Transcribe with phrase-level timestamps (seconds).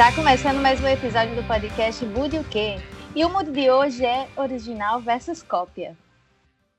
[0.00, 2.76] Está começando mais um episódio do podcast Mude o Quê?
[3.14, 5.94] E o Mude de hoje é original versus cópia.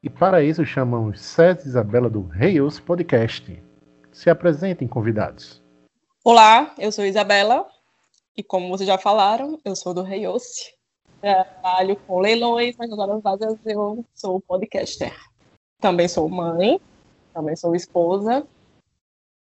[0.02, 3.62] E para isso chamamos César e Isabela do Reios Podcast.
[4.12, 5.62] Se apresentem, convidados.
[6.24, 7.68] Olá, eu sou Isabela
[8.36, 10.74] e como vocês já falaram, eu sou do Reios.
[11.22, 15.16] Trabalho com leilões, mas nas horas vagas eu sou podcaster.
[15.80, 16.82] Também sou mãe,
[17.36, 18.48] também sou esposa,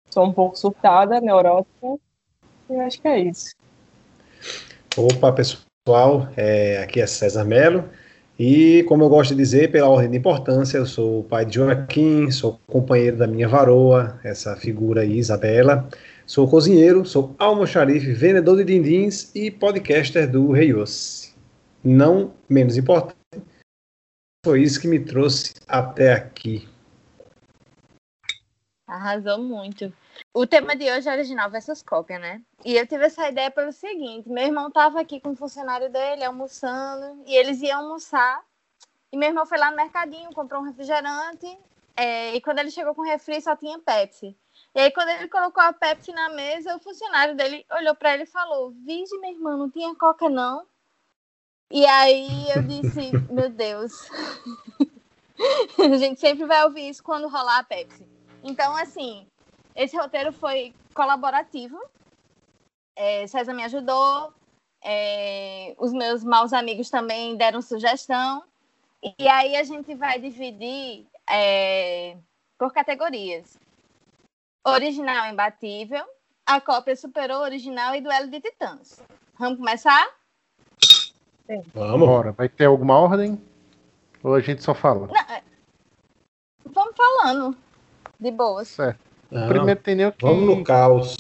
[0.09, 1.98] sou um pouco surtada, neurótica,
[2.70, 3.57] e acho que é isso.
[4.98, 7.88] Opa, pessoal, é, aqui é César Melo,
[8.38, 11.55] e como eu gosto de dizer, pela ordem de importância, eu sou o pai de
[11.55, 15.87] Joaquim, sou companheiro da minha varoa, essa figura aí, Isabela,
[16.26, 21.34] sou cozinheiro, sou almoxarife, vendedor de dindins e podcaster do Reios.
[21.84, 23.15] Não menos importante,
[24.43, 26.67] foi isso que me trouxe até aqui.
[28.87, 29.93] Arrasou muito.
[30.34, 32.41] O tema de hoje é original versus cópia, né?
[32.63, 36.23] E eu tive essa ideia pelo seguinte: meu irmão tava aqui com um funcionário dele
[36.23, 38.43] almoçando e eles iam almoçar.
[39.11, 41.57] E meu irmão foi lá no mercadinho, comprou um refrigerante.
[41.95, 44.35] É, e quando ele chegou com o refri, só tinha Pepsi.
[44.73, 48.23] E aí, quando ele colocou a Pepsi na mesa, o funcionário dele olhou para ele
[48.23, 50.65] e falou: Vige, meu irmão, não tinha coca, não.
[51.71, 54.09] E aí eu disse: Meu Deus.
[55.79, 58.05] a gente sempre vai ouvir isso quando rolar a Pepsi.
[58.43, 59.27] Então, assim,
[59.80, 61.82] esse roteiro foi colaborativo.
[62.98, 64.34] É, César me ajudou,
[64.84, 68.44] é, os meus maus amigos também deram sugestão.
[69.18, 72.18] E aí a gente vai dividir é,
[72.57, 73.57] por categorias.
[74.68, 76.06] Original imbatível,
[76.45, 79.01] a cópia superou o original e duelo de titãs.
[79.39, 80.13] Vamos começar?
[81.47, 81.63] Sim.
[81.73, 82.06] Vamos.
[82.06, 82.34] Bora.
[82.34, 83.41] Vai ter alguma ordem?
[84.22, 85.07] Ou a gente só fala?
[85.07, 85.41] Não, é,
[86.66, 87.57] vamos falando.
[88.19, 88.66] De boa.
[88.66, 89.08] Certo.
[89.31, 90.25] Não, Primeiro tem nem o que.
[90.25, 91.17] Vamos no caos.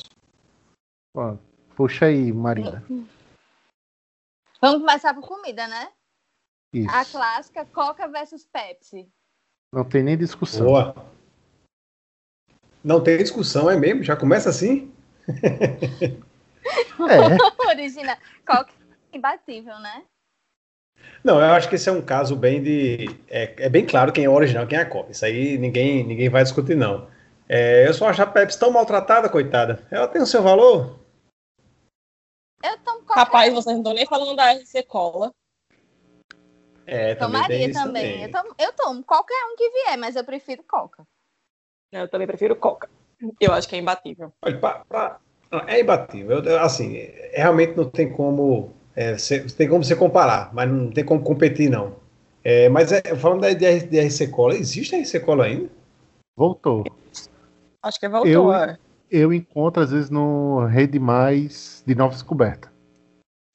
[1.15, 1.35] Ó,
[1.75, 2.83] puxa aí, Marina.
[4.61, 5.89] Vamos começar por comida, né?
[6.73, 6.89] Isso.
[6.89, 9.07] A clássica Coca versus Pepsi.
[9.73, 10.65] Não tem nem discussão.
[10.65, 10.95] Boa.
[12.83, 14.03] Não tem discussão, é mesmo?
[14.03, 14.91] Já começa assim?
[17.09, 17.37] é.
[17.69, 18.17] Original.
[18.45, 18.71] Coca
[19.13, 20.03] imbatível, né?
[21.23, 23.07] Não, eu acho que esse é um caso bem de.
[23.27, 25.11] É, é bem claro quem é o original quem é a cópia.
[25.11, 27.07] Isso aí ninguém, ninguém vai discutir, não.
[27.49, 29.83] É, eu só acho a Pepsi tão maltratada, coitada.
[29.89, 30.99] Ela tem o seu valor?
[32.63, 33.21] Eu tomo qualquer...
[33.21, 35.33] Rapaz, vocês não estão nem falando da RC Cola.
[36.85, 37.73] É, também Tomaria também.
[37.73, 38.23] também.
[38.23, 41.03] Eu, tomo, eu tomo qualquer um que vier, mas eu prefiro Coca.
[41.91, 42.89] Eu também prefiro Coca.
[43.39, 44.31] Eu acho que é imbatível.
[44.43, 45.19] Olha, pra, pra...
[45.67, 46.43] é imbatível.
[46.43, 48.73] Eu, assim, realmente não tem como.
[48.95, 49.15] É,
[49.57, 51.95] tem como você comparar, mas não tem como competir, não.
[52.43, 55.69] É, mas é, falando da, RC Cola, existe a RC Cola ainda?
[56.35, 56.83] Voltou.
[57.81, 58.77] Acho que voltou, eu, é.
[59.09, 62.71] Eu encontro, às vezes, no Rede Mais de Nova Descoberta.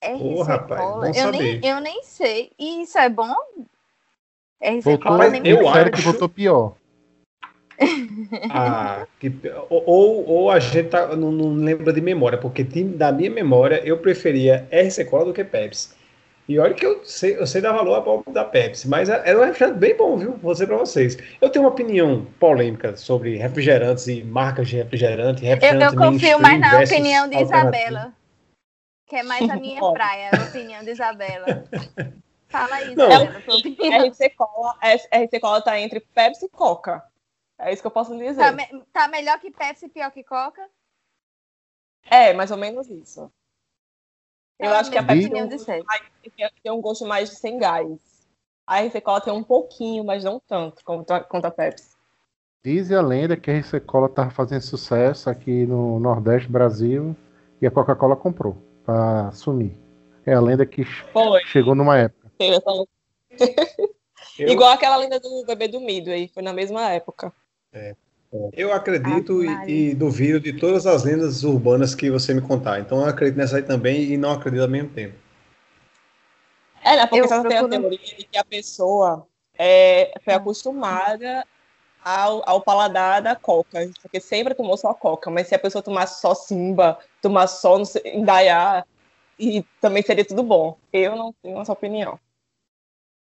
[0.03, 1.11] RC oh, rapaz, Cola.
[1.11, 2.51] Eu nem, eu nem sei.
[2.59, 3.35] E isso é bom?
[4.63, 6.75] RC voltou, Cola nem eu acho que voltou pior.
[8.51, 9.33] ah, que,
[9.69, 13.99] ou, ou a gente tá, não, não lembra de memória, porque da minha memória eu
[13.99, 15.95] preferia RC Cola do que Pepsi.
[16.47, 17.95] E olha que eu sei, eu sei dar valor
[18.27, 20.33] à da Pepsi, mas era é, é um refrigerante bem bom, viu?
[20.37, 21.17] Vou dizer pra vocês.
[21.41, 25.43] Eu tenho uma opinião polêmica sobre refrigerantes e marcas de refrigerante.
[25.43, 28.13] refrigerante eu, eu confio mais na opinião de Isabela.
[29.07, 31.65] Que é mais a minha praia, a opinião de Isabela.
[32.49, 33.07] Fala aí, Não.
[33.07, 34.07] Isabela, sua opinião.
[34.07, 37.03] RC Cola, RC Cola tá entre Pepsi e Coca.
[37.59, 38.37] É isso que eu posso dizer.
[38.37, 40.63] Tá, me, tá melhor que Pepsi e pior que Coca?
[42.11, 43.33] É, mais ou menos isso.
[44.59, 45.49] Eu acho que a Pepsi tem um,
[46.63, 47.89] tem um gosto mais de sem gás.
[48.67, 51.95] A RC Cola tem um pouquinho, mas não tanto quanto a, quanto a Pepsi.
[52.65, 57.15] Diz a lenda que a RC Cola estava fazendo sucesso aqui no Nordeste Brasil
[57.61, 59.77] e a Coca-Cola comprou para assumir.
[60.25, 61.45] É a lenda que Foi.
[61.45, 62.31] chegou numa época.
[64.39, 64.49] Eu...
[64.49, 67.33] Igual aquela lenda do bebê do Midway, foi na mesma época.
[67.73, 67.95] É.
[68.53, 72.81] Eu acredito ah, e, e, duvido de todas as lendas urbanas que você me contar.
[72.81, 75.15] Então eu acredito nessa aí também e não acredito ao mesmo tempo.
[76.83, 77.07] É, né?
[77.07, 79.27] Porque eu você tem a teoria de que a pessoa
[79.57, 81.47] é, foi acostumada
[82.05, 86.21] ao, ao paladar da coca, porque sempre tomou só coca, mas se a pessoa tomasse
[86.21, 88.85] só simba, tomasse só indaiá,
[89.39, 90.77] e também seria tudo bom.
[90.93, 92.19] Eu não tenho essa opinião.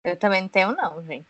[0.03, 1.27] Eu também não tenho, não, gente.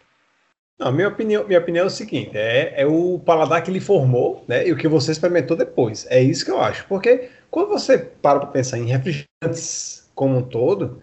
[0.80, 4.42] Não, minha opinião, minha opinião é o seguinte: é, é o paladar que ele formou,
[4.48, 4.66] né?
[4.66, 6.06] E o que você experimentou depois.
[6.08, 6.86] É isso que eu acho.
[6.88, 11.02] Porque quando você para para pensar em refrigerantes como um todo,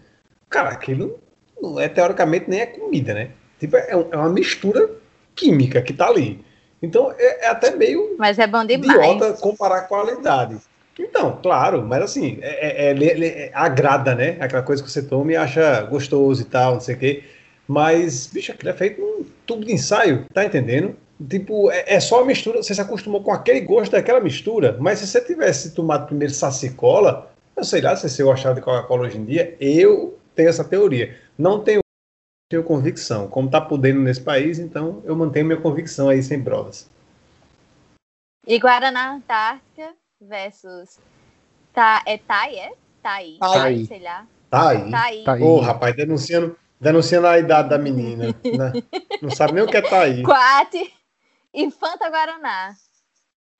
[0.50, 1.20] cara, aquilo
[1.62, 3.30] não é teoricamente nem é comida, né?
[3.60, 4.90] Tipo, é, é uma mistura
[5.36, 6.44] química que tá ali.
[6.82, 8.90] Então é, é até meio Mas é bom demais.
[8.90, 10.58] idiota comparar a qualidade.
[10.98, 14.36] Então, claro, mas assim, é, é, é, é, agrada, né?
[14.40, 17.22] Aquela coisa que você toma e acha gostoso e tal, não sei o quê.
[17.68, 20.96] Mas, bicho, aquilo é feito num tubo de ensaio, tá entendendo?
[21.28, 25.00] Tipo, é, é, só a mistura, você se acostumou com aquele gosto daquela mistura, mas
[25.00, 29.18] se você tivesse tomado primeiro sacicola, eu sei lá se você gostava de Coca-Cola hoje
[29.18, 31.18] em dia, eu tenho essa teoria.
[31.36, 31.80] Não tenho,
[32.48, 33.28] tenho convicção.
[33.28, 36.88] Como tá podendo nesse país, então eu mantenho minha convicção aí sem provas.
[38.46, 40.98] E Guaraná Antártica versus.
[41.74, 42.72] Tá, é Thai, é?
[43.02, 43.36] Thai.
[43.38, 44.26] Thai, sei lá.
[44.48, 44.90] Thai.
[44.90, 45.22] Thai.
[45.24, 45.42] Thai.
[45.42, 48.26] Ô, oh, rapaz, denunciando, denunciando a idade da menina.
[48.26, 48.72] né?
[49.20, 50.22] Não sabe nem o que é Thai.
[50.24, 50.92] Quate
[51.52, 52.74] e Fanta Guaraná.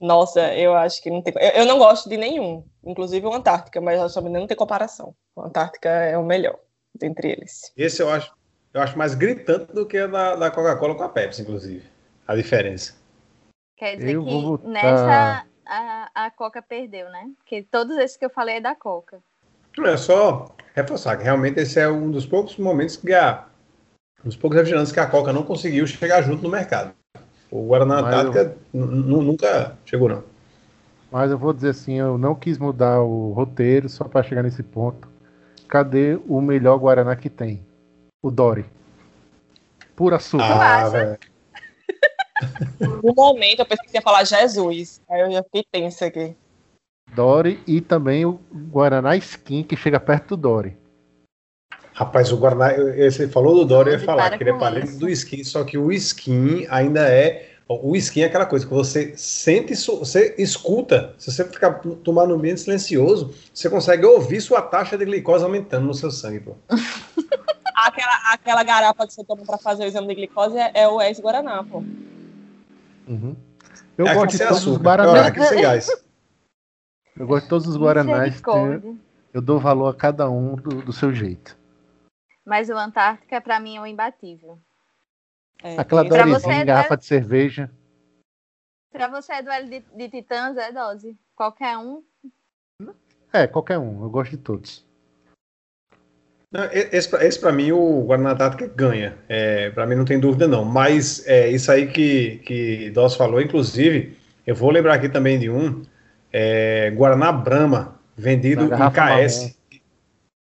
[0.00, 1.34] Nossa, eu acho que não tem.
[1.36, 5.14] Eu, eu não gosto de nenhum, inclusive o Antártica, mas acho que não tem comparação.
[5.34, 6.58] O Antártica é o melhor
[6.94, 7.72] dentre eles.
[7.76, 8.32] Esse eu acho,
[8.72, 11.84] eu acho mais gritante do que a da, da Coca-Cola com a Pepsi, inclusive.
[12.26, 12.96] A diferença.
[13.76, 14.68] Quer dizer eu que botar...
[14.68, 17.30] nessa a, a Coca perdeu, né?
[17.38, 19.22] Porque todos esses que eu falei é da Coca.
[19.84, 23.44] É só reforçar que realmente esse é um dos poucos momentos que a.
[24.24, 26.92] Um dos poucos refrigerantes que a Coca não conseguiu chegar junto no mercado.
[27.50, 28.86] O Guaraná Antártica eu...
[28.86, 30.22] nunca chegou, não.
[31.10, 34.62] Mas eu vou dizer assim, eu não quis mudar o roteiro só para chegar nesse
[34.62, 35.08] ponto.
[35.68, 37.64] Cadê o melhor Guaraná que tem?
[38.22, 38.66] O Dory.
[39.96, 40.44] Pura açúcar.
[40.44, 41.18] Ah, velho.
[43.02, 45.00] No momento eu pensei que ia falar Jesus.
[45.10, 46.36] Aí eu já fiquei tensa aqui.
[47.14, 48.40] Dory e também o
[48.70, 50.76] Guaraná Skin, que chega perto do Dory.
[51.92, 55.08] Rapaz, o Guaraná, você falou do Dory, eu ia falar que ele é parente do
[55.08, 57.48] skin, só que o skin ainda é.
[57.68, 61.14] O skin é aquela coisa que você sente, você escuta.
[61.18, 61.72] Se você ficar
[62.04, 66.40] tomar no ambiente silencioso, você consegue ouvir sua taxa de glicose aumentando no seu sangue,
[66.40, 66.54] pô.
[67.74, 71.02] aquela, aquela garapa que você toma para fazer o exame de glicose é, é o
[71.02, 71.82] ex-Guaraná, pô.
[73.08, 73.36] Uhum.
[73.96, 74.70] Eu é gosto de açúcar.
[74.70, 75.88] os Guaranás.
[75.88, 76.07] É
[77.18, 78.40] eu gosto de todos os Guaranás.
[79.32, 81.56] Eu dou valor a cada um do, do seu jeito.
[82.44, 84.58] Mas o Antártica, para mim, é o imbatível.
[85.62, 85.78] É.
[85.78, 87.70] Aquela dorezinha, é garrafa de cerveja.
[88.90, 91.16] Pra você é duelo de, de titãs, é dose.
[91.36, 92.02] Qualquer um.
[93.32, 94.02] É, qualquer um.
[94.02, 94.86] Eu gosto de todos.
[96.72, 99.18] Esse, esse para mim, o Guaraná Antártica ganha.
[99.28, 100.64] É, para mim não tem dúvida não.
[100.64, 104.16] Mas é, isso aí que, que Dós falou, inclusive,
[104.46, 105.82] eu vou lembrar aqui também de um.
[106.32, 109.58] É, Guaraná Brahma, vendido em KS.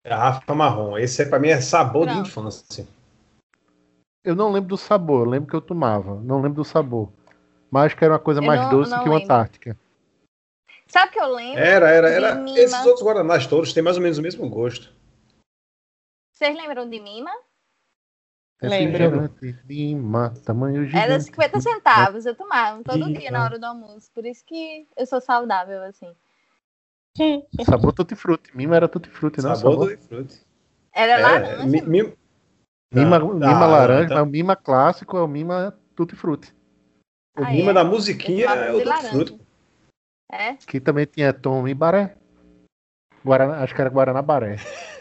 [0.05, 0.97] Garrafa marrom.
[0.97, 2.15] Esse é, para mim é sabor não.
[2.15, 2.87] de infância.
[4.25, 6.21] Eu não lembro do sabor, eu lembro que eu tomava.
[6.21, 7.11] Não lembro do sabor.
[7.71, 9.77] Mas que era uma coisa eu mais não, doce não que o Antártica.
[10.87, 11.59] Sabe que eu lembro?
[11.59, 12.51] Era, era, era.
[12.51, 14.93] Esses outros Guaranás todos têm mais ou menos o mesmo gosto.
[16.33, 17.31] Vocês lembram de Mima?
[18.61, 19.31] É Lembro.
[19.69, 21.05] Mima, tamanho gigante.
[21.05, 24.11] Era 50 centavos, eu tomava todo dia na hora do almoço.
[24.15, 26.15] Por isso que eu sou saudável, assim.
[27.65, 28.57] Sabor tutti frutti.
[28.57, 29.55] Mima era tutti frutti, não?
[29.55, 29.91] Sabor, sabor.
[29.91, 30.47] tutti frutti.
[30.93, 31.67] Era é, laranja.
[31.67, 32.17] Mi, mi...
[32.95, 34.23] Mima, ah, mima ah, laranja, tá.
[34.23, 36.55] o mima clássico é o mima tutti frutti.
[37.37, 37.75] O ah, mima é?
[37.75, 39.41] da musiquinha é o tutti frutti.
[40.33, 40.55] É?
[40.55, 42.17] Que também tinha Tom e Baré.
[43.25, 44.57] Guaraná, acho que era Guaraná Baré.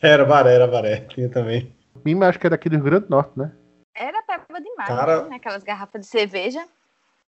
[0.00, 1.00] Era Baré, era Baré.
[1.08, 1.74] Tinha também.
[2.08, 3.52] Mima acho que é daqui do Rio Grande do Norte, né?
[3.94, 5.28] Era peba demais, Cara...
[5.28, 5.36] né?
[5.36, 6.64] Aquelas garrafas de cerveja.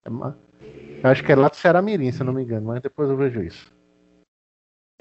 [0.05, 3.09] É acho que é lá do Ceará Mirim, se eu não me engano, mas depois
[3.09, 3.73] eu vejo isso.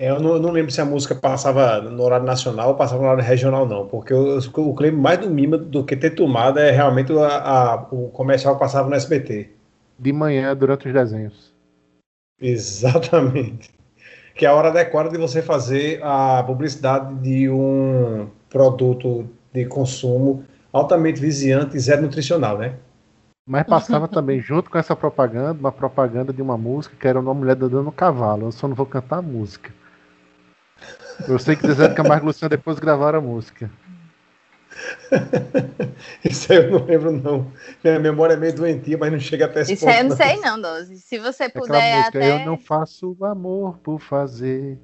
[0.01, 3.09] É, eu não, não, lembro se a música passava no horário nacional ou passava no
[3.09, 6.71] horário regional, não, porque eu, eu lembro mais do Mima do que ter tomado é
[6.71, 9.51] realmente a, a, o comercial que passava no SBT.
[9.99, 11.53] De manhã, durante os desenhos.
[12.41, 13.77] Exatamente
[14.39, 20.45] que é a hora adequada de você fazer a publicidade de um produto de consumo
[20.73, 22.75] altamente viziante e zero nutricional, né?
[23.47, 27.33] Mas passava também, junto com essa propaganda, uma propaganda de uma música que era uma
[27.33, 28.49] mulher dando cavalo.
[28.49, 29.73] Eu só não vou cantar a música.
[31.27, 33.71] Eu sei que Zezé Camargo e Luciano depois gravaram a música.
[36.23, 37.51] Isso aí eu não lembro, não.
[37.83, 39.95] Minha memória é meio doentia, mas não chega até esse Isso ponto.
[39.95, 40.99] Isso aí eu não, sei, não, Doze.
[40.99, 42.43] Se você puder música, até...
[42.43, 44.79] Eu não faço amor por fazer.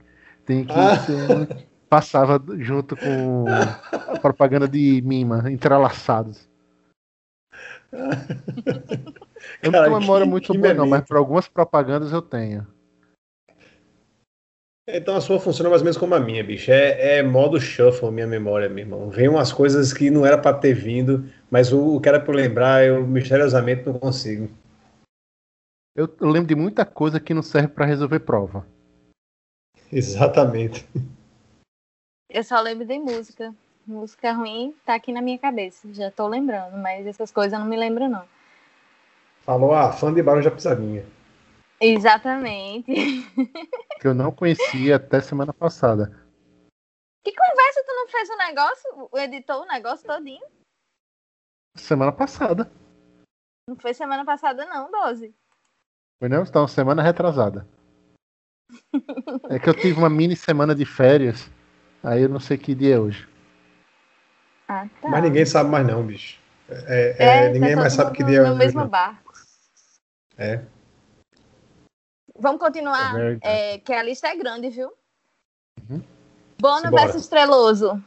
[0.46, 0.96] Tem que ah.
[0.96, 1.66] ser...
[1.88, 3.44] Passava junto com
[3.92, 6.48] a propaganda de Mima, entrelaçados.
[9.62, 12.66] Eu não tenho memória muito boa, não, mas para algumas propagandas eu tenho.
[14.86, 16.70] Então a sua funciona mais ou menos como a minha, bicho.
[16.70, 19.08] É, é modo shuffle minha memória, meu irmão.
[19.08, 22.34] Vem umas coisas que não era para ter vindo, mas o, o que era para
[22.34, 24.50] lembrar, eu misteriosamente não consigo.
[25.96, 28.66] Eu, eu lembro de muita coisa que não serve para resolver prova.
[29.90, 30.86] Exatamente.
[32.34, 33.54] Eu só lembro de música.
[33.86, 35.86] Música ruim tá aqui na minha cabeça.
[35.94, 38.26] Já tô lembrando, mas essas coisas eu não me lembro, não.
[39.42, 41.06] Falou a fã de Barão da Pisadinha.
[41.80, 42.92] Exatamente.
[44.00, 46.06] Que eu não conhecia até semana passada.
[47.22, 49.10] Que conversa tu não fez o negócio?
[49.14, 50.44] Editou o negócio todinho?
[51.76, 52.70] Semana passada.
[53.66, 55.34] Não foi semana passada, não, 12.
[56.18, 56.42] Foi não?
[56.42, 57.66] Então, semana retrasada.
[59.48, 61.48] É que eu tive uma mini semana de férias.
[62.04, 63.26] Aí eu não sei que dia é hoje.
[64.68, 65.08] Ah, tá.
[65.08, 66.38] Mas ninguém sabe mais não, bicho.
[66.68, 68.88] É, é, É, tá ninguém mais sabe que dia é No hoje, mesmo não.
[68.88, 69.32] barco.
[70.36, 70.62] É.
[72.36, 74.92] Vamos continuar, É é, que a lista é grande, viu?
[75.88, 76.02] Uhum.
[76.60, 77.04] Bono Simbora.
[77.06, 78.04] versus Treloso.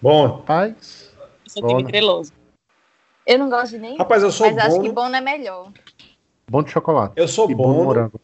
[0.00, 1.12] Bom, Paz.
[1.18, 1.88] Eu sou time Bono.
[1.88, 2.32] treloso.
[3.26, 4.94] Eu não gosto de nenhum, rapaz, eu sou mas acho que Bono.
[4.94, 5.72] Bono é melhor.
[6.48, 7.14] Bom de chocolate.
[7.16, 7.82] Eu sou e Bono.
[7.82, 8.20] morango.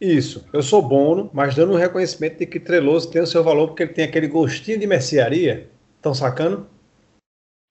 [0.00, 3.68] Isso, eu sou Bono, mas dando um reconhecimento de que Treloso tem o seu valor
[3.68, 5.70] porque ele tem aquele gostinho de mercearia.
[5.96, 6.68] Estão sacando?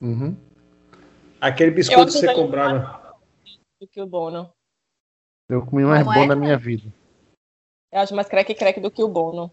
[0.01, 0.36] Uhum.
[1.39, 3.18] Aquele biscoito que você comprava.
[3.80, 4.50] Do que o Bono.
[5.50, 6.27] Eu comi mais Como bom é?
[6.27, 6.92] na minha vida.
[7.92, 9.51] Eu acho mais crack crack do que o Bono.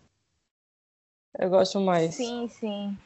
[1.39, 2.15] Eu gosto mais.
[2.15, 2.97] Sim, sim.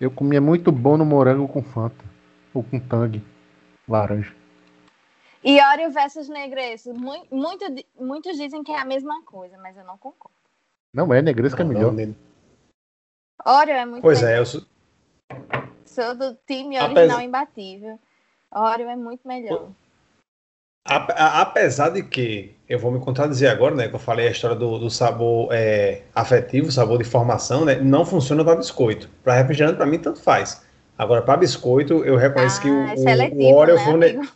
[0.00, 2.04] Eu comia muito bom no morango com Fanta.
[2.52, 3.22] Ou com Tang.
[3.86, 4.34] Laranja.
[5.42, 6.92] E Oreo versus Negresco.
[6.92, 10.36] Mu- muito di- muitos dizem que é a mesma coisa, mas eu não concordo.
[10.92, 11.92] Não é, negresco é Não, melhor.
[11.92, 12.14] não,
[13.46, 14.34] Oreo é muito Pois melhor.
[14.34, 14.60] é, eu sou,
[15.86, 17.98] Sou do time Apes- original imbatível.
[18.52, 19.70] Oreo é muito melhor.
[20.84, 23.88] Apesar de que, eu vou me contradizer agora, né?
[23.88, 27.76] Que eu falei a história do, do sabor é, afetivo, sabor de formação, né?
[27.76, 29.08] Não funciona para biscoito.
[29.22, 30.64] Para refrigerante, para mim, tanto faz.
[30.98, 34.28] Agora, para biscoito, eu reconheço que o, Ah, é seletivo, o Oreo né, foi um?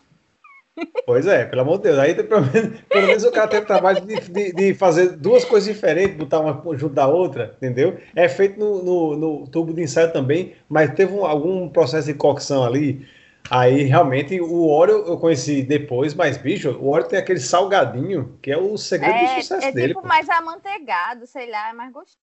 [1.06, 1.98] Pois é, pelo amor de Deus.
[1.98, 5.72] Aí, pelo menos, pelo menos o cara teve trabalho de, de- de fazer duas coisas
[5.72, 7.98] diferentes, botar uma junto da outra, entendeu?
[8.16, 12.14] É feito no, no- no tubo de ensaio também, mas teve um- algum processo de
[12.14, 13.06] cocção ali.
[13.50, 18.50] Aí, realmente, o Oreo eu conheci depois, mas, bicho, o Oreo tem aquele salgadinho, que
[18.50, 19.88] é o segredo do É, sucesso é dele.
[19.88, 20.08] tipo pô.
[20.08, 22.16] mais amanteigado, sei lá, é mais gostoso,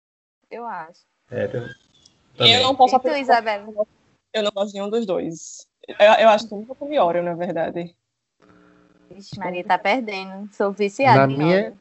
[0.50, 1.02] eu acho.
[1.30, 1.70] É, tem- Eu
[2.38, 2.64] também.
[2.64, 3.68] não posso E tu, Isabela?
[4.34, 5.68] Eu não gosto de nenhum dos dois.
[5.88, 7.96] Eu, eu acho que eu nunca comi Oreo, na verdade.
[9.14, 10.50] Vixe, Maria tá perdendo.
[10.54, 11.78] Sou viciada Na em minha- Oreo.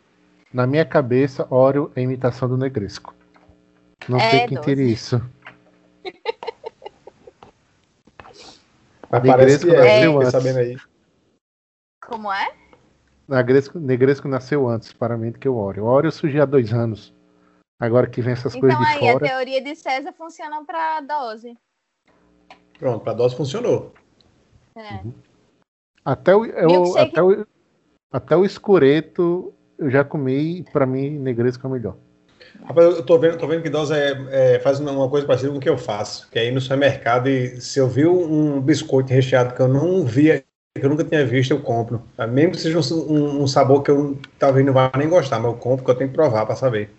[0.53, 3.15] Na minha cabeça, Oreo é imitação do negresco.
[4.09, 4.67] Não É, sei quem doce.
[4.67, 5.23] teria isso.
[9.11, 10.31] Mas Negresco parece é, nasceu antes.
[10.31, 10.77] sabendo aí.
[12.03, 12.53] Como é?
[13.29, 15.85] Negresco, negresco nasceu antes, para mim, do que o Oreo.
[15.85, 17.15] O Oreo surgiu há dois anos.
[17.81, 19.29] Agora que vem essas coisas Então de aí, a fora.
[19.29, 21.57] teoria de César funciona pra dose.
[22.79, 23.93] Pronto, para dose funcionou.
[24.77, 25.01] É.
[26.05, 27.09] Até o, eu- Milkshake.
[27.11, 27.47] até, o,
[28.13, 31.97] até o escureto eu já comi e pra mim negresco é o melhor.
[32.65, 35.59] Rapaz, eu tô vendo, tô vendo que Dose é, é, faz uma- coisa parecida com
[35.59, 36.29] o que eu faço.
[36.31, 40.05] Que é ir no supermercado e se eu vi um biscoito recheado que eu não
[40.05, 42.03] via, que eu nunca tinha visto, eu compro.
[42.17, 42.27] Tá?
[42.27, 45.59] Mesmo que seja um, um- sabor que eu talvez não vá nem gostar, mas eu
[45.59, 46.91] compro porque eu tenho que provar para saber.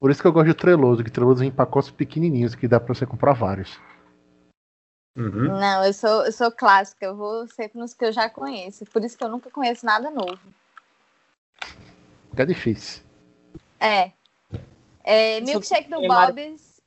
[0.00, 2.78] Por isso que eu gosto de treloso, que treloso vem em pacotes pequenininhos que dá
[2.78, 3.78] pra você comprar vários.
[5.18, 5.58] Uhum.
[5.58, 8.84] Não, eu sou, eu sou clássica, eu vou sempre nos que eu já conheço.
[8.86, 10.38] Por isso que eu nunca conheço nada novo.
[12.36, 13.02] É difícil.
[13.80, 14.12] É.
[15.02, 16.80] é milkshake do Bob's.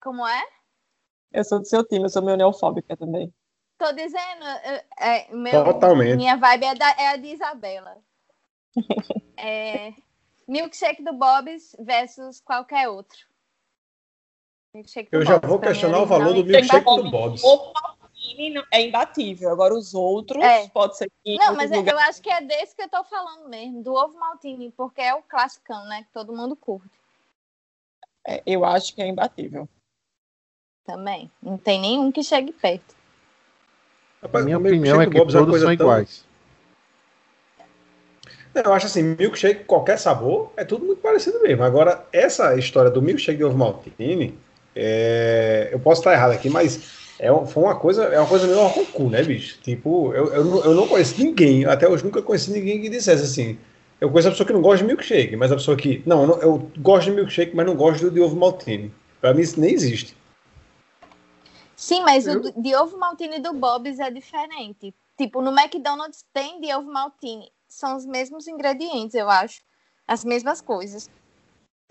[0.00, 0.42] Como é?
[1.30, 3.30] Eu sou do seu time, eu sou meio neofóbica também.
[3.76, 4.44] Tô dizendo,
[4.98, 6.16] é, meu, Totalmente.
[6.16, 7.98] minha vibe é, da- é a de Isabela.
[9.40, 9.94] É,
[10.48, 13.27] milkshake do Bob's versus qualquer outro.
[15.10, 17.42] Eu já Bob's, vou mim, questionar o valor do milkshake do Bob's.
[17.42, 17.72] O
[18.72, 19.50] é imbatível.
[19.50, 20.68] Agora os outros, É.
[20.68, 21.36] pode ser que.
[21.36, 23.94] Não, mas é- lugares- eu acho que é desse que eu tô falando mesmo, do
[23.94, 26.02] ovo maltine, porque é o classicão, né?
[26.04, 26.88] Que todo mundo curte
[28.26, 29.68] é, eu acho que é imbatível.
[30.84, 31.30] também.
[31.42, 32.96] Não tem nenhum que chegue perto.
[34.22, 36.24] Rapaz, minha opinião é do que Bob's uma todos coisa são tão- iguais.
[38.54, 41.62] Não, Eu acho assim, milkshake, qualquer sabor, é tudo muito parecido mesmo.
[41.62, 44.38] Agora, essa história do milkshake de ovo maltine,
[44.78, 46.80] é, eu posso estar errado aqui, mas
[47.18, 49.60] é, foi uma coisa, é uma coisa meio arrocu, né, bicho?
[49.60, 53.24] Tipo, eu, eu, não- eu não conheço ninguém, até hoje nunca conheci ninguém que dissesse
[53.24, 53.58] assim.
[54.00, 56.00] Eu conheço a pessoa que não gosta de milkshake, mas a pessoa que.
[56.06, 58.94] Não, eu, não- eu gosto de milkshake, mas não gosto do de ovo maltine.
[59.20, 60.16] Pra mim isso nem existe.
[61.74, 64.94] Sim, mas Eu- o de ovo maltine do Bob's é diferente.
[65.16, 67.50] Tipo, no McDonald's tem de ovo maltine.
[67.68, 69.60] São os mesmos ingredientes, eu acho.
[70.06, 71.10] As mesmas coisas.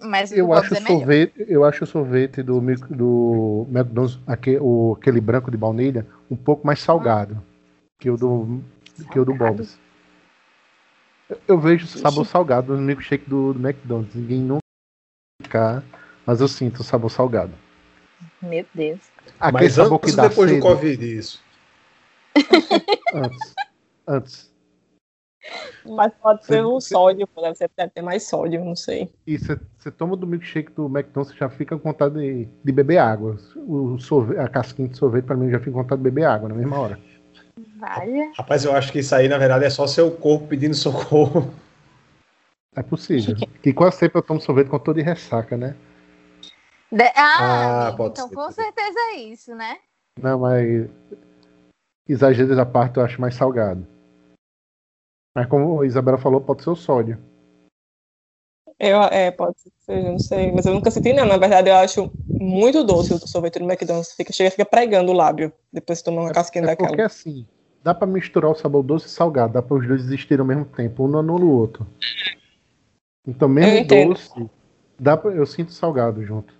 [0.01, 5.19] Mas Eu acho, é sorvete, eu acho o sorvete do, do McDonald's, aque- o- aquele
[5.19, 7.41] branco de baunilha, um pouco mais salgado
[7.99, 8.61] que o do,
[9.11, 9.33] que o do?
[9.33, 9.79] Bob's.
[11.27, 12.31] Eu- Eu vejo o sabor Ixi.
[12.31, 14.13] salgado no milkshake do, do McDonald's.
[14.15, 14.59] Ninguém nunca
[15.41, 15.83] ficar,
[16.25, 17.53] mas eu sinto o sabor salgado.
[18.41, 18.99] Meu Deus.
[19.39, 21.43] Aquele mas sabor que antes dá ou depois sede, do Covid, isso.
[23.13, 23.55] antes.
[24.07, 24.56] antes.
[25.85, 29.09] Mas pode ser o Você- sódio, deve, ser, deve ter mais sódio, não sei.
[29.25, 32.71] E você você toma do milkshake do McDonald's, você já fica com vontade de, de
[32.71, 33.37] beber água.
[33.55, 36.49] O sorvete, a casquinha de sorvete, pra mim, já fica com vontade de beber água
[36.49, 36.99] na mesma hora.
[37.77, 38.31] Vale.
[38.37, 41.53] Rapaz, eu acho que isso aí, na verdade, é só seu corpo pedindo socorro.
[42.75, 43.35] É possível.
[43.63, 45.75] E quase sempre eu tomo sorvete quando tô de ressaca, né?
[46.91, 49.77] De- Ah, Ah, amigo, pode então ser, com certeza é isso, né?
[50.21, 50.87] Não, mas
[52.07, 53.85] exageros à parte, eu acho mais salgado.
[55.37, 57.15] Mas como a Isabela falou, pode ser o sódio.
[58.79, 60.51] Eu, é, pode ser não sei.
[60.51, 61.25] Mas eu nunca senti, não.
[61.25, 64.13] Na verdade, eu acho muito doce o sorvete do McDonald's.
[64.13, 66.87] Fica, chega, fica pregando o lábio depois de tomar uma casquinha É daquela.
[66.87, 67.45] porque assim,
[67.83, 70.65] dá pra misturar o sabor doce e salgado, dá para os dois existirem ao mesmo
[70.65, 71.85] tempo, um não anula o outro.
[73.27, 74.09] Então, Eu mesmo entendo.
[74.15, 74.49] doce,
[74.99, 76.51] dá pra, eu sinto salgado junto.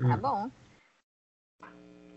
[0.00, 0.50] Tá bom.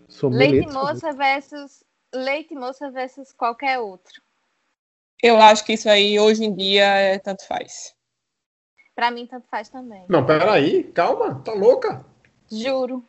[0.08, 4.22] Sou Leite moça versus leite moça versus qualquer outro.
[5.22, 7.94] Eu acho que isso aí, hoje em dia, é, tanto faz.
[8.96, 10.06] Pra mim, tanto faz também.
[10.10, 12.06] Não, peraí, calma, tá louca?
[12.52, 13.06] Juro.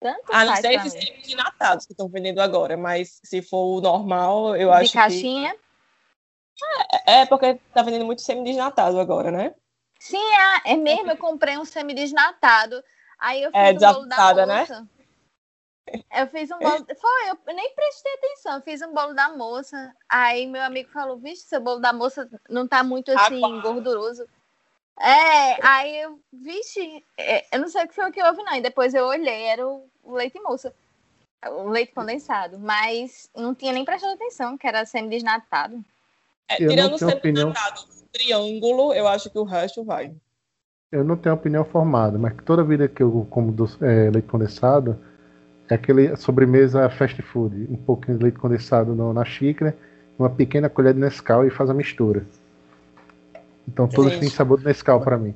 [0.00, 1.22] Tanto A não faz ser pra esses mim.
[1.22, 5.54] semi-natados que estão vendendo agora, mas se for o normal, eu De acho caixinha?
[5.54, 5.66] que...
[7.06, 9.54] É porque tá vendendo muito semi-desnatado agora, né?
[9.98, 10.22] Sim,
[10.64, 11.10] é, é mesmo.
[11.10, 12.82] Eu comprei um semi-desnatado.
[13.18, 14.66] Aí eu fiz É, um bolo da desavisada, né?
[16.14, 16.86] Eu fiz um bolo.
[17.00, 18.54] Foi, eu nem prestei atenção.
[18.56, 19.94] Eu fiz um bolo da moça.
[20.08, 23.62] Aí meu amigo falou: Vixe, seu bolo da moça não tá muito assim, Aguado.
[23.62, 24.26] gorduroso.
[24.98, 28.54] É, aí eu, vixe, é, eu não sei o que foi o que houve, não.
[28.54, 30.74] E depois eu olhei, era o, o leite moça.
[31.46, 32.58] O leite condensado.
[32.58, 35.84] Mas não tinha nem prestado atenção, que era semi-desnatado.
[36.48, 40.14] É, tirando o semi-desnatado, triângulo, eu acho que o resto vai.
[40.90, 44.98] Eu não tenho opinião formada, mas toda vida que eu como doce- é, leite condensado,
[45.68, 47.66] é aquele sobremesa fast food.
[47.70, 49.76] Um pouquinho de leite condensado no- na xícara,
[50.18, 52.24] uma pequena colher de Nescau e faz a mistura.
[53.68, 54.20] Então todos Gente.
[54.20, 55.34] têm sabor de Nescau pra mim.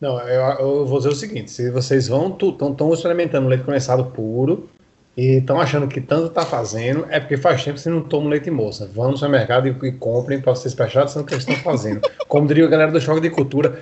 [0.00, 4.68] Não, eu, eu vou dizer o seguinte: se vocês vão, estão experimentando leite condensado puro
[5.16, 8.28] e estão achando que tanto tá fazendo, é porque faz tempo que vocês não tomam
[8.28, 8.86] leite moça.
[8.92, 12.00] Vão no supermercado e, e comprem para vocês prestarem atenção no que eles estão fazendo.
[12.28, 13.80] Como diria a galera do Choque de Cultura,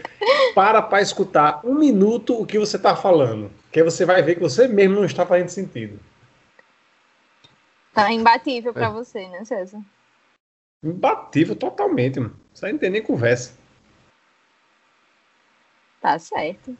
[0.54, 4.37] para para escutar um minuto o que você está falando, que aí você vai ver
[4.37, 5.99] que você mesmo não está fazendo sentido.
[7.93, 8.73] Tá imbatível É.
[8.73, 9.83] pra você, né, César?
[10.81, 12.39] Imbatível totalmente, mano.
[12.55, 13.53] Isso aí não tem nem conversa.
[16.01, 16.79] Tá certo.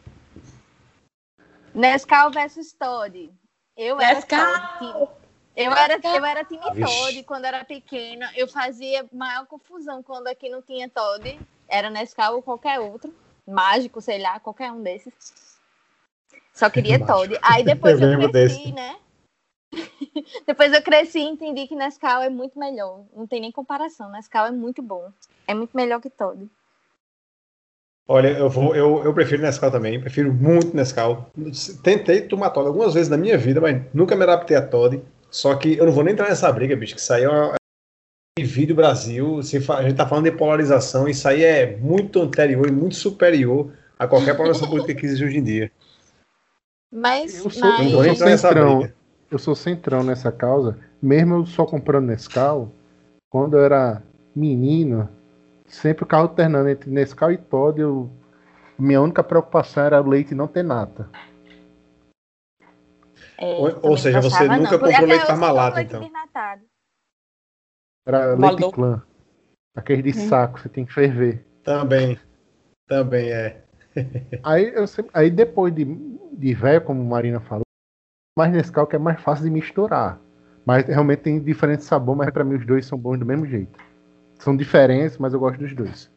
[1.75, 3.29] Nescau versus Todd.
[3.77, 5.19] Eu era Nescau!
[5.57, 6.63] Eu era, eu era time.
[6.63, 8.31] Todd quando era pequena.
[8.37, 11.41] Eu fazia maior confusão quando aqui não tinha Todd.
[11.67, 13.13] Era Nescau ou qualquer outro.
[13.45, 15.54] Mágico, sei lá, qualquer um desses.
[16.55, 17.05] Só queria.
[17.05, 17.37] Todd.
[17.43, 18.73] Aí depois Eu eu, cresci, desse.
[18.73, 18.97] né?
[20.47, 23.05] depois eu cresci e entendi que Nescau é muito melhor.
[23.15, 24.11] Não tem nem comparação.
[24.11, 25.11] Nescau é muito bom.
[25.49, 26.49] É muito melhor que Todd.
[28.07, 31.31] Olha, eu, vou, eu, eu prefiro Nescau também, prefiro muito Nescau.
[31.83, 35.03] Tentei tomar Todd algumas vezes na minha vida, mas nunca me adaptei a Todd.
[35.31, 37.55] Só que eu não vou nem entrar nessa briga, bicho, que isso aí é uma...
[38.39, 42.71] vídeo Brasil, se a gente tá falando de polarização, isso aí é muito anterior e
[42.71, 45.73] muito superior a qualquer polarização política que existe hoje em dia.
[46.93, 48.07] Mas, Eu sou- Eu mas...
[48.09, 48.93] entrar nessa Centrão.
[49.31, 52.71] Eu sou centrão nessa causa, mesmo eu só comprando Nescau,
[53.29, 54.01] quando eu era
[54.37, 55.09] menino,
[55.67, 58.09] sempre o carro alternando entre Nescau e Todd, eu,
[58.79, 61.11] minha única preocupação era o leite não ter nata.
[63.37, 64.79] É, Ou- ou seja, você nunca não.
[64.79, 66.01] comprou leite eu Parmalat, leite então.
[68.07, 68.59] Era Valor.
[68.61, 69.03] leite clã.
[69.75, 70.29] Aquele de Hum.
[70.29, 71.45] saco, você tem que ferver.
[71.65, 72.21] Também,
[72.87, 73.65] também é.
[74.45, 75.85] Aí, eu sempre- aí depois de,
[76.35, 77.65] de velho, como a Marina falou,
[78.37, 80.21] mais Nescau que é mais fácil de misturar.
[80.67, 83.79] Mas realmente tem diferente sabor, mas pra mim os dois são bons do mesmo jeito.
[84.39, 86.11] São diferentes, mas eu gosto dos dois.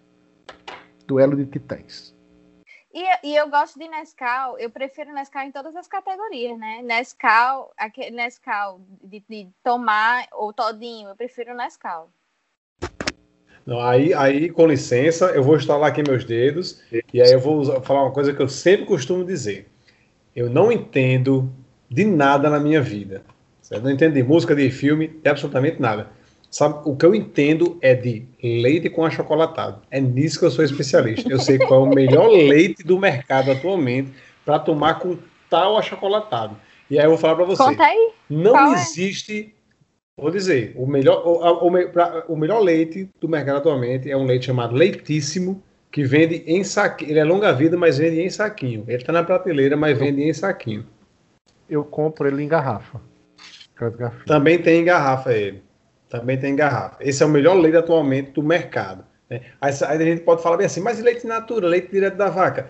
[1.05, 2.15] Duelo de titãs.
[2.93, 6.81] E, e eu gosto de Nescau, eu prefiro Nescau em todas as categorias, né?
[6.81, 12.09] Nescau, aquele Nescau de, de tomar ou todinho, eu prefiro Nescau.
[13.65, 16.81] Não, aí, aí, com licença, eu vou instalar aqui meus dedos
[17.13, 19.69] e aí eu vou usar- falar uma coisa que eu sempre costumo dizer.
[20.37, 21.51] Eu não entendo
[21.89, 23.23] de nada na minha vida.
[23.61, 23.83] certo?
[23.83, 26.09] Não entendo de música, de filme, de absolutamente nada.
[26.51, 29.81] Sabe, o que eu entendo é de leite com achocolatado.
[29.89, 31.27] É nisso que eu sou especialista.
[31.29, 34.11] Eu sei qual é o melhor leite do mercado atualmente
[34.45, 35.17] para tomar com
[35.49, 36.55] tal achocolatado.
[36.89, 37.61] E aí eu vou falar para você.
[37.63, 38.11] Conta aí.
[38.29, 38.81] Não Qual é?
[38.81, 39.53] existe,
[40.15, 44.25] vou dizer, o melhor, o, o pra- o melhor leite do mercado atualmente é um
[44.25, 47.11] leite chamado Leitíssimo, que vende em saquinho.
[47.11, 48.83] Ele é longa vida, mas vende em saquinho.
[48.87, 50.85] Ele está na prateleira, mas vende em saquinho.
[51.69, 53.01] Eu compro ele em garrafa.
[54.25, 55.63] Também tem em garrafa ele.
[56.09, 56.97] Também tem em garrafa.
[57.01, 59.03] Esse é o melhor leite atualmente do mercado.
[59.29, 59.41] né?
[59.59, 62.69] Aí, aí a gente pode falar bem assim, mas leite natura, leite direto da vaca?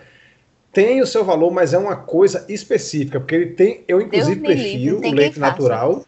[0.72, 4.48] Tem o seu valor, mas é uma coisa específica, porque ele tem, eu inclusive me
[4.48, 6.04] livre, prefiro o leite natural.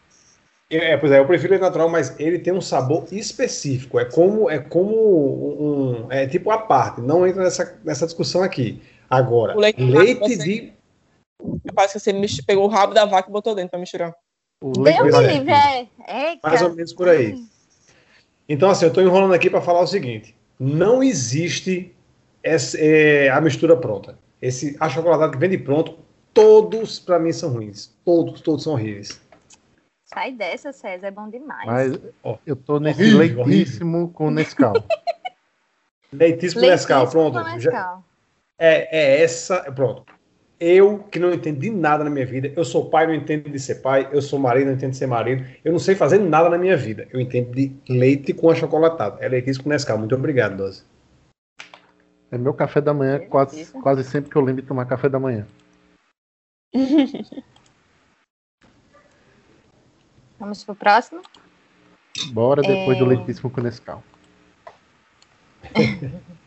[0.71, 3.99] É, pois é, eu prefiro o leite natural, mas ele tem um sabor específico.
[3.99, 7.01] É como, é como um, é tipo a parte.
[7.01, 8.81] Não entra nessa, nessa discussão aqui.
[9.09, 10.73] Agora, O leite leite, você- de
[11.75, 14.15] Parece que você pegou o rabo da vaca e botou dentro pra misturar.
[14.63, 15.33] O Deus leite é.
[15.33, 15.89] livre, é.
[16.29, 16.49] Eita.
[16.49, 17.35] Mais ou menos por aí.
[18.49, 21.95] Então, assim, eu estou enrolando aqui para falar o seguinte: não existe
[22.43, 24.19] essa, é, a mistura pronta.
[24.41, 25.99] Esse achocolatado que vende pronto,
[26.33, 27.91] todos para mim são ruins.
[28.05, 29.21] Todos, todos são horríveis.
[30.13, 31.67] Sai dessa, César, é bom demais.
[31.67, 34.73] Mas Ó, eu tô nesse horrível, leitíssimo com Nescau.
[36.13, 37.39] Leitíssimo Leitíssimo Nescau, pronto.
[37.39, 38.05] com Já- Nescau.
[38.59, 40.05] é, é essa, pronto.
[40.59, 43.59] Eu que não entendo de nada na minha vida, eu sou pai, não entendo de
[43.61, 46.51] ser pai, eu sou marido, não entendo de ser marido, eu não sei fazer nada
[46.51, 47.07] na minha vida.
[47.13, 49.17] Eu entendo de leite com achocolatado.
[49.23, 49.97] É leitíssimo com Nescau.
[49.97, 50.83] Muito obrigado, Dose.
[52.33, 55.21] É meu café da manhã, quase, quase sempre que eu lembro de tomar café da
[55.21, 55.47] manhã.
[60.41, 61.21] Vamos pro próximo?
[62.33, 63.09] Bora depois do É.
[63.09, 64.03] leitíssimo com Nescau.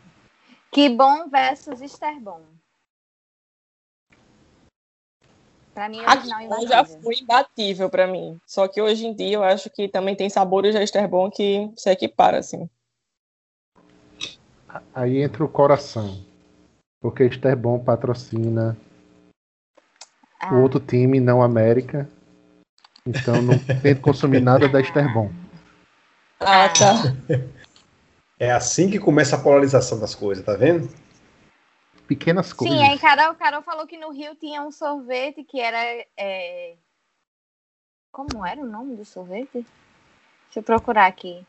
[0.70, 2.42] Que bom versus Esterbom.
[5.72, 6.68] Pra mim, original Aqui imbatível.
[6.68, 8.40] já foi imbatível pra mim.
[8.44, 11.88] Só que hoje em dia eu acho que também tem sabores da Esterbon que se
[11.90, 12.68] equipara, assim.
[14.92, 16.20] Aí entra o coração.
[17.00, 18.76] Porque Esterbom patrocina
[20.40, 22.08] Ah, o outro time, não América.
[23.06, 25.30] Então não tento consumir nada da Esterbom.
[26.40, 26.94] Ah, tá.
[28.38, 30.88] É assim que começa a polarização das coisas, tá vendo?
[32.06, 32.76] Pequenas coisas.
[32.76, 35.78] Sim, aí Carol, Carol falou que no Rio tinha um sorvete que era.
[36.16, 36.74] é,
[38.12, 39.52] Como era o nome do sorvete?
[40.46, 41.44] Deixa eu procurar aqui.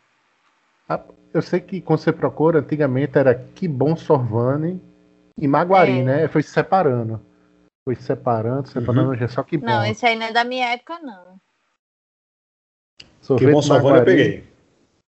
[1.34, 4.80] Eu sei que quando você procura, antigamente era Que Bom Sorvane
[5.38, 6.04] e Maguari, É.
[6.04, 6.28] né?
[6.28, 7.20] Foi se separando.
[7.84, 9.18] Foi se separando, separando, Uhum.
[9.18, 9.66] já só Que Bom.
[9.66, 11.40] Não, esse aí não é da minha época, não.
[13.26, 14.06] Que Sorvete bom Salvani eu Maguari.
[14.06, 14.56] peguei.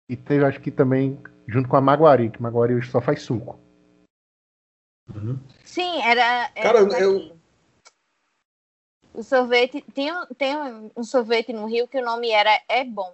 [0.09, 3.59] E teve, acho que também, junto com a Maguari, que Maguari hoje só faz suco.
[5.13, 5.37] Uhum.
[5.65, 6.49] Sim, era.
[6.55, 7.01] era Cara, daqui.
[7.03, 7.37] eu-
[9.13, 9.81] O sorvete.
[9.93, 10.55] Tem, um- tem
[10.95, 13.13] um- sorvete no Rio que o nome era É Bom.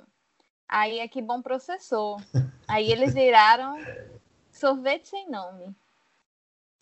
[0.67, 2.19] Aí é que bom processou.
[2.67, 3.79] Aí eles viraram
[4.51, 5.75] sorvete sem nome.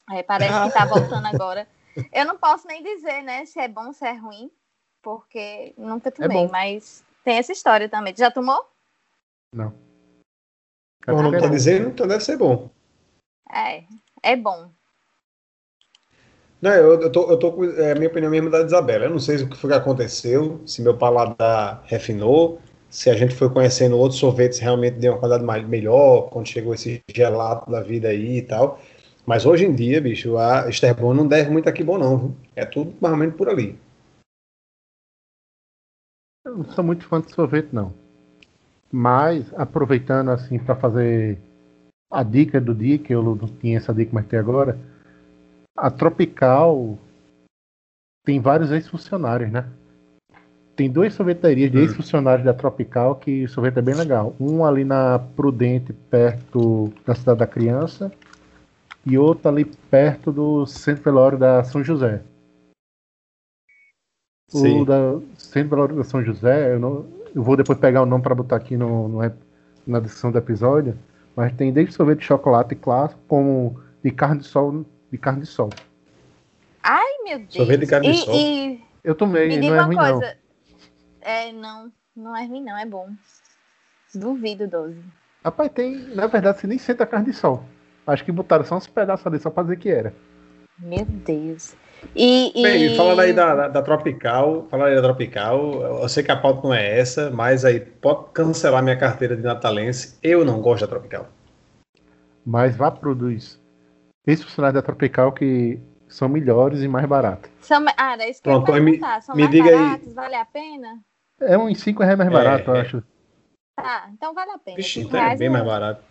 [0.07, 1.67] Aí parece que tá voltando agora.
[2.11, 4.49] Eu não posso nem dizer, né, se é bom ou se é ruim,
[5.01, 6.49] porque nunca tomei, bom.
[6.51, 8.13] mas tem essa história também.
[8.15, 8.65] Já tomou?
[9.53, 9.73] Não.
[11.05, 11.49] Porra, não tá é bom.
[11.49, 12.69] dizendo, então deve ser bom.
[13.51, 13.83] É,
[14.23, 14.69] é bom.
[16.61, 19.05] Não, eu, eu tô, eu tô com é, a minha opinião mesmo da Isabela.
[19.05, 23.33] Eu não sei o que foi que aconteceu, se meu paladar refinou, se a gente
[23.33, 27.81] foi conhecendo outros sorvetes realmente de uma qualidade mais, melhor, quando chegou esse gelato da
[27.81, 28.79] vida aí e tal.
[29.25, 32.17] Mas hoje em dia, bicho, a Esterbon não deve muito aqui bom, não.
[32.17, 32.35] Viu?
[32.55, 33.79] É tudo mais ou menos por ali.
[36.51, 37.93] Eu não sou muito fã de sorvete, não.
[38.91, 41.39] Mas, aproveitando assim para fazer
[42.11, 44.77] a dica do dia, que eu não tinha essa dica, mas tem agora.
[45.77, 46.99] A Tropical
[48.25, 49.65] tem vários ex-funcionários, né?
[50.75, 51.81] Tem duas sorveterias de Hum.
[51.83, 54.35] ex-funcionários da Tropical que o sorvete é bem legal.
[54.37, 58.11] Um ali na Prudente, perto da Cidade da Criança,
[59.05, 62.21] e outro ali perto do Centro Velório da São José.
[64.51, 64.81] Sim.
[64.81, 68.57] O da Centro São José, eu, não- eu vou depois pegar o nome para botar
[68.57, 69.19] aqui no, no
[69.87, 70.97] na descrição do episódio,
[71.35, 75.47] mas tem desde sorvete de chocolate clássico, como de carne de sol, de carne de
[75.47, 75.69] sol.
[76.83, 77.53] Ai, meu Deus.
[77.55, 78.35] Sorvete de carne de e, sol.
[78.35, 80.19] e Eu tomei, me não é uma ruim não.
[80.19, 80.37] coisa.
[81.21, 83.09] É, não, não é ruim, não, é bom.
[84.13, 84.97] Duvido, 12.
[85.43, 87.63] Rapaz, tem, na verdade, você nem sente a carne de sol.
[88.05, 90.13] Acho que botaram só uns pedaços ali só pra dizer que era.
[90.77, 91.75] Meu Deus.
[92.15, 92.61] E, e...
[92.63, 96.35] Bem, falando aí da, da, da Tropical, falando aí da Tropical, eu sei que a
[96.35, 100.17] pauta não é essa, mas aí pode cancelar minha carteira de natalense.
[100.21, 101.27] Eu não gosto da Tropical.
[102.45, 103.59] Mas vá produz.
[104.25, 107.49] Esses funcionários da Tropical que são melhores e mais baratos.
[107.61, 109.21] São, ah, era isso que Pronto, eu ia me- perguntar.
[109.21, 109.75] São me mais diga aí.
[109.75, 110.99] baratos, vale a pena?
[111.39, 112.81] É uns 5 reais mais É, barato, eu é.
[112.81, 113.03] acho.
[113.75, 114.77] Tá, então vale a pena.
[114.77, 116.03] Vixe, então é bem mais barato.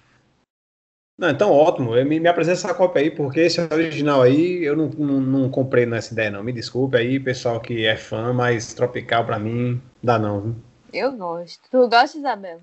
[1.21, 1.95] Não, então ótimo.
[1.95, 5.51] Eu me, me apresenta essa cópia aí, porque esse original aí eu não, não, não
[5.51, 6.43] comprei nessa ideia, não.
[6.43, 10.57] Me desculpe aí, pessoal que é fã, mas Tropical pra mim, dá não, viu?
[10.95, 11.61] Eu gosto.
[11.71, 12.63] Tu gosta, Isabel?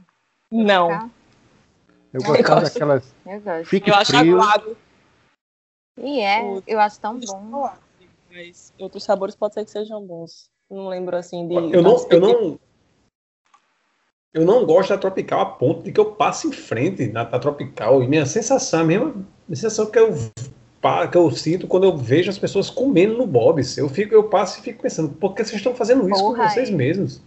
[0.51, 0.89] Não.
[2.11, 2.61] Eu Eu gosto.
[2.63, 3.13] daquelas.
[3.23, 3.65] Eu gosto.
[3.65, 4.41] Fique Eu acho frio.
[4.41, 4.75] aguado.
[5.99, 7.69] E é, O- eu acho tão bom.
[8.31, 10.49] Mas outros sabores pode ser que sejam bons.
[10.67, 11.53] Não lembro assim de.
[11.53, 12.59] Eu não, eu não,
[14.37, 17.39] eu não gosto da Tropical a ponto de que eu passe em frente na, na
[17.39, 18.03] Tropical.
[18.03, 19.15] E minha sensação, a mesma
[19.49, 20.13] sensação que eu,
[21.11, 23.77] que eu sinto quando eu vejo as pessoas comendo no Bob's.
[23.77, 26.49] Eu, fico, eu passo e fico pensando, por que vocês estão fazendo isso Porra, com
[26.49, 26.71] vocês é.
[26.71, 27.19] mesmos?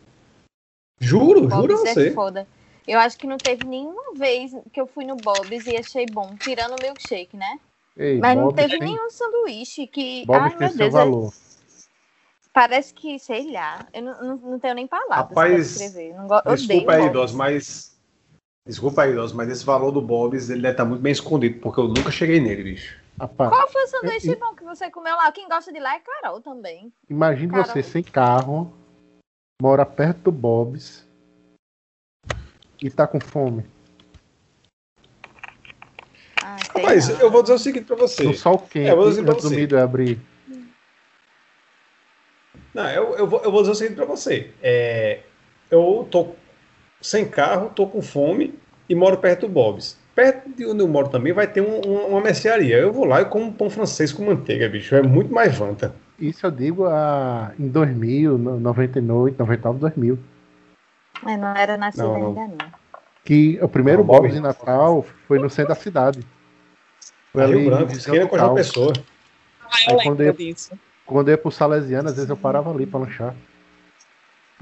[1.01, 2.11] Juro, juro a Bob's é você.
[2.13, 2.47] foda.
[2.87, 6.35] Eu acho que não teve nenhuma vez que eu fui no Bob's e achei bom,
[6.39, 7.59] tirando o milkshake, né?
[7.97, 10.25] Ei, Mas não Bob's teve tem, nenhum sanduíche que.
[10.27, 10.95] Bob's Ai, tem meu seu Deus.
[10.95, 11.33] é- valor.
[12.53, 16.15] Parece que, sei lá, eu não, não, não tenho nem palavras Rapaz, pra descrever.
[16.15, 16.41] Não go...
[16.55, 17.97] Desculpa aí, idoso, mas.
[18.67, 21.81] Desculpa aí, idoso, mas esse valor do Bob's ele deve estar muito bem escondido, porque
[21.81, 22.99] eu nunca cheguei nele, bicho.
[23.21, 25.31] Rapaz, Qual foi o sanduíche bom que você comeu lá?
[25.31, 26.93] Quem gosta de lá é Carol também.
[27.09, 27.69] imagine Caramba.
[27.69, 28.73] você sem carro,
[29.61, 31.07] mora perto do Bob's
[32.83, 33.65] e tá com fome.
[36.43, 38.25] Ah, Rapaz, eu vou dizer o seguinte pra você.
[38.25, 39.55] No sol quente, É, eu vou dizer pra você.
[39.55, 40.19] milho abrir.
[42.75, 44.51] Não, eu, eu, vou, eu vou dizer o seguinte pra você.
[44.63, 45.21] É,
[45.71, 46.29] eu tô
[47.01, 48.55] sem carro, tô com fome
[48.89, 49.99] e moro perto do Bob's.
[50.15, 52.77] Perto de onde eu moro também vai ter um- um- uma mercearia.
[52.77, 54.95] Eu vou lá e como pão francês com manteiga, bicho.
[54.95, 55.95] É muito mais vanta.
[56.19, 60.19] Isso eu digo a, em 2000, no- 99, 99, 2000.
[61.27, 62.71] Eu não era nascida Não, ainda, não.
[63.25, 66.21] Que o primeiro Não, Bob's de Natal foi no centro da cidade.
[67.33, 68.55] Foi A ali Rio Branco, em esquina com a.
[68.55, 68.93] Pessoa.
[69.63, 70.73] Ah, eu Aí lembro eu- disso.
[71.11, 73.35] Quando eu ia pro Salesiano, às vezes eu parava ali pra lanchar.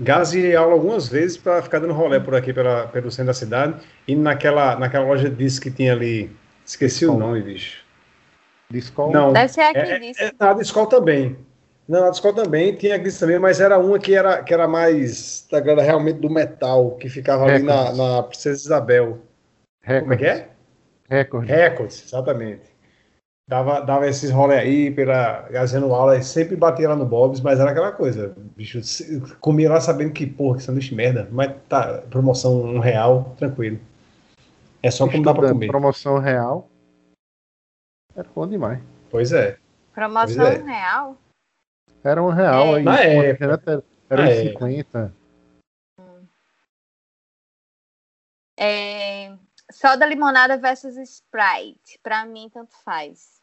[0.00, 3.80] Gaze aula algumas vezes para ficar dando rolê por aqui pela, pelo centro da cidade.
[4.06, 6.30] E naquela, naquela loja de disco que tinha ali.
[6.64, 7.18] Esqueci o Qual?
[7.18, 7.84] nome, bicho.
[8.70, 9.12] De escola.
[9.12, 9.32] Não.
[9.32, 10.22] Deve ser aqui É, disso.
[10.22, 11.36] é, a da escola também.
[11.88, 14.68] Não, a da escola também, tinha Gris também, mas era uma que era, que era
[14.68, 17.98] mais da galera realmente do metal, que ficava ali na, Records.
[17.98, 19.18] na Princesa Isabel.
[20.00, 20.48] Como é que é?
[21.10, 21.50] Recorde.
[21.50, 22.62] Records, exatamente.
[23.48, 27.58] Dava, dava esses rolê aí pela Gazendo Aula, e sempre batia lá no Bob's, mas
[27.58, 28.78] era aquela coisa, bicho,
[29.40, 33.80] comia lá sabendo que, porra, que sanduíche merda, mas tá, promoção um real, tranquilo.
[34.82, 35.66] É só como dá pra comer.
[35.66, 36.68] promoção real.
[38.14, 38.80] Era bom demais.
[39.10, 39.56] Pois é.
[39.94, 40.62] Promoção Pois é.
[40.62, 41.16] real?
[42.04, 42.76] Era um real É.
[42.76, 42.82] aí.
[42.84, 43.44] Na época.
[43.44, 44.66] Era, era Na uns época.
[44.66, 45.14] 50.
[48.58, 49.34] É...
[49.72, 51.98] Soda limonada versus Sprite.
[52.02, 53.37] Pra mim, tanto faz.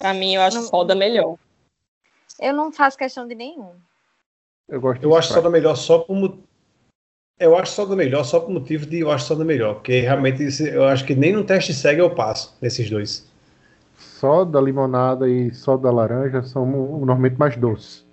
[0.00, 1.36] Pra mim, eu acho Não- soda melhor.
[2.40, 3.72] Eu não faço questão de nenhum.
[4.66, 5.34] Eu gosto Eu acho Sprite.
[5.34, 6.38] só da melhor só por
[7.38, 10.00] eu acho só da melhor só por motivo de eu acho só da melhor, porque
[10.00, 13.26] realmente eu acho que nem no teste cego eu passo nesses dois.
[13.96, 18.06] Só da limonada e só da laranja são normalmente mais doces.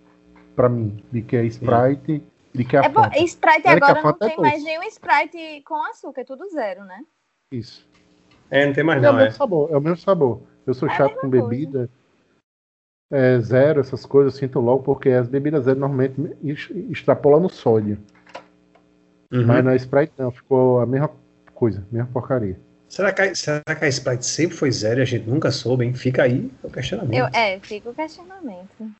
[0.55, 1.01] Pra mim.
[1.11, 2.23] De que a Sprite
[2.53, 3.01] e de que a É bo...
[3.03, 3.17] Fanta.
[3.19, 4.65] Sprite Olha que a agora não é tem mais doce.
[4.65, 7.01] nenhum Sprite com açúcar, é tudo zero, né?
[7.51, 7.87] Isso.
[8.49, 9.23] É, não tem mais é o não, é.
[9.25, 9.71] mesmo sabor.
[9.71, 10.41] É o mesmo sabor.
[10.67, 11.89] Eu sou É chato com bebida.
[13.09, 17.49] É, zero, essas coisas, eu sinto logo, porque as bebidas zero normalmente ex- extrapolam no
[17.49, 17.97] sódio.
[19.31, 19.45] Uhum.
[19.45, 21.09] Mas na Sprite não, ficou a mesma
[21.53, 22.59] coisa, a mesma porcaria.
[22.89, 25.85] Será que, a, será que a Sprite sempre foi zero e a gente nunca soube,
[25.85, 25.93] hein?
[25.93, 27.17] Fica aí o questionamento.
[27.17, 28.91] Eu, é, fica o questionamento.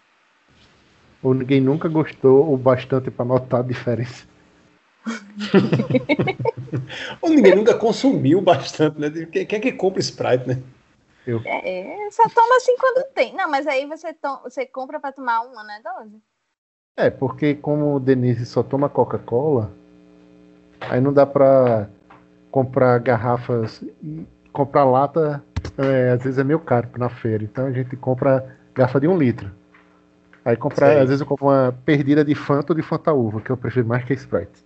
[1.22, 4.26] Ou ninguém nunca gostou o bastante pra notar a diferença.
[7.22, 9.10] Ou ninguém nunca consumiu bastante, né?
[9.10, 10.62] Quem é que compra Sprite, né?
[11.46, 13.34] É, só toma assim quando tem.
[13.36, 14.40] Não, mas aí você, to...
[14.44, 16.22] você compra pra tomar uma, né, dose?
[16.96, 19.72] É, porque como o Denise só toma Coca-Cola,
[20.82, 21.88] aí não dá pra
[22.50, 25.44] comprar garrafas e comprar lata,
[25.78, 27.44] é, às vezes é meio caro na feira.
[27.44, 29.52] Então a gente compra garrafa de um litro.
[30.44, 33.50] Aí comprar, às vezes eu compro uma perdida de Fanta ou de Fanta Uva, que
[33.50, 34.66] eu prefiro mais que a Sprite.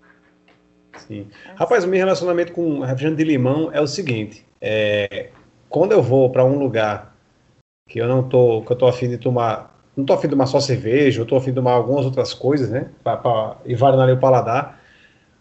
[0.96, 1.28] Sim.
[1.56, 5.32] Rapaz, o meu relacionamento com refrigerante de limão é o seguinte: é,
[5.72, 7.16] quando eu vou para um lugar
[7.90, 10.46] que eu não tô, que eu tô afim de tomar, não tô afim de tomar
[10.46, 12.90] só cerveja, eu tô afim de tomar algumas outras coisas, né?
[13.04, 14.80] Para variando ali o paladar.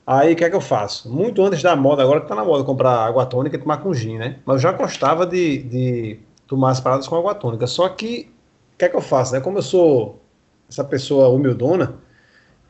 [0.07, 1.12] Aí o que é que eu faço?
[1.12, 3.93] Muito antes da moda, agora que tá na moda comprar água tônica e tomar com
[3.93, 4.38] gin, né?
[4.47, 7.66] Mas eu já gostava de, de tomar as paradas com água tônica.
[7.66, 8.31] Só que
[8.75, 9.40] o que é que eu faço, né?
[9.40, 10.21] Como eu sou
[10.69, 11.99] essa pessoa humildona,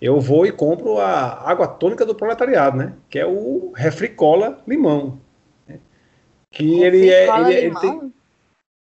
[0.01, 2.95] eu vou e compro a água tônica do proletariado, né?
[3.11, 5.19] Que é o refricola limão.
[6.53, 8.13] Que ele é, Cola ele, ele tem,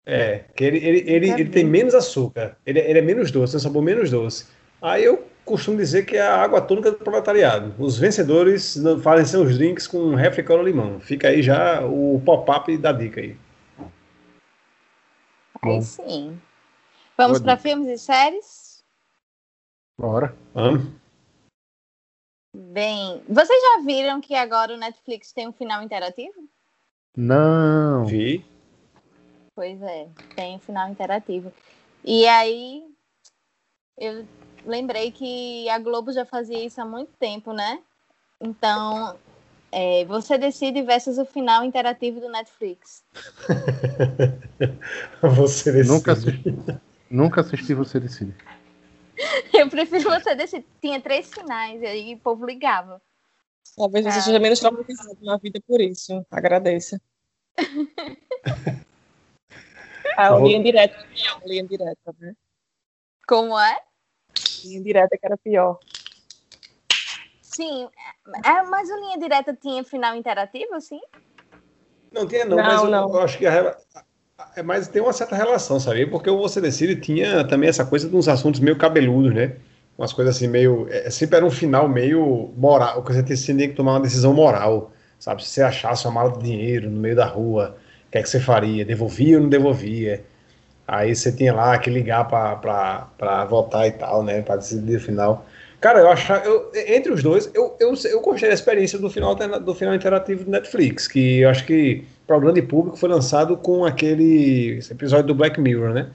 [0.06, 3.60] é, que ele, ele, ele, ele tem menos açúcar, ele, ele é menos doce, tem
[3.60, 4.48] um sabor menos doce.
[4.82, 7.76] Aí eu costumo dizer que é a água tônica do proletariado.
[7.78, 11.00] Os vencedores fazem seus drinks com refricola limão.
[11.00, 13.38] Fica aí já o pop-up da dica aí.
[15.62, 15.82] Aí Bom.
[15.82, 16.42] sim.
[17.16, 17.58] Vamos dica.
[17.58, 18.84] filmes e séries?
[20.00, 20.36] Bora.
[20.54, 20.90] Vamos?
[22.56, 26.50] Bem, vocês já viram que agora o Netflix tem um final interativo?
[27.16, 28.06] Não.
[28.06, 28.46] Vi.
[29.56, 31.52] Pois é, tem um final interativo.
[32.04, 32.84] E aí,
[33.98, 34.26] eu
[34.66, 37.80] lembrei que a Globo já fazia isso há muito tempo, né?
[38.40, 39.18] Então,
[39.72, 43.04] É, você decide versus o final interativo do Netflix.
[45.22, 45.88] você decide.
[45.88, 46.56] Nunca assisti,
[47.10, 48.36] nunca assisti Você Decide.
[49.54, 50.66] Eu prefiro você decide.
[50.82, 53.02] Tinha três finais, e aí o povo ligava.
[53.76, 54.22] Talvez você Ah.
[54.22, 56.26] seja menos traumatizado na vida por isso.
[56.30, 57.00] Agradeça.
[60.18, 60.46] A Tá bom.
[60.46, 62.34] linha direta pior, a linha direta, né?
[63.28, 63.78] Como é?
[64.66, 65.80] Linha direta que era pior.
[67.42, 67.90] Sim,
[68.46, 71.00] é, mas o Linha Direta tinha final interativo, assim?
[72.12, 73.10] Não tinha não, Não, mas eu, não.
[73.10, 73.78] eu acho que a,
[74.56, 76.06] é, mas tem uma certa relação, sabe?
[76.08, 79.58] Porque o Você Decide tinha também essa coisa de uns assuntos meio cabeludos, né?
[80.02, 83.76] Umas coisas assim meio, é, sempre era um final meio moral, que você tinha que
[83.76, 85.44] tomar uma decisão moral, sabe?
[85.44, 88.28] Se você achasse uma mala de dinheiro no meio da rua, o que é que
[88.28, 88.84] você faria?
[88.84, 90.24] Devolvia ou não devolvia?
[90.88, 94.42] Aí você tinha lá que ligar para votar e tal, né?
[94.42, 95.46] Para decidir o final.
[95.80, 99.36] Cara, eu achava, eu, entre os dois, eu, eu, eu gostei da experiência do final,
[99.36, 103.56] do final interativo do Netflix, que eu acho que para o grande público foi lançado
[103.56, 106.08] com aquele episódio do Black Mirror, né?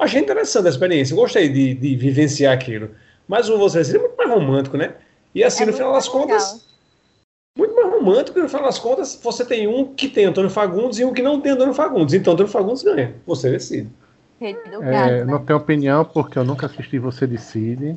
[0.00, 2.90] Achei interessante a experiência, gostei de, de vivenciar aquilo.
[3.30, 4.96] Mas o Você Decide é muito mais romântico, né?
[5.32, 6.60] E assim, É no final das contas, legal.
[7.56, 10.98] muito mais romântico, e no final das contas, você tem um que tem Antônio Fagundes
[10.98, 12.12] e um que não tem Antônio Fagundes.
[12.12, 13.14] Então Antônio Fagundes ganha.
[13.24, 13.88] Você decide.
[14.40, 14.52] É,
[14.90, 15.24] gato, né?
[15.26, 17.96] não tenho opinião porque eu nunca assisti Você Decide.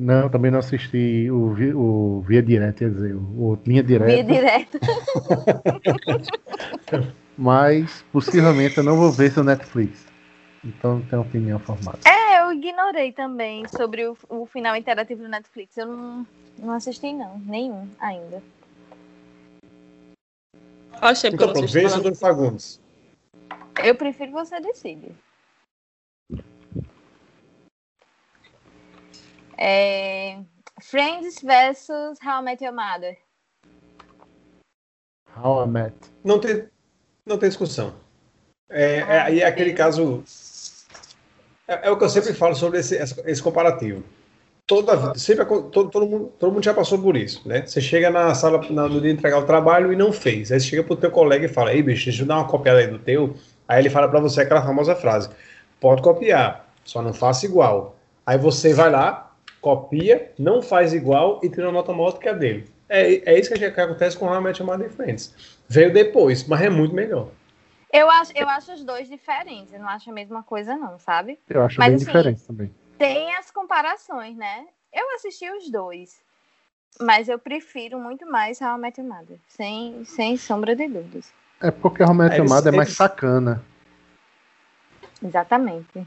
[0.00, 4.32] Não, também não assisti o, Vi- o Via Direta, quer dizer, o, Linha Via Direta.
[4.32, 4.80] direta.
[7.36, 10.08] Mas possivelmente eu não vou ver isso no Netflix.
[10.64, 11.98] Então não tenho opinião formada.
[12.06, 15.76] É, eu ignorei também sobre o, o final interativo do Netflix.
[15.76, 16.26] Eu não,
[16.58, 17.38] não assisti, não.
[17.40, 18.42] Nenhum ainda.
[21.00, 21.96] Achei porque Então pronto, nada.
[21.96, 22.80] Antônio Fagundes.
[23.84, 25.14] Eu prefiro você decide.
[29.56, 30.40] É,
[30.80, 33.18] Friends versus How I Met Your Mother.
[35.36, 35.94] How I Met.
[36.24, 36.68] Não tem,
[37.26, 37.94] não tem discussão.
[38.68, 40.22] É, é, aí é aquele caso.
[41.68, 44.02] É, é o que eu sempre falo sobre esse, esse comparativo.
[44.66, 47.64] Toda, sempre, todo, todo, mundo, todo mundo já passou por isso, né?
[47.66, 50.52] Você chega na sala na- no dia de entregar o trabalho e não fez.
[50.52, 52.80] Aí você chega pro teu colega e fala: Ei, bicho, deixa eu dar uma copiada
[52.80, 53.34] aí do teu.
[53.66, 55.30] Aí ele fala pra você aquela famosa frase:
[55.80, 57.96] Pode copiar, só não faça igual.
[58.26, 62.28] Aí você vai lá, copia, não faz igual e tira uma nota maior do que
[62.28, 62.66] a dele.
[62.90, 65.34] É, é isso que, que acontece com Met Your Mother Friends.
[65.66, 67.28] Veio depois, mas é muito melhor.
[67.92, 69.72] Eu acho, eu acho os dois diferentes.
[69.72, 71.38] Eu não acho a mesma coisa, não, sabe?
[71.48, 72.74] Eu acho Mas, bem assim, diferente também.
[72.98, 74.66] Tem as comparações, né?
[74.92, 76.20] Eu assisti os dois.
[77.00, 79.38] Mas eu prefiro muito mais How I Met Your Mother.
[79.48, 81.32] Sem, sem sombra de dúvidas.
[81.60, 83.62] É porque a Romero Eles- Amada é mais sacana.
[85.22, 86.06] Exatamente.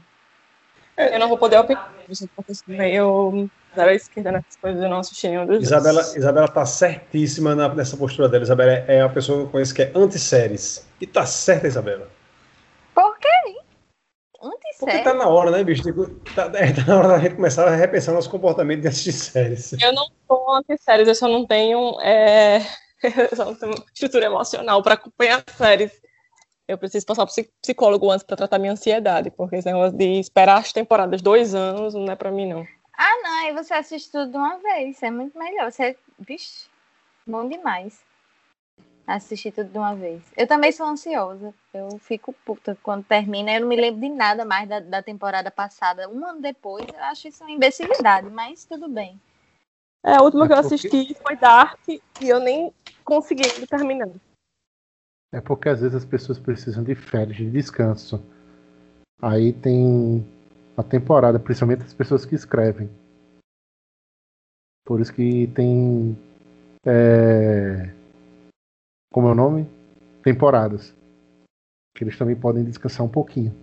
[0.96, 2.28] Eu não vou poder opinar, eu sou
[2.66, 6.16] meio zero à esquerda nessas coisas, eu não assisti nenhum dos Isabela, dois.
[6.16, 8.42] Isabela tá certíssima na- nessa postura dela.
[8.44, 10.86] Isabela é é uma pessoa que eu conheço que é anti-séries.
[11.02, 12.08] E tá certa, Isabela.
[12.94, 13.28] Por quê?
[14.38, 14.54] Porque
[14.96, 15.02] Antissérie?
[15.02, 15.82] tá na hora, né, bicho?
[15.82, 19.12] Tipo, Tá, é, tá na hora da gente começar a repensar nosso comportamento de assistir
[19.12, 19.72] séries.
[19.72, 22.58] Eu não sou anti-séries, eu só não tenho, é,
[23.32, 25.90] eu só não tenho estrutura emocional para acompanhar séries.
[26.68, 30.20] Eu preciso passar pro psi- psicólogo antes para tratar minha ansiedade, porque esse negócio de
[30.20, 32.64] esperar as temporadas dois anos não é para mim, não.
[32.96, 33.38] Ah, não.
[33.46, 35.02] Aí você assiste tudo de uma vez.
[35.02, 35.72] É muito melhor.
[35.72, 35.96] Você.
[36.20, 36.66] Vixe,
[37.26, 37.98] bom demais.
[39.06, 40.22] Assistir tudo de uma vez.
[40.36, 41.52] Eu também sou ansiosa.
[41.74, 43.52] Eu fico puta quando termina.
[43.52, 46.08] Eu não me lembro de nada mais da, da temporada passada.
[46.08, 49.20] Um ano depois, eu acho isso uma imbecilidade, mas tudo bem.
[50.04, 52.72] É, a última É que eu porque- assisti foi Dark e eu nem
[53.04, 54.08] consegui terminar.
[55.32, 58.22] É porque às vezes as pessoas precisam de férias, de descanso.
[59.20, 60.24] Aí tem
[60.76, 62.88] a temporada, principalmente as pessoas que escrevem.
[64.84, 66.16] Por isso que tem.
[66.84, 67.94] é,
[69.12, 69.68] como é o nome?
[70.22, 70.96] Temporadas.
[71.94, 73.54] Que eles também podem descansar um pouquinho.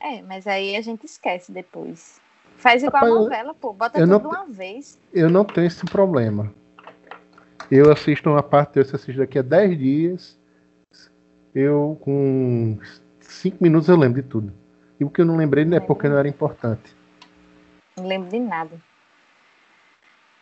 [0.00, 2.20] É, mas aí a gente esquece depois.
[2.56, 3.72] Faz igual Rapaz, a novela, pô.
[3.72, 5.00] Bota tudo não uma vez.
[5.12, 6.52] Eu não tenho esse problema.
[7.70, 10.40] Eu assisto uma parte, eu assisto daqui a 10 dias.
[11.54, 12.78] Eu, com
[13.20, 14.52] 5 minutos, eu lembro de tudo.
[15.00, 16.94] E o que eu não lembrei não é porque não era importante.
[17.96, 18.80] Não lembro de nada.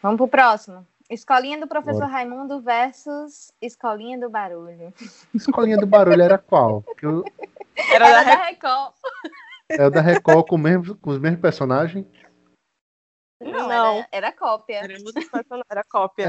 [0.02, 0.86] Vamos pro próximo.
[1.10, 4.92] Escolinha do professor Raimundo versus Escolinha do Barulho.
[5.34, 6.82] Escolinha do Barulho era qual?
[6.96, 7.24] Que eu-
[7.92, 8.94] Era, Era da da Record.
[9.70, 12.06] é o da Record com, mesmo- com os mesmos personagens.
[13.42, 13.96] Não, Não.
[13.98, 14.76] Era, era cópia.
[14.84, 14.94] Era,
[15.70, 16.26] era cópia.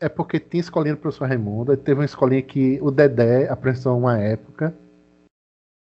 [0.00, 1.76] É, é porque tinha escolinha do professor Raimundo.
[1.76, 4.74] Teve uma escolinha que o Dedé apresentou uma época.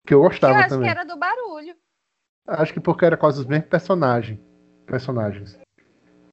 [0.08, 0.86] Que eu Eu gostava acho também.
[0.86, 1.76] que era do barulho.
[2.48, 4.40] Acho que porque era quase os mesmos personagens.
[4.88, 5.58] Personagens.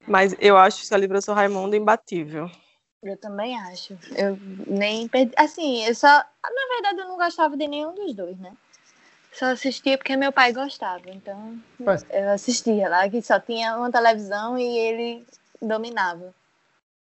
[0.06, 2.50] Mas eu acho que a livro Sou Raimundo imbatível.
[3.02, 3.98] Eu também acho.
[4.16, 5.32] Eu nem perdi.
[5.36, 6.06] Assim, eu só.
[6.08, 8.52] Na verdade, eu não gostava de nenhum dos dois, né?
[9.32, 11.10] Só assistia porque meu pai gostava.
[11.10, 15.24] Então, Mas- eu assistia lá, que só tinha uma televisão e ele
[15.60, 16.34] dominava.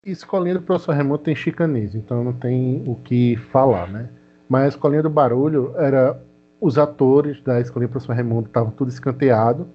[0.04, 4.08] Escolinha do professor Raimundo tem chicanismo, então não tem o que falar, né?
[4.48, 6.20] Mas a escolinha do barulho era.
[6.60, 9.68] Os atores da escolinha do professor Raimundo estavam tudo escanteado.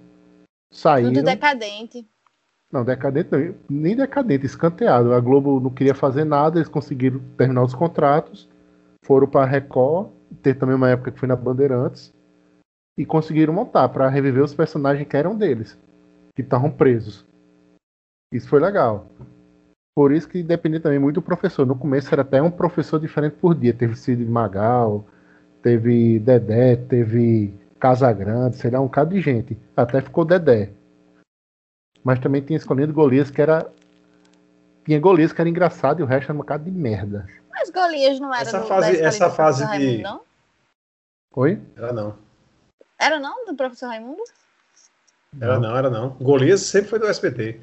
[0.71, 1.13] Saíram.
[1.13, 2.07] Tudo decadente.
[2.71, 5.13] Não, decadente não, nem decadente, escanteado.
[5.13, 8.47] A Globo não queria fazer nada, eles conseguiram terminar os contratos,
[9.03, 10.09] foram para Record,
[10.43, 12.13] teve também uma época que foi na Bandeirantes,
[12.97, 15.77] e conseguiram montar para reviver os personagens que eram deles,
[16.35, 17.25] que estavam presos.
[18.31, 19.07] Isso foi legal.
[19.95, 21.65] Por isso que dependia também muito do professor.
[21.65, 23.73] No começo era até um professor diferente por dia.
[23.73, 25.05] Teve Cid Magal,
[25.61, 29.57] teve Dedé, teve Casagrande, sei lá, um bocado de gente.
[29.75, 30.69] Até ficou Dedé.
[32.03, 33.69] Mas também tinha escolhido Golias que era.
[34.85, 37.27] Tinha Golias que era engraçado e o resto era um bocado de merda.
[37.51, 40.21] Mas Golias não era Essa do, fase- essa fase de- Raimundo, não?
[41.35, 41.61] Oi?
[41.75, 42.15] Era não.
[42.99, 44.23] Era não do professor Raimundo?
[45.39, 46.09] Era não, era não.
[46.11, 47.61] Golias sempre foi do SBT.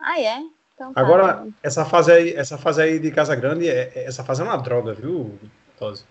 [0.00, 0.40] Ah, é?
[0.74, 1.00] Então, tá.
[1.00, 4.44] Agora, essa fase aí, essa fase aí de Casa Grande, é- é- essa fase é
[4.44, 5.38] uma droga, viu,
[5.78, 6.04] Tosi?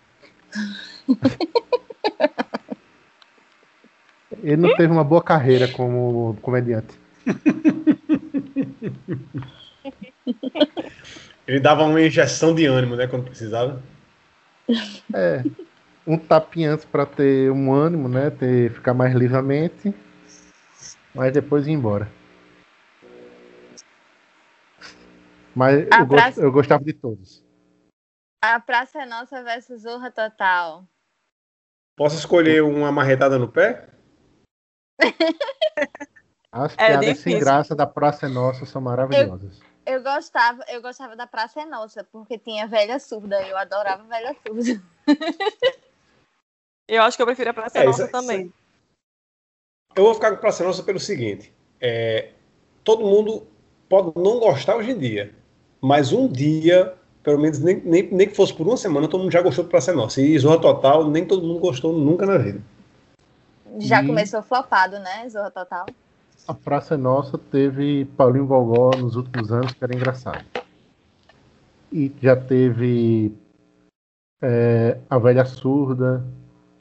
[4.44, 7.00] Ele não teve uma boa carreira como comediante.
[11.48, 13.82] Ele dava uma injeção de ânimo, né, quando precisava.
[15.14, 15.44] É.
[16.08, 18.30] Um tapinha antes pra ter um ânimo, né?
[18.32, 19.94] Ter, ficar mais livremente.
[21.14, 22.10] Mas depois ir embora.
[25.54, 27.44] Mas eu, gost- praça- eu gostava de todos.
[28.44, 30.88] A Praça é Nossa versus Zorra Total.
[31.96, 33.90] Posso escolher uma marretada no pé?
[36.52, 39.60] As É piadas sem graça da Praça é Nossa são maravilhosas.
[39.86, 43.42] Eu gostava, eu gostava da Praça é Nossa, porque tinha velha surda.
[43.48, 44.82] Eu adorava velha surda.
[46.88, 48.52] Eu acho que eu prefiro a Praça É, Nossa isso- também.
[49.96, 52.32] Eu vou ficar com Praça Nossa pelo seguinte: é,
[52.84, 53.48] todo mundo
[53.88, 55.34] pode não gostar hoje em dia,
[55.80, 56.94] mas um dia,
[57.24, 59.70] pelo menos nem, nem, nem que fosse por uma semana, todo mundo já gostou de
[59.70, 60.20] Praça Nossa.
[60.22, 62.62] E Zorra Total, nem todo mundo gostou nunca na vida.
[63.80, 65.30] Já E- começou flopado, né?
[65.30, 65.86] Zorra Total.
[66.48, 70.44] A Praça é Nossa teve Paulinho Gogó nos últimos anos, que era engraçado.
[71.92, 73.34] E já teve
[74.42, 76.24] é, A Velha Surda,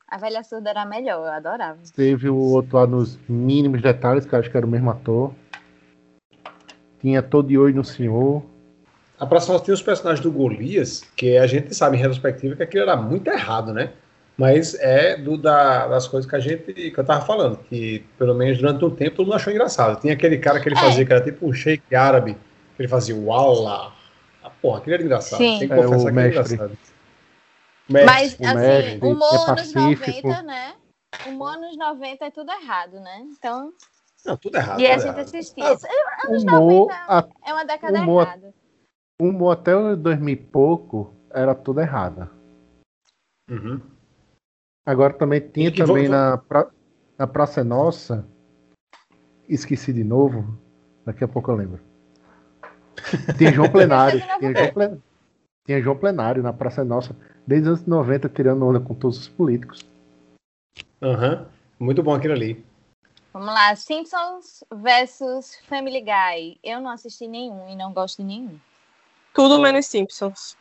[0.09, 1.79] A velha surda era a melhor, eu adorava.
[1.95, 5.33] teve o outro lá nos mínimos detalhes, que eu acho que era o mesmo ator.
[7.01, 8.43] Tinha Todo de Olho no Senhor.
[9.19, 12.63] A Praça Nossa tinha os personagens do Golias, que a gente sabe em retrospectiva que
[12.63, 13.93] aquilo era muito errado, né?
[14.41, 18.35] Mas é do, da- das coisas que a gente que eu tava falando, que pelo
[18.35, 20.01] menos durante um tempo todo mundo achou engraçado.
[20.01, 20.81] Tinha aquele cara que ele É.
[20.81, 22.33] fazia, que era tipo um shake árabe,
[22.75, 23.93] que ele fazia Walla.
[24.43, 25.39] Ah, porra, aquilo era engraçado.
[25.41, 25.59] Sim.
[25.59, 26.55] Tem que É, confessar o que era mestre.
[26.55, 26.79] engraçado.
[27.87, 28.47] Mas, Mestre.
[28.47, 30.29] o assim, mestre, humor é anos pacífico.
[30.29, 30.75] 90, né?
[31.27, 33.27] Humor anos 90 é tudo errado, né?
[33.37, 33.73] Então,
[34.25, 34.81] Não, tudo errado.
[34.81, 35.21] e a tudo gente errado.
[35.27, 35.65] assistia.
[35.67, 38.55] Ah, Anos Humor, 90 a- é uma década humor- errada.
[39.21, 42.31] humor até o 2000 e pouco era tudo errado.
[43.51, 43.81] Uhum.
[44.87, 46.69] Agora também tinha E que também vo- na, pra,
[47.19, 48.27] na Praça Nossa.
[49.49, 50.59] Esqueci de novo.
[51.05, 51.81] Daqui a pouco eu lembro.
[53.39, 54.21] Tinha João Plenário.
[54.39, 54.99] tinha, João Ple-
[55.67, 57.17] tinha João Plenário na Praça Nossa.
[57.47, 59.81] Desde os anos 90 tirando onda com todos os políticos.
[61.03, 61.47] Aham.
[61.79, 62.65] Muito bom aquilo ali.
[63.33, 66.59] Vamos lá, Simpsons versus Family Guy.
[66.63, 68.59] Eu não assisti nenhum e não gosto de nenhum.
[69.33, 70.57] Tudo menos Simpsons.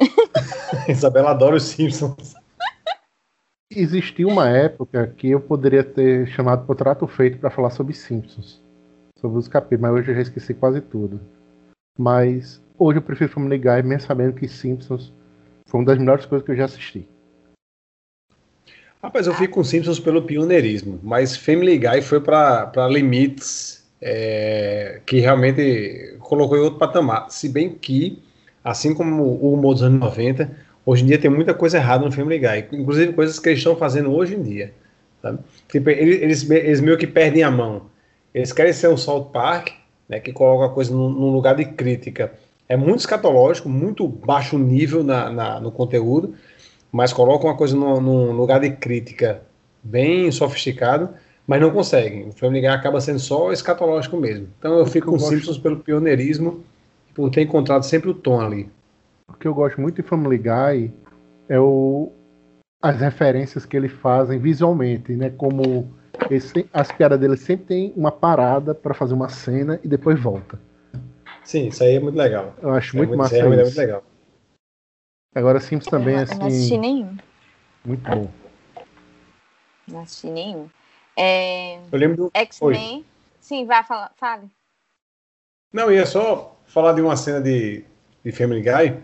[0.88, 2.34] Isabela adora os Simpsons.
[3.72, 8.60] Existiu uma época que eu poderia ter chamado por trato feito para falar sobre Simpsons.
[9.16, 11.20] Sobre os capítulos, mas hoje eu já esqueci quase tudo.
[11.96, 15.12] Mas hoje eu prefiro Family Guy, mesmo sabendo que Simpsons
[15.66, 17.08] foi uma das melhores coisas que eu já assisti.
[19.00, 25.20] Rapaz, eu fico com Simpsons pelo pioneirismo, mas Family Guy foi para limites é, que
[25.20, 27.30] realmente colocou em outro patamar.
[27.30, 28.20] Se bem que,
[28.64, 32.12] assim como o humor dos anos 90, hoje em dia tem muita coisa errada no
[32.12, 34.72] Family Guy, inclusive coisas que eles estão fazendo hoje em dia.
[35.22, 35.38] sabe?
[35.70, 37.82] Tipo, eles, eles, eles meio que perdem a mão.
[38.34, 39.70] Eles querem ser um South Park,
[40.08, 42.32] né, que coloca a coisa num, num lugar de crítica.
[42.68, 46.34] É muito escatológico, muito baixo nível na, na- no conteúdo,
[46.92, 49.42] mas colocam uma coisa num, num lugar de crítica
[49.82, 51.10] bem sofisticado,
[51.46, 52.28] mas não conseguem.
[52.28, 54.48] O Family Guy acaba sendo só escatológico mesmo.
[54.58, 56.62] Então eu fico eu com gosto- Simpsons pelo pioneirismo,
[57.14, 58.68] por ter encontrado sempre o tom ali.
[59.30, 60.92] O que eu gosto muito de Family Guy
[61.48, 62.12] é o,
[62.82, 65.30] as referências que eles fazem visualmente, né?
[65.30, 65.94] Como
[66.30, 70.60] Esse, as piadas dele sempre tem uma parada pra fazer uma cena e depois volta.
[71.44, 72.54] Sim, isso aí é muito legal.
[72.60, 73.64] Eu acho É muito massa isso aí é isso.
[73.64, 74.04] muito legal.
[75.34, 77.16] Agora Simpsons também é eu não assisti assim, nenhum.
[77.84, 78.30] muito bom.
[79.88, 80.68] Não assisti nenhum.
[81.16, 82.30] É, Eu lembro do.
[82.34, 83.04] X-Men.
[83.40, 84.12] Sim, vai falar.
[84.16, 84.48] Fale.
[85.72, 87.84] Não, ia só falar de uma cena de,
[88.24, 89.00] de Family Guy,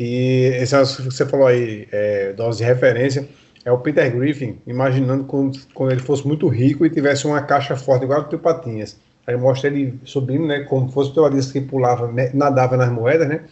[0.00, 3.28] que esse que você falou aí, é, dose de referência,
[3.66, 7.76] é o Peter Griffin, imaginando quando, quando ele fosse muito rico e tivesse uma caixa
[7.76, 8.98] forte, igual o Tio Patinhas.
[9.26, 13.28] Aí mostra ele subindo, né, como fosse o Patinhas que pulava, né, nadava nas moedas,
[13.28, 13.42] né?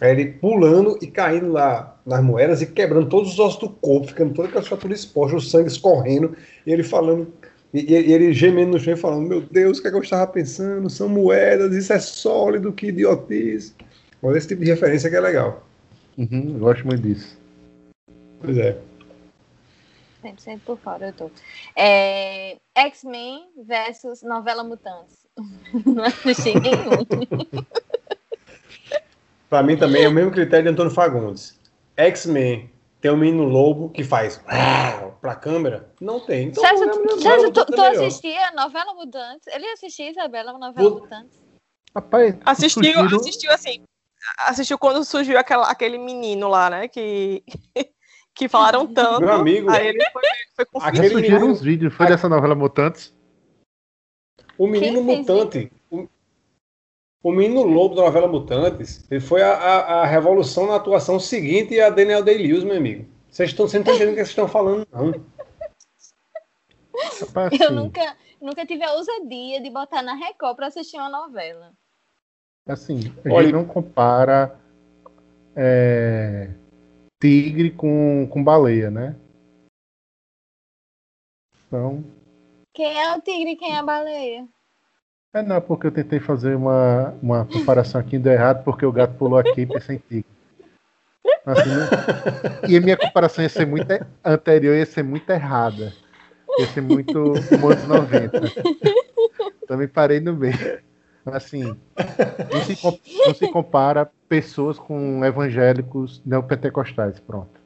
[0.00, 4.08] Aí ele pulando e caindo lá nas moedas e quebrando todos os ossos do corpo,
[4.08, 6.34] ficando toda aquela estrutura exposta, o sangue escorrendo,
[6.66, 7.32] e ele falando,
[7.72, 10.02] e, e ele gemendo no chão e falando, meu Deus, o que, é que eu
[10.02, 10.90] estava pensando?
[10.90, 13.72] São moedas, isso é sólido, que idiotice.
[14.20, 15.65] Olha esse tipo de referência que é legal.
[16.16, 17.38] Uhum, eu gosto muito disso.
[18.40, 18.80] Pois é.
[20.22, 21.30] Sempre, sempre por fora eu tô.
[21.76, 25.26] É, X-Men versus novela Mutantes.
[25.86, 27.04] Não assisti nenhum.
[29.48, 31.58] Pra mim também é o mesmo critério de Antônio Fagundes.
[31.96, 32.68] X-Men
[33.00, 34.38] tem o menino lobo que faz
[35.20, 35.88] pra câmera?
[36.00, 36.48] Não tem.
[36.48, 38.06] Então, César, é tu, César, tu, é tu melhor.
[38.06, 39.46] assistia novela Mutantes?
[39.46, 41.38] Ele assistia, Isabela, novela Mu- Mutantes?
[41.94, 43.82] Rapaz, Assistiu, sugiro- assistiu assim.
[44.38, 46.88] Assistiu quando surgiu aquela, aquele menino lá, né?
[46.88, 47.42] Que,
[48.34, 49.20] que falaram tanto.
[49.20, 49.70] Meu amigo.
[49.70, 50.22] Aí ele foi,
[50.54, 50.82] foi.
[50.82, 53.14] Aquele surgiram uns vídeos, foi dessa novela Mutantes?
[54.58, 55.72] O menino Quem mutante.
[55.90, 56.08] O,
[57.22, 61.80] o menino lobo da novela Mutantes, ele foi a, a, a revolução na atuação seguinte
[61.80, 63.06] a Daniel Day-Lewis, meu amigo.
[63.28, 65.12] Vocês estão sempre entendendo o que vocês estão falando, não.
[67.20, 71.10] Rapaz, Eu assim, nunca, nunca tive a ousadia de botar na Record pra assistir uma
[71.10, 71.72] novela.
[72.66, 74.58] Assim, a Olha- gente não compara
[75.54, 76.50] é,
[77.20, 79.16] tigre com, com baleia, né?
[81.66, 82.04] Então,
[82.74, 84.46] Quem é o tigre e quem é a baleia?
[85.34, 89.14] é não, porque eu tentei fazer uma, uma comparação aqui deu errado, porque o gato
[89.18, 90.24] pulou aqui e pensei em tigre.
[91.44, 95.92] Assim, não- E a minha comparação ia ser muito e- anterior, ia ser muito errada.
[96.58, 98.52] Ia ser muito anos 90.
[99.66, 100.54] Também parei no meio.
[101.26, 107.60] Assim, não se, não se compara pessoas com evangélicos neopentecostais, pronto.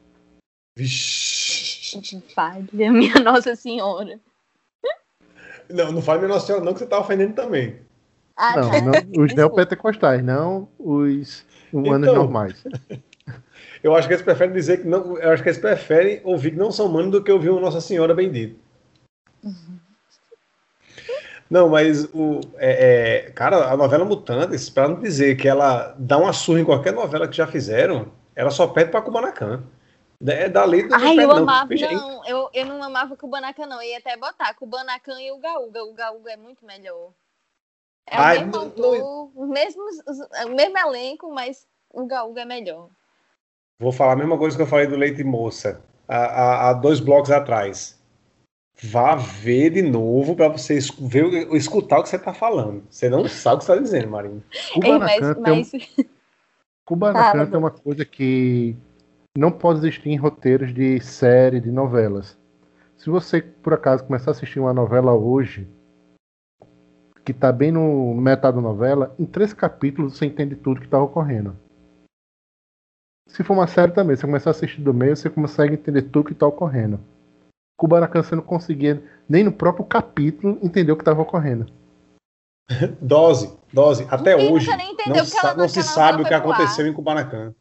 [0.77, 2.21] Vixe.
[2.35, 4.19] Falha, minha Nossa Senhora.
[5.69, 7.79] Não, não fale Nossa Senhora, não, que você tá ofendendo também.
[8.37, 8.81] Ah, Não, tá.
[8.81, 12.65] não os neopentecostais, não os humanos Então, normais.
[13.83, 15.17] Eu acho que eles preferem dizer que não.
[15.19, 17.81] Eu acho que eles preferem ouvir que não são humanos do que ouvir uma Nossa
[17.81, 18.55] Senhora bendita.
[21.51, 22.41] Não, mas o.
[22.59, 26.65] é, é, cara, a novela Mutantes, pra não dizer que ela dá uma surra em
[26.65, 29.65] qualquer novela que já fizeram, ela só pede pra Kubanacan.
[30.27, 31.37] É dali do Ai, eu não.
[31.39, 31.67] amava.
[31.67, 33.83] Veja, Não, eu, eu não amava Kubanacan, não.
[33.83, 35.83] Eu ia até botar Kubanacan e o Gaúga.
[35.83, 37.11] O Gaúga é muito melhor.
[38.07, 42.45] É o Ai, mesmo não- autor, mesmos, os- o mesmo elenco, mas o Gaúga é
[42.45, 42.89] melhor.
[43.79, 47.01] Vou falar a mesma coisa que eu falei do Leite Moça há, há- há dois
[47.01, 47.99] blocos atrás.
[48.83, 52.83] Vá ver de novo para você ver, escutar o que você tá falando.
[52.89, 54.43] Você não sabe o que você tá dizendo, Marinho.
[54.83, 55.71] Ei, mas, Kubanacan tem, um- mas
[56.87, 58.75] Kubanacan Fala, tem uma coisa que
[59.37, 62.39] não pode existir em roteiros de série, de novelas.
[62.97, 65.69] Se você, por acaso, começar a assistir uma novela hoje,
[67.25, 71.01] que tá bem no metade da novela, em três capítulos você entende tudo que tá
[71.01, 71.57] ocorrendo.
[73.29, 76.29] Se for uma série também, você começar a assistir do meio, você consegue entender tudo
[76.29, 76.99] que tá ocorrendo.
[77.81, 81.65] Kubanacan você não conseguia, nem no próprio capítulo, entender o que estava ocorrendo.
[83.01, 84.07] Dose, dose.
[84.11, 84.69] Até Ninguém hoje
[85.07, 86.41] não, sa- não se sabe o que pro ar.
[86.43, 87.55] aconteceu em Kubanacan.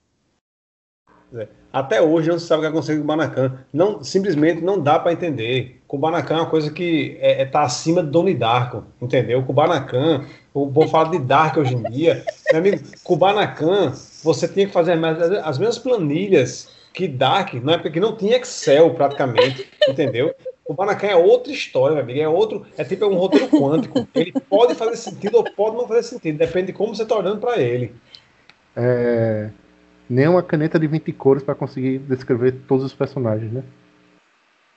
[1.34, 3.60] É, Até hoje não se sabe o que aconteceu em Kubanacan.
[3.72, 5.82] Não, simplesmente não dá para entender.
[5.88, 9.42] Kubanacan é uma coisa que é, é, tá acima de Donnie Darko, entendeu?
[9.44, 12.26] Kubanacan, o povo fala de Dark hoje em dia.
[12.52, 17.78] Meu amigo, Kubanacan, você tinha que fazer as, as mesmas planilhas que Dark, não é
[17.78, 20.36] porque não tinha Excel praticamente, entendeu?
[20.66, 22.20] Kubanacan é outra história, meu amigo.
[22.20, 24.06] É outro, é tipo um roteiro quântico.
[24.14, 27.40] Ele pode fazer sentido ou pode não fazer sentido, depende de como você está olhando
[27.40, 27.96] para ele.
[28.76, 29.50] É,
[30.10, 33.64] nem uma caneta de 20 cores para conseguir descrever todos os personagens, né?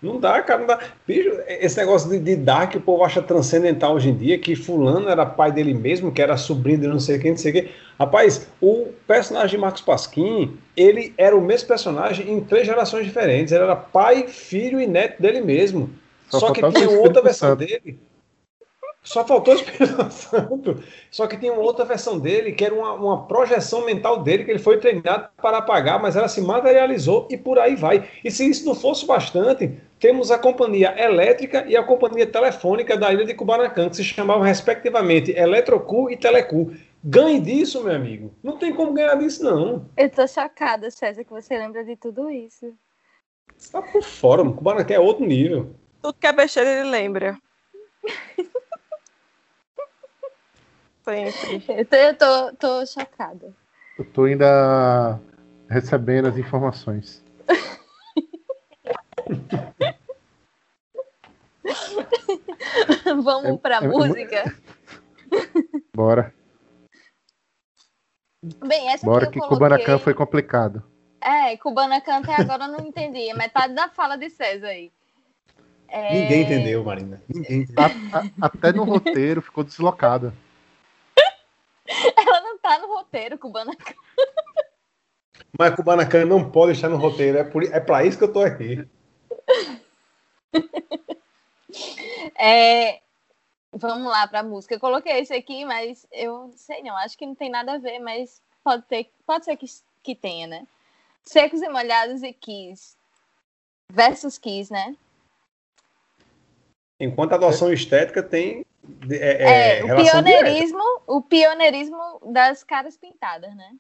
[0.03, 0.81] Não dá, cara, não dá.
[1.07, 5.09] Bicho, esse negócio de, de Dark, o povo acha transcendental hoje em dia, que fulano
[5.09, 7.69] era pai dele mesmo, que era sobrinho de não sei quem, não sei quem.
[7.99, 13.53] Rapaz, o personagem de Marcos Pasquim, ele era o mesmo personagem em três gerações diferentes.
[13.53, 15.89] Ele era pai, filho e neto dele mesmo.
[16.29, 18.01] Só Só, que tinha outra versão dele.
[19.03, 20.83] Só faltou o Espírito Santo.
[21.11, 24.51] Só que tinha uma outra versão dele, que era uma, uma, projeção mental dele, que
[24.53, 28.09] ele foi treinado para apagar, mas ela se materializou e por aí vai.
[28.23, 33.13] E se isso não fosse bastante, temos a companhia elétrica e a companhia telefônica da
[33.13, 36.73] ilha de Kubanacan, que se chamavam respectivamente Eletrocu e Telecu.
[37.03, 38.33] Ganhe disso, meu amigo.
[38.41, 39.85] Não tem como ganhar disso, não.
[39.97, 42.73] Eu tô chocada, César, que você lembra de tudo isso.
[43.57, 45.75] Você tá por fora, o Kubanacan é outro nível.
[46.01, 47.37] Tudo que é besteira ele lembra.
[51.05, 51.63] Sempre.
[51.69, 53.53] Eu tô, eu tô, tô chocada.
[53.99, 55.21] Eu tô ainda
[55.69, 57.23] recebendo as informações.
[63.23, 64.37] Vamos é, pra é, música?
[64.37, 64.45] É...
[65.95, 66.35] Bora.
[68.67, 70.83] Bem, essa Bora que, que Kubanacan foi complicado.
[71.21, 73.33] É, Kubanacan até agora eu não entendi.
[73.35, 74.91] Metade da fala de César aí.
[75.89, 76.23] É...
[76.23, 77.23] Ninguém entendeu, Marina.
[77.29, 77.85] Ninguém entendeu.
[77.85, 80.35] A, a, até no roteiro ficou deslocada.
[82.17, 83.95] Ela não tá no roteiro, Kubanacan.
[85.59, 87.39] Mas Kubanacan não pode estar no roteiro.
[87.39, 88.87] É, por, é pra isso que eu tô aqui.
[92.39, 93.01] É,
[93.73, 94.75] vamos lá pra música.
[94.75, 97.99] Eu coloquei esse aqui, mas eu sei não, acho que não tem nada a ver,
[97.99, 99.67] mas pode, ter, pode ser que,
[100.03, 100.67] que tenha, né?
[101.25, 102.97] Secos e molhados e Kiss.
[103.91, 104.97] Versus Kiss, né?
[106.99, 108.67] Enquanto a adoção estética tem.
[109.11, 111.03] É, é, é o pioneirismo, direta.
[111.07, 113.71] o pioneirismo das caras pintadas, né?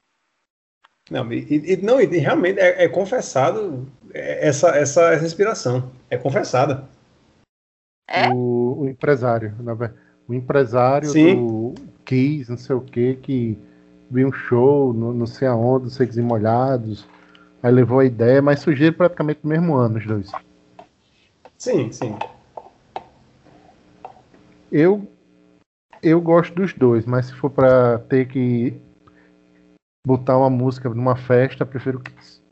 [1.10, 5.90] Não, e, e não, e realmente é, é confessado essa, essa, essa inspiração.
[6.08, 6.88] É confessada.
[8.08, 8.28] É?
[8.28, 9.54] O, o empresário,
[10.28, 11.46] o empresário Sim.
[11.46, 11.74] do
[12.04, 13.58] Kiss, não sei o que, que
[14.10, 17.08] viu um show, no, não sei aonde, Secos e Molhados,
[17.62, 20.30] aí levou a ideia, mas surgiram praticamente no mesmo ano os dois.
[21.56, 22.16] Sim, sim.
[24.72, 25.06] Eu
[26.02, 28.74] eu gosto dos dois, mas se for para ter que
[30.04, 32.42] botar uma música numa festa, prefiro Kiss.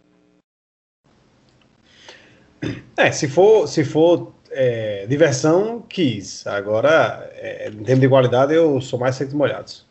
[2.96, 6.48] É, se for, se for é, diversão, Kiss.
[6.48, 9.88] Agora, é, em termos de qualidade, eu sou mais secos molhados.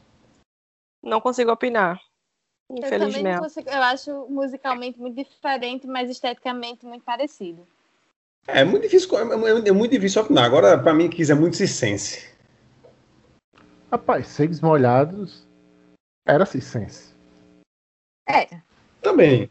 [1.04, 2.00] Não consigo opinar.
[2.72, 3.36] Infelizmente.
[3.36, 7.68] Eu, consigo, eu acho musicalmente muito diferente, mas esteticamente muito parecido.
[8.54, 10.46] É muito difícil, é, é muito difícil opinar.
[10.46, 12.30] Agora, para mim, Kiss é muito circense.
[13.92, 15.48] Rapaz, Seis Molhados
[16.26, 17.14] era circense.
[18.28, 18.48] É.
[19.02, 19.50] Também.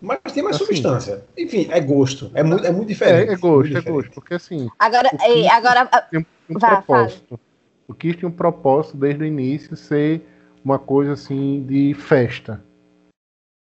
[0.00, 1.24] Mas tem mais assim, substância.
[1.36, 2.30] Enfim, é gosto.
[2.34, 3.30] É muito, é muito diferente.
[3.30, 4.10] É, é gosto, é gosto.
[4.12, 4.68] Porque assim.
[4.78, 5.86] Agora, o agora.
[6.10, 7.28] Tem um Vá, propósito.
[7.28, 7.40] Fale.
[7.88, 10.22] O Kiss tinha um propósito desde o início ser
[10.64, 12.62] uma coisa assim de festa.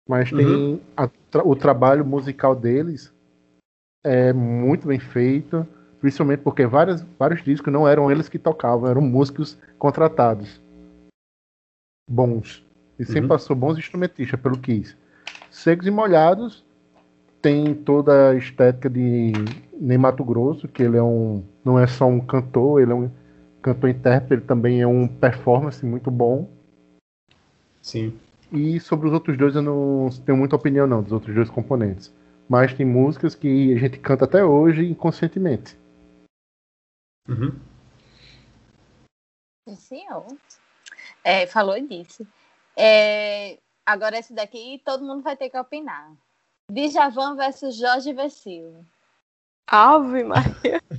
[0.08, 0.80] Mas tem uhum.
[0.96, 1.08] a,
[1.42, 3.13] o trabalho musical deles
[4.04, 5.66] é muito bem feito,
[6.00, 10.60] principalmente porque várias, vários discos não eram eles que tocavam, eram músicos contratados.
[12.08, 12.64] Bons.
[12.98, 13.28] E sempre uhum.
[13.28, 14.94] passou bons instrumentistas pelo Kiss.
[15.50, 16.64] Secos e Molhados
[17.40, 19.32] tem toda a estética de
[19.80, 23.10] Ney Mato Grosso, que ele é um não é só um cantor, ele é um
[23.62, 26.48] cantor intérprete, ele também é um performance muito bom.
[27.80, 28.12] Sim.
[28.52, 32.12] E sobre os outros dois eu não tenho muita opinião não, dos outros dois componentes.
[32.48, 35.78] Mas tem músicas que a gente canta até hoje inconscientemente.
[37.28, 37.58] Uhum.
[39.76, 40.26] Senhor.
[41.22, 42.26] É, falou disso.
[42.76, 46.10] É, Agora esse daqui todo mundo vai ter que opinar.
[46.70, 48.84] Djavan versus Jorge Vecilo.
[49.66, 50.80] Ave Maria.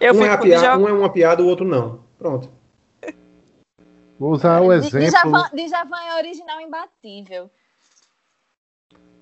[0.00, 2.02] Eu um, é piada, um é uma piada, o outro não.
[2.16, 2.50] Pronto.
[4.18, 5.10] Vou usar o exemplo.
[5.10, 7.50] Djavan, Djavan é original imbatível.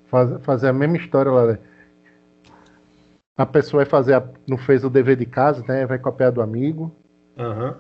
[0.08, 1.46] Faz, fazer a mesma história lá.
[1.52, 1.58] Né?
[3.36, 5.86] A pessoa vai fazer, a, não fez o dever de casa, né?
[5.86, 6.94] Vai copiar do amigo.
[7.36, 7.74] Uhum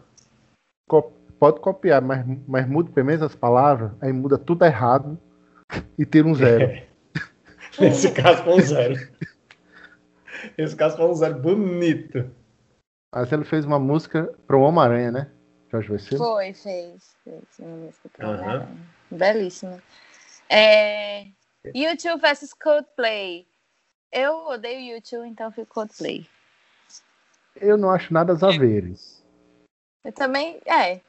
[1.38, 5.18] pode copiar, mas, mas muda pelo menos as palavras, aí muda tudo errado
[5.98, 6.64] e tira um zero.
[6.64, 6.86] É.
[7.78, 8.94] Nesse caso foi um zero.
[10.56, 12.30] Nesse caso foi um zero bonito.
[13.14, 15.30] Mas ele fez uma música para o Homem-Aranha, né?
[15.70, 16.18] Jorge Vecino?
[16.18, 17.16] Foi, fez.
[17.24, 18.36] Fez uma música para o uhum.
[18.36, 18.68] Homem-Aranha.
[19.10, 19.82] Belíssima.
[20.50, 21.26] É...
[21.74, 23.46] YouTube versus Coldplay.
[24.10, 26.28] Eu odeio YouTube, então fico Coldplay.
[27.56, 29.24] Eu não acho nada a veres.
[30.04, 31.00] Eu também, é.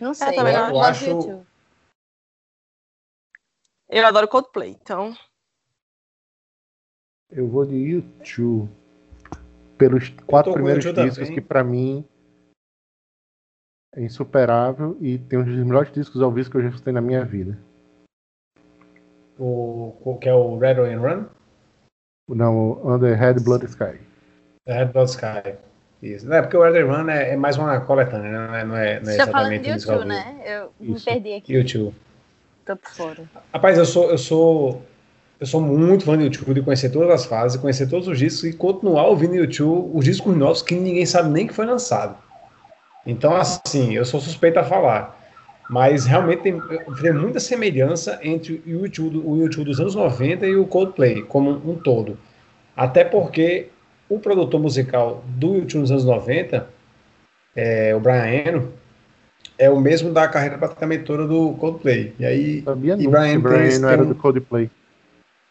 [0.00, 1.46] Não sei, é, também eu, eu acho.
[3.88, 5.16] Eu adoro Coldplay, então.
[7.28, 8.70] Eu vou de YouTube.
[9.76, 11.34] Pelos quatro primeiros discos também.
[11.34, 12.06] que para mim
[13.94, 17.00] é insuperável e tem um dos melhores discos ao vivo que eu já escutei na
[17.00, 17.58] minha vida.
[19.40, 21.24] O, que é o Red and Run?
[22.28, 23.98] Não, o Under Red Blood Sky.
[24.66, 25.54] Red Blood Sky.
[26.02, 26.30] Isso.
[26.32, 28.38] É porque o Red Run é, é, mais uma coletânea, né?
[28.38, 30.36] não é, não é, não é Você tá falando de YouTube, né?
[30.44, 30.92] Eu Isso.
[30.92, 31.52] me perdi aqui.
[31.54, 31.94] YouTube.
[32.66, 33.22] Tô por fora.
[33.52, 34.82] Rapaz, eu sou, eu sou
[35.40, 38.44] eu sou muito fã do YouTube, de conhecer todas as fases, conhecer todos os discos
[38.44, 42.14] e continuar ouvindo YouTube os discos novos que ninguém sabe nem que foi lançado.
[43.06, 45.18] Então, assim, eu sou suspeito a falar.
[45.70, 46.60] Mas realmente tem,
[47.00, 51.50] tem muita semelhança entre o YouTube, o YouTube dos anos 90 e o Coldplay, como
[51.50, 52.18] um todo.
[52.76, 53.68] Até porque
[54.08, 56.68] o produtor musical do YouTube dos anos 90,
[57.54, 58.72] é, o Brian Eno,
[59.56, 62.16] é o mesmo da carreira praticamente toda do Coldplay.
[62.18, 64.68] E aí, Sabia e Brian, Brian Eno era do Coldplay.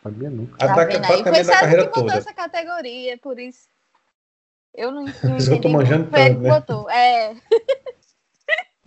[0.03, 0.57] Sabia nunca.
[0.57, 2.13] Tá Ataca praticamente da carreira que toda.
[2.13, 3.69] essa categoria, por isso.
[4.75, 5.07] Eu não, não
[5.37, 5.49] entendi.
[5.49, 6.49] Eu tô manjando tanto, né?
[6.49, 6.89] Botou.
[6.89, 7.35] É.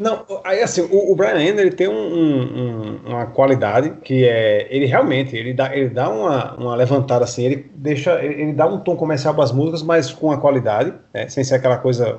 [0.02, 4.66] Não, aí assim, o, o Brian Eno, ele tem um, um, uma qualidade que é,
[4.68, 8.66] ele realmente, ele dá, ele dá uma, uma levantada assim, ele deixa, ele, ele dá
[8.66, 12.18] um tom comercial para as músicas, mas com a qualidade, né, sem ser aquela coisa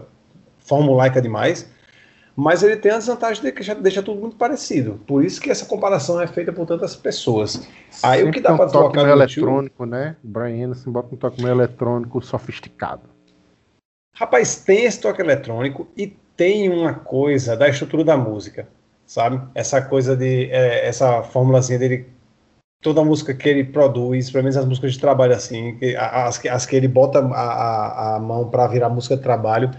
[0.60, 1.70] formulaica demais,
[2.34, 5.00] mas ele tem a desvantagem de que já deixa tudo muito parecido.
[5.06, 7.68] Por isso que essa comparação é feita por tantas pessoas.
[8.02, 10.16] Aí Sempre o que dá para um toque meio eletrônico, né?
[10.24, 13.04] Brian Anderson bota um toque meio eletrônico sofisticado.
[14.16, 18.68] Rapaz, tem esse toque eletrônico e tem uma coisa da estrutura da música,
[19.06, 19.42] sabe?
[19.54, 22.08] Essa coisa de é, essa formulazinha dele
[22.82, 26.76] toda música que ele produz, pelo menos as músicas de trabalho assim, as, as que
[26.76, 29.72] ele bota a, a, a mão para virar música de trabalho,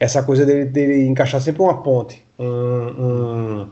[0.00, 3.68] essa coisa dele, dele encaixar sempre uma ponte, um, um,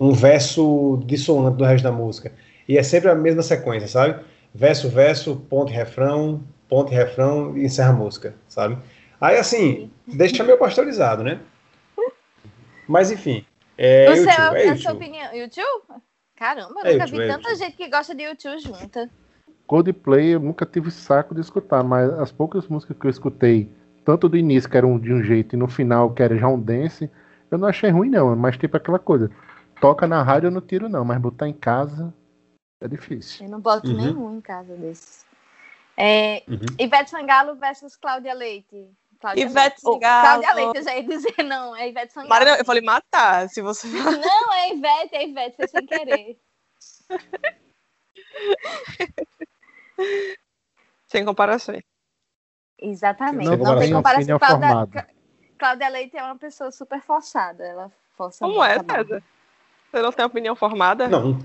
[0.00, 2.32] um verso dissonante do resto da música.
[2.66, 4.20] E é sempre a mesma sequência, sabe?
[4.54, 8.78] Verso, verso, ponte, refrão, ponte, refrão e encerra a música, sabe?
[9.20, 11.38] Aí, assim, deixa meio pasteurizado, né?
[12.86, 13.44] Mas, enfim.
[13.76, 16.02] É, o YouTube, seu, é a sua opinião, YouTube?
[16.36, 19.10] Caramba, eu é nunca YouTube, vi é tanta gente que gosta de YouTube junta.
[19.66, 23.70] Coldplay eu nunca tive saco de escutar, mas as poucas músicas que eu escutei
[24.04, 26.48] tanto do início que era um, de um jeito e no final que era já
[26.48, 27.10] um dance,
[27.50, 29.30] eu não achei ruim não, mas tipo aquela coisa,
[29.80, 32.12] toca na rádio eu não tiro não, mas botar em casa
[32.80, 33.46] é difícil.
[33.46, 33.96] Eu não boto uhum.
[33.96, 35.24] nenhum em casa desses.
[35.96, 36.58] É, uhum.
[36.78, 38.90] Ivete Sangalo versus Cláudia Leite.
[39.22, 39.80] Cláudia Ivete Leite.
[39.80, 40.42] Sangalo.
[40.42, 42.28] Cláudia Leite, eu já ia dizer, não, é Ivete Sangalo.
[42.28, 43.86] Marina, eu falei matar, se você...
[43.94, 46.40] Não, é Ivete, é Ivete, foi sem querer.
[51.06, 51.84] sem comparações.
[52.80, 53.48] Exatamente.
[53.48, 54.40] Não, não tem comparação.
[54.40, 55.06] Cláudia,
[55.56, 57.64] Cláudia Leite é uma pessoa super forçada.
[57.64, 59.22] Ela força Como é, César?
[59.92, 61.08] Você não tem opinião formada?
[61.08, 61.38] Não.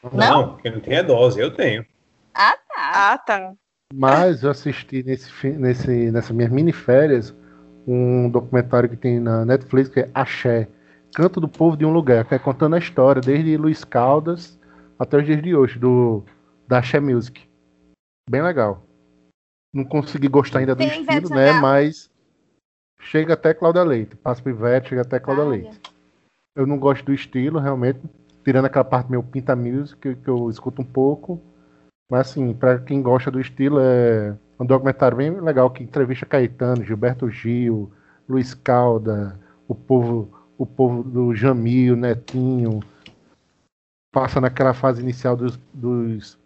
[0.00, 1.84] Não, não quem não tem é dose, eu tenho.
[2.32, 3.12] Ah, tá.
[3.12, 3.52] Ah, tá.
[3.94, 7.34] Mas eu assisti nesse, nesse, nessas minhas mini férias
[7.86, 10.68] um documentário que tem na Netflix que é Axé,
[11.14, 14.58] Canto do Povo de um Lugar, que é contando a história desde Luiz Caldas
[14.98, 16.22] até os dias de hoje, do,
[16.66, 17.48] da Axé Music.
[18.28, 18.84] Bem legal.
[19.72, 21.52] Não consegui gostar ainda do Tem estilo, né?
[21.52, 22.10] Mas
[23.00, 24.16] chega até Cláudia Leite.
[24.16, 25.80] Passa pro Ivete, chega até Cláudia Leite.
[26.54, 28.00] Eu não gosto do estilo, realmente.
[28.44, 31.40] Tirando aquela parte meu Pinta Music, que, que eu escuto um pouco.
[32.10, 36.84] Mas assim, para quem gosta do estilo, é um documentário bem legal que entrevista Caetano,
[36.84, 37.92] Gilberto Gil,
[38.26, 39.38] Luiz Calda,
[39.68, 42.80] o povo, o povo do Jamil, Netinho.
[44.10, 46.38] Passa naquela fase inicial dos, dos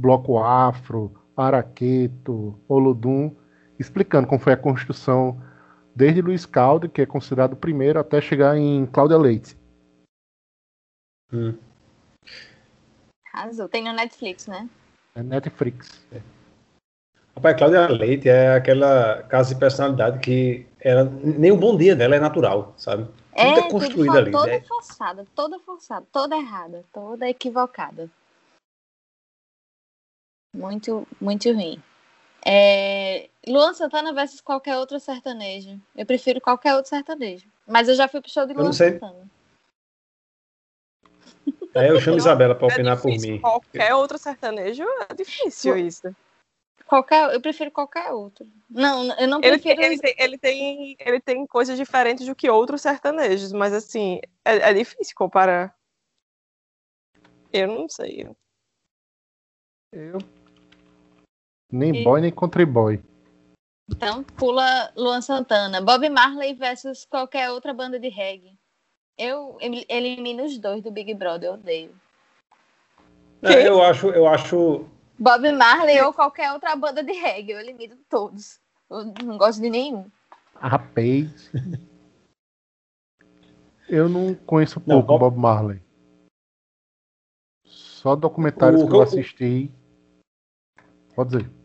[0.00, 3.34] bloco afro, Araqueto, Olodum,
[3.78, 5.42] explicando como foi a construção
[5.96, 9.56] desde Luiz Calde, que é considerado o primeiro, até chegar em Cláudia Leite.
[11.32, 11.56] Hum.
[13.32, 13.68] Arrasou.
[13.68, 14.68] Tem no Netflix, né?
[15.14, 16.04] É Netflix.
[16.12, 16.20] É.
[17.34, 22.16] Rapaz, Cláudia Leite é aquela casa de personalidade que ela, nem o bom dia dela
[22.16, 23.08] é natural, sabe?
[23.32, 24.30] É, Tudo é construída ali.
[24.30, 24.60] Toda né?
[24.62, 28.10] forçada, toda forçada, toda errada, toda equivocada.
[30.54, 31.80] Muito, muito ruim.
[32.44, 33.28] É...
[33.46, 35.80] Luan Santana versus qualquer outro sertanejo.
[35.96, 37.46] Eu prefiro qualquer outro sertanejo.
[37.66, 39.30] Mas eu já fui pro show de Luan Santana.
[41.74, 43.40] É, eu chamo Isabela para é opinar é por mim.
[43.40, 46.14] Qualquer outro sertanejo é difícil isso.
[46.86, 48.44] Qualquer, eu prefiro qualquer outro.
[48.68, 49.80] Não, eu não prefiro.
[49.80, 54.20] Ele, ele, tem, ele, tem, ele tem coisas diferentes do que outros sertanejos, mas assim,
[54.44, 55.72] é, é difícil comparar.
[57.52, 58.26] Eu não sei.
[59.92, 60.18] Eu
[61.70, 62.04] nem e...
[62.04, 63.00] boy, nem country boy.
[63.88, 65.80] Então, pula Luan Santana.
[65.80, 68.58] Bob Marley versus qualquer outra banda de reggae.
[69.22, 71.94] Eu elimino os dois do Big Brother, eu odeio.
[73.42, 74.86] É, eu acho, eu acho.
[75.18, 78.58] Bob Marley ou qualquer outra banda de reggae, eu elimino todos.
[78.88, 80.10] Eu não gosto de nenhum.
[80.54, 81.50] Rapaz.
[83.86, 85.20] eu não conheço pouco não, Bob...
[85.20, 85.82] Bob Marley.
[87.66, 89.70] Só documentários o, que eu assisti.
[91.14, 91.59] Pode dizer.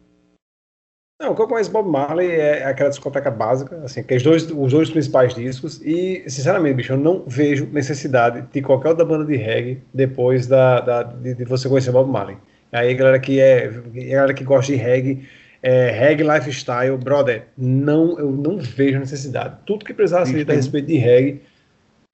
[1.20, 4.52] Não, o que eu conheço Bob Marley é aquela discoteca básica, assim, que os dois,
[4.52, 9.24] os dois principais discos, e, sinceramente, bicho, eu não vejo necessidade de qualquer outra banda
[9.24, 12.38] de reggae depois da, da de, de, você conhecer Bob Marley.
[12.70, 13.70] Aí, galera que é,
[14.10, 15.26] galera que gosta de reggae,
[15.64, 19.56] é, reggae lifestyle, brother, não, eu não vejo necessidade.
[19.66, 21.42] Tudo que precisava ser a respeito de reggae,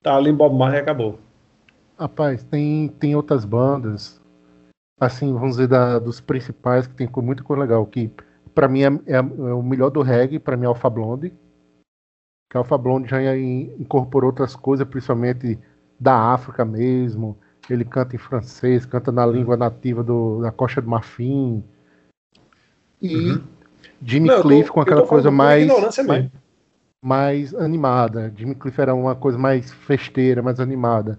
[0.03, 1.19] tá ali em Bob Marley e acabou.
[1.97, 4.21] Rapaz, tem, tem outras bandas,
[4.99, 8.11] assim, vamos dizer, da, dos principais, que tem muita coisa legal, que
[8.61, 11.33] para mim é, é, é, o melhor do reggae, para mim é Alpha Blonde.
[12.47, 15.57] Que Alpha Blonde já incorporou outras coisas, principalmente
[15.99, 17.35] da África mesmo.
[17.67, 21.63] Ele canta em francês, canta na língua nativa do, da Costa do Marfim.
[23.01, 23.43] E uhum.
[24.03, 25.67] Jimmy Não, Cliff tô, com aquela coisa mais,
[26.05, 26.29] mais,
[27.03, 28.31] mais animada.
[28.35, 31.17] Jimmy Cliff era uma coisa mais festeira, mais animada.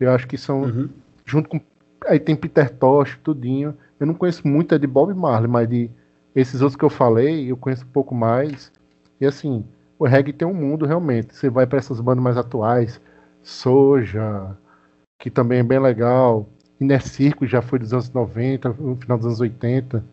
[0.00, 0.88] Eu acho que são, uhum.
[1.24, 1.60] junto com.
[2.06, 3.72] Aí tem Peter Tosh, tudinho.
[4.00, 5.90] Eu não conheço muito é de Bob Marley, mas de
[6.36, 8.70] esses outros que eu falei, eu conheço um pouco mais.
[9.18, 9.64] E assim,
[9.98, 11.34] o reggae tem um mundo realmente.
[11.34, 13.00] Você vai para essas bandas mais atuais,
[13.42, 14.54] Soja,
[15.18, 16.46] que também é bem legal.
[16.78, 20.04] Inner Circo já foi dos anos 90, no final dos anos 80.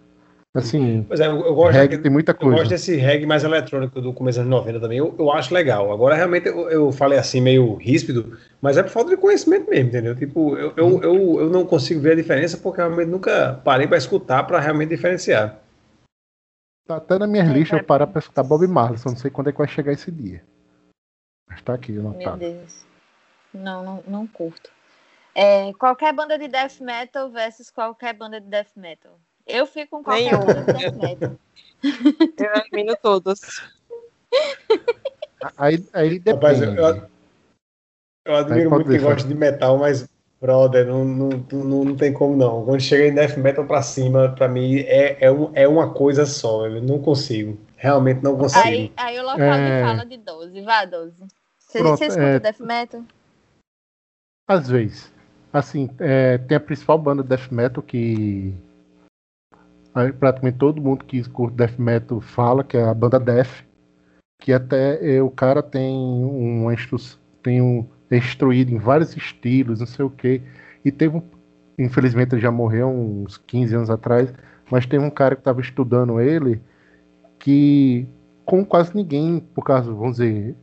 [0.55, 2.53] Assim, pois é, eu, eu gosto reggae tem muita coisa.
[2.53, 4.99] Eu gosto desse reggae mais eletrônico do começo dos anos 90 também.
[4.99, 5.91] Eu, eu acho legal.
[5.91, 9.89] Agora, realmente, eu, eu, falei assim, meio ríspido, mas é por falta de conhecimento mesmo,
[9.89, 10.15] entendeu?
[10.15, 13.97] Tipo, eu, eu, eu, eu não consigo ver a diferença porque realmente nunca parei para
[13.97, 15.62] escutar para realmente diferenciar.
[16.85, 19.49] Tá até na minha lista eu parar pra escutar Bob Marley, só não sei quando
[19.49, 20.43] é que vai chegar esse dia.
[21.47, 22.85] Mas tá aqui, não Meu Deus.
[23.53, 24.71] Não, não, não curto.
[25.35, 29.19] É, qualquer banda de death metal versus qualquer banda de death metal.
[29.47, 30.45] Eu fico com qualquer Nenhum.
[30.45, 31.39] banda de death metal.
[32.37, 33.61] Eu elimino todos.
[35.57, 36.33] Aí, aí depende.
[36.33, 37.09] Rapaz, eu, eu,
[38.25, 40.07] eu admiro muito quem gosta de metal, mas
[40.43, 42.65] Brother, não, não, não, não tem como não.
[42.65, 46.25] Quando chega em death metal pra cima, pra mim é, é, um, é uma coisa
[46.25, 46.67] só.
[46.67, 47.57] Eu não consigo.
[47.77, 48.67] Realmente não consigo.
[48.67, 49.81] Aí, aí o local é...
[49.81, 50.61] fala de 12.
[50.63, 51.23] Vá, 12.
[51.57, 52.39] Você, Pronto, você escuta é...
[52.39, 53.03] death metal?
[54.45, 55.13] Às vezes.
[55.53, 58.53] Assim, é, tem a principal banda de death metal que
[60.19, 63.63] praticamente todo mundo que escuta death metal fala, que é a banda Death,
[64.41, 67.87] que até é, o cara tem uma instrução, tem um
[68.19, 70.41] destruído em vários estilos, não sei o que.
[70.83, 71.21] E teve um.
[71.77, 74.31] Infelizmente ele já morreu uns 15 anos atrás,
[74.69, 76.61] mas teve um cara que estava estudando ele
[77.39, 78.07] que,
[78.45, 80.55] com quase ninguém, por causa, vamos dizer,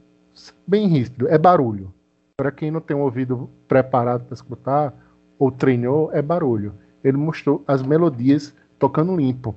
[0.66, 1.92] bem rígido, é barulho.
[2.36, 4.94] Para quem não tem um ouvido preparado para escutar
[5.38, 6.74] ou treinou, é barulho.
[7.04, 9.54] Ele mostrou as melodias tocando limpo.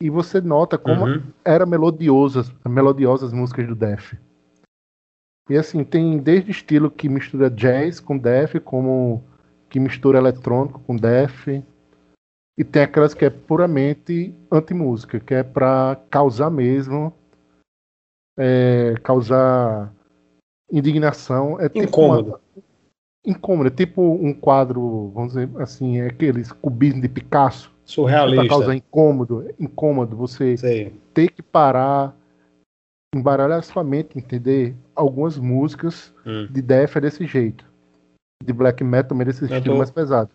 [0.00, 1.22] E você nota como uhum.
[1.44, 4.14] era melodiosas, melodiosas as músicas do Def.
[5.48, 9.22] E assim, tem desde estilo que mistura jazz com def, como
[9.68, 11.48] que mistura eletrônico com def.
[12.58, 17.12] E tem aquelas que é puramente anti-música, que é para causar mesmo.
[18.38, 19.92] É, causar
[20.70, 21.60] indignação.
[21.60, 22.28] É tipo incômodo.
[22.30, 22.40] Uma,
[23.24, 23.68] incômodo.
[23.68, 27.72] É tipo um quadro, vamos dizer assim, é aqueles cubismo de Picasso.
[27.84, 28.40] Surrealista.
[28.40, 29.54] Pra causar incômodo.
[29.60, 30.16] Incômodo.
[30.16, 30.92] Você Sei.
[31.14, 32.16] ter que parar
[33.14, 36.48] embaralhar sua mente, entender algumas músicas hum.
[36.50, 37.64] de Def é desse jeito.
[38.42, 39.76] De black metal também desse estilo tô...
[39.76, 40.30] mais pesado.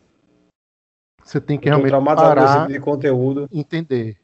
[1.23, 3.47] Você tem que realmente parar de conteúdo.
[3.51, 4.17] entender.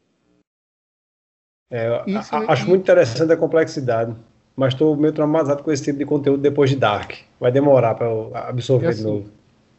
[1.71, 2.69] É, Isso, acho e...
[2.69, 4.15] muito interessante a complexidade,
[4.55, 7.13] mas estou meio traumatizado com esse tipo de conteúdo depois de Dark.
[7.39, 8.07] Vai demorar para
[8.47, 9.31] absorver assim, de novo.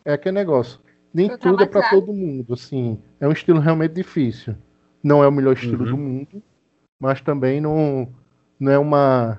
[0.05, 0.79] É aquele negócio.
[1.13, 3.01] Nem tudo é para todo mundo, assim.
[3.19, 4.55] É um estilo realmente difícil.
[5.03, 5.91] Não é o melhor estilo uhum.
[5.91, 6.43] do mundo,
[7.01, 8.09] mas também não
[8.61, 9.39] não é uma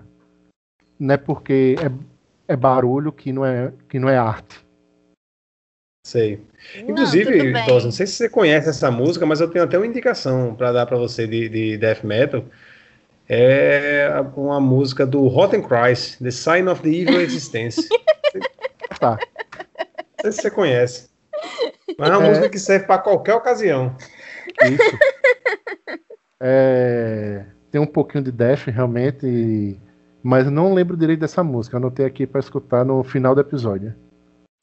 [0.99, 4.65] não é porque é, é barulho que não é que não é arte.
[6.05, 6.41] Sei.
[6.75, 10.55] Inclusive, não, não sei se você conhece essa música, mas eu tenho até uma indicação
[10.55, 12.43] para dar para você de, de death metal.
[13.27, 17.87] É uma música do Rotten Christ, The Sign of the Evil Existence.
[18.99, 19.19] tá.
[19.19, 21.09] Não sei se você conhece.
[21.97, 22.29] Mas é uma é...
[22.29, 23.95] música que serve para qualquer ocasião.
[24.63, 24.99] Isso.
[26.39, 29.79] É tem um pouquinho de Dash realmente,
[30.23, 31.77] mas não lembro direito dessa música.
[31.77, 33.95] Anotei aqui para escutar no final do episódio.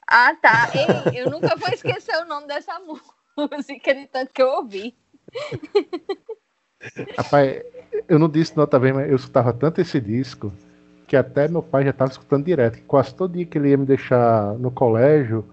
[0.07, 0.69] Ah, tá.
[0.73, 4.95] Ei, eu nunca vou esquecer o nome dessa música de tanto que eu ouvi.
[7.17, 7.63] Rapaz,
[8.07, 10.53] eu não disse nota vez, mas eu escutava tanto esse disco
[11.07, 12.81] que até meu pai já estava escutando direto.
[12.83, 15.45] Quase todo dia que ele ia me deixar no colégio,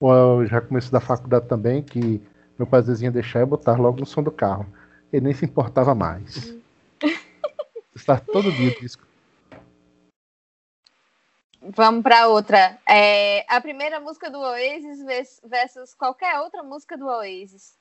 [0.00, 2.20] ou já comecei da faculdade também, que
[2.58, 4.66] meu pai às vezes ia deixar e botar logo no som do carro.
[5.12, 6.54] Ele nem se importava mais.
[7.94, 9.07] Está todo dia disco.
[11.60, 12.78] Vamos para outra.
[12.88, 15.04] É, a primeira música do Oasis
[15.44, 17.76] versus qualquer outra música do Oasis.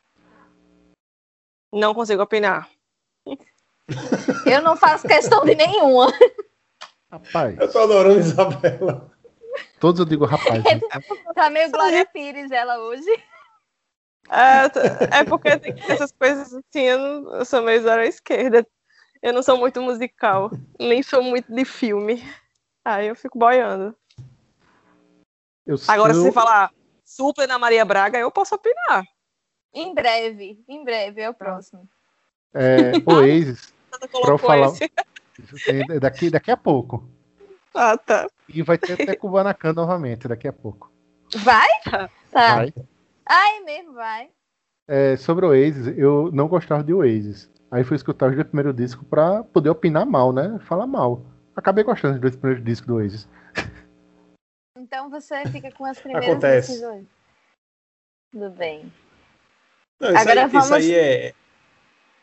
[1.71, 2.69] Não consigo opinar.
[4.45, 6.07] Eu não faço questão de nenhuma.
[7.11, 9.09] Rapaz, Eu tô adorando Isabela.
[9.79, 10.61] todos eu digo rapaz.
[10.63, 10.79] né?
[11.33, 13.09] Tá meio Glória Pires ela hoje.
[14.29, 18.67] É, é porque tem essas coisas assim, eu, não- eu sou meio zero à esquerda.
[19.21, 22.21] Eu não sou muito musical, nem sou muito de filme.
[22.87, 23.93] Aí eu fico boiando.
[25.65, 26.71] Eu Agora, se você falar
[27.03, 29.03] Supla na Maria Braga, eu posso opinar.
[29.73, 31.85] Em breve, em breve é o próximo.
[32.53, 34.71] é, Oasis, Você pra falar.
[35.67, 37.03] é Daqui, daqui a pouco.
[37.75, 38.25] Ah, tá.
[38.47, 40.89] E vai ter até Kubanacan novamente daqui a pouco.
[41.35, 41.67] Vai?
[41.83, 42.09] Tá.
[42.55, 42.73] Vai.
[43.25, 44.29] Ai, mesmo, vai.
[44.87, 47.51] É, sobre o Oasis, eu não gostava de Oasis.
[47.69, 50.57] Aí fui escutar os dois primeiros discos pra poder opinar mal, né?
[50.61, 51.21] Falar mal.
[51.57, 53.27] Acabei gostando dos dois primeiros discos do Oasis.
[54.77, 56.67] Então você fica com as primeiras Acontece.
[56.71, 57.05] decisões.
[58.31, 58.93] Tudo bem.
[59.99, 61.33] Não, isso, Agora aí, isso vamos- aí é.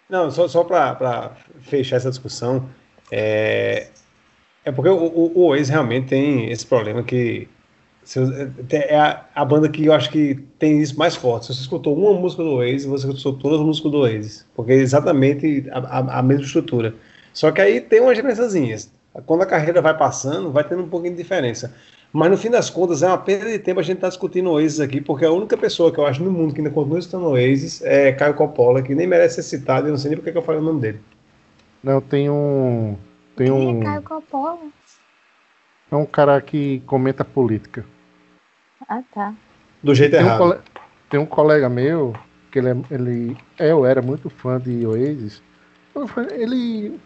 [0.09, 2.70] Não, só, só para fechar essa discussão,
[3.11, 3.89] é,
[4.64, 7.49] é porque o, o, o Oasis realmente tem esse problema que
[8.05, 8.20] se
[8.70, 11.47] é a, a banda que eu acho que tem isso mais forte.
[11.47, 14.72] Se você escutou uma música do Oasis, você escutou todas as músicas do Oasis, porque
[14.72, 16.95] é exatamente a, a, a mesma estrutura.
[17.32, 18.93] Só que aí tem umas diferençazinhas.
[19.26, 21.74] Quando a carreira vai passando, vai tendo um pouquinho de diferença.
[22.12, 24.80] Mas no fim das contas, é uma perda de tempo a gente estar discutindo Oasis
[24.80, 27.82] aqui, porque a única pessoa que eu acho no mundo que ainda continua escutando Oasis
[27.82, 30.38] é Caio Coppola, que nem merece ser citado, e eu não sei nem porque que
[30.38, 31.00] eu falei o nome dele.
[31.82, 32.96] Não, tem um.
[33.36, 33.80] Tem Quem um.
[33.80, 34.58] é Caio Coppola?
[35.90, 37.84] É um cara que comenta política.
[38.88, 39.34] Ah, tá.
[39.82, 40.38] Do jeito Tem um, errado.
[40.38, 40.58] cole-
[41.10, 42.14] tem um colega meu,
[42.50, 45.42] que ele, é, ele é ou era muito fã de Oasis.
[45.94, 46.98] Eu Ele.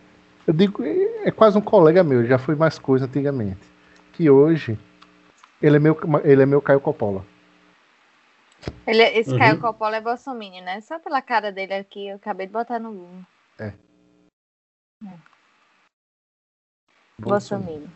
[0.49, 3.61] Eu digo, é quase um colega meu, já foi mais coisa antigamente.
[4.15, 4.79] Que hoje.
[5.61, 5.95] Ele é meu,
[6.25, 7.23] ele é meu Caio Coppola.
[8.87, 9.39] Ele, esse Uhum.
[9.39, 10.81] Caio Coppola é bolsominion, né?
[10.81, 13.27] Só pela cara dele aqui, eu acabei de botar no Google.
[17.19, 17.91] Bolsominion.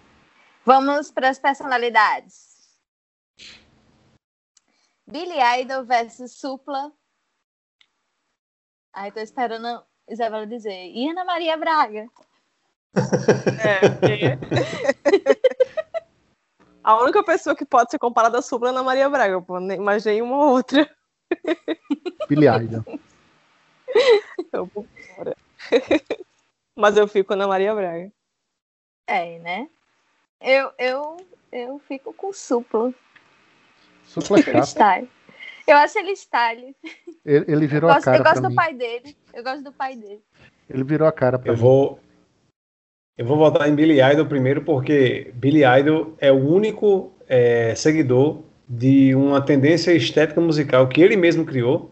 [0.62, 2.78] Vamos para as personalidades.
[5.06, 6.92] Billy Idol versus Supla.
[8.92, 10.90] Aí tô esperando a Isabela dizer.
[10.90, 12.06] E Ana Maria Braga?
[13.64, 14.38] É, porque-
[16.84, 19.56] A única pessoa que pode ser comparada a Supla é Ana Maria Braga, pô.
[19.60, 20.90] Imaginei uma outra.
[22.30, 22.84] Idol.
[24.52, 24.84] Eu vou
[25.14, 25.36] fora.
[26.74, 28.10] Mas eu fico na Maria Braga.
[29.06, 29.68] É, né?
[30.40, 31.16] Eu, eu,
[31.52, 32.92] eu fico com Supla.
[34.04, 34.64] Supla é chato.
[34.66, 35.10] style.
[35.66, 36.74] Eu acho ele style.
[37.24, 38.54] Ele, ele Eu virou a gosto, cara eu gosto do mim.
[38.56, 39.16] pai dele.
[39.32, 40.22] Eu gosto do pai dele.
[40.68, 41.60] Ele virou a cara pra Eu mim.
[41.60, 42.00] vou.
[43.16, 48.42] Eu vou votar em Billy Idol primeiro, porque Billy Idol é o único é, seguidor
[48.66, 51.90] de uma tendência estética musical que ele mesmo criou.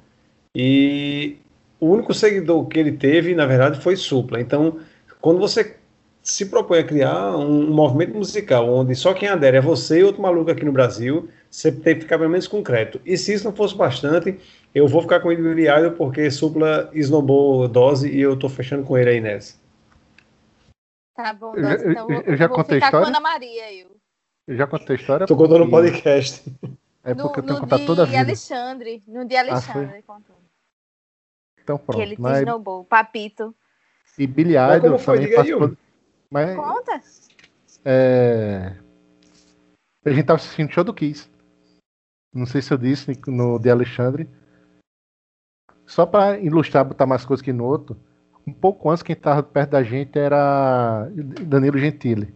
[0.55, 1.37] E
[1.79, 4.41] o único seguidor que ele teve, na verdade, foi Supla.
[4.41, 4.79] Então,
[5.21, 5.77] quando você
[6.23, 10.23] se propõe a criar um, movimento musical onde só quem adere é você e outro
[10.23, 13.01] maluco aqui no Brasil, você tem que ficar pelo menos concreto.
[13.05, 14.39] E se isso não fosse bastante,
[14.75, 18.85] eu vou ficar com o Billy Idol porque Supla esnobou dose e eu tô fechando
[18.85, 19.60] com ele aí nessa.
[21.23, 23.07] Tá bom, Eu então eu- eu já vou contei ficar com história?
[23.09, 23.73] Ana Maria.
[23.73, 23.97] Eu.
[24.47, 25.27] Eu já contei a história.
[25.27, 26.51] Tô contando no podcast.
[27.03, 28.19] É No, porque eu tenho no que contar toda a vida.
[28.21, 29.03] Alexandre.
[29.07, 30.37] No de Alexandre contou.
[31.63, 32.01] Então Que pronto.
[32.03, 32.85] ele te Mas, esnobou.
[32.85, 33.55] Papito.
[34.19, 34.27] e
[35.05, 35.17] foi?
[35.19, 35.77] também participou.
[36.31, 37.01] Mas Conta.
[37.85, 38.77] é,
[40.05, 41.29] a gente tava assistindo show do Kiss.
[42.35, 44.29] Não sei se eu disse no de Alexandre.
[45.87, 47.97] Só para ilustrar, botar mais coisas que no outro.
[48.51, 51.09] Um pouco antes, quem tava perto da gente era
[51.47, 52.35] Danilo Gentili.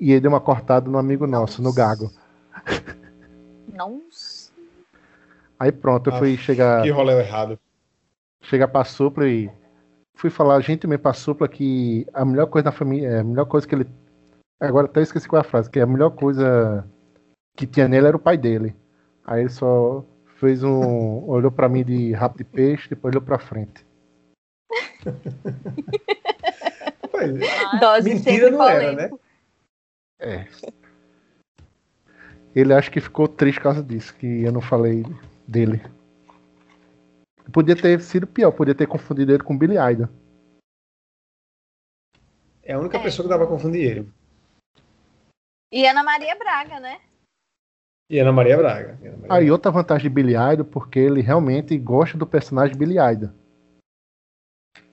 [0.00, 2.10] E ele deu uma cortada no amigo nosso, no Gago.
[3.74, 4.52] Nossa.
[5.58, 6.82] Aí pronto, eu fui Ah, chegar.
[6.82, 7.58] Que rolê errado.
[8.42, 9.50] chegar pra Supla e
[10.16, 13.66] fui falar gentilmente pra Supla que a melhor coisa da família, é, a melhor coisa
[13.66, 13.86] que ele.
[14.60, 16.86] Agora até esqueci qual é a frase, que a melhor coisa
[17.56, 18.74] que tinha nele era o pai dele.
[19.26, 20.04] Aí ele só
[20.36, 21.24] fez um.
[21.28, 23.84] olhou pra mim de rabo de peixe, depois olhou pra frente.
[27.80, 29.08] Dose mentira não era, polêmica.
[29.08, 29.18] né?
[30.20, 30.46] É.
[32.54, 35.04] Ele acho que ficou triste por causa disso, que eu não falei
[35.46, 35.80] dele.
[37.52, 40.08] Podia ter sido pior, podia ter confundido ele com Billy Idol.
[42.62, 43.02] É a única É.
[43.02, 44.12] pessoa que dá pra confundir ele.
[45.72, 47.00] E Ana Maria Braga, né?
[48.10, 48.98] E Ana Maria Braga.
[49.02, 52.76] E Ana Maria Aí outra vantagem de Billy Idol, porque ele realmente gosta do personagem
[52.76, 53.30] Billy Idol.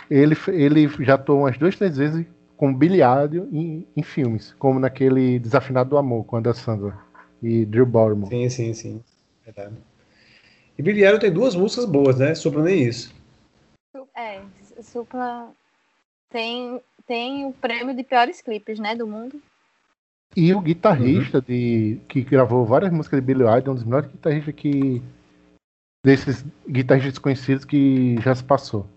[0.09, 5.37] Ele, ele já atuou umas duas, três vezes com Idol em, em filmes, como naquele
[5.39, 6.97] Desafinado do Amor, com a Sandra
[7.41, 8.29] e Drew Barrymore.
[8.29, 9.03] Sim, sim, sim.
[9.45, 9.75] Verdade.
[10.77, 12.35] E Billy Idol tem duas músicas boas, né?
[12.35, 13.13] Supla nem isso.
[14.15, 14.41] É,
[14.81, 15.51] Supla.
[16.29, 19.41] tem, tem o prêmio de piores clipes, né, do mundo.
[20.35, 24.53] E o guitarrista de, que gravou várias músicas de Billy Idol, um dos melhores guitarristas
[24.53, 25.01] que.
[26.05, 28.87] desses guitarristas desconhecidos que já se passou.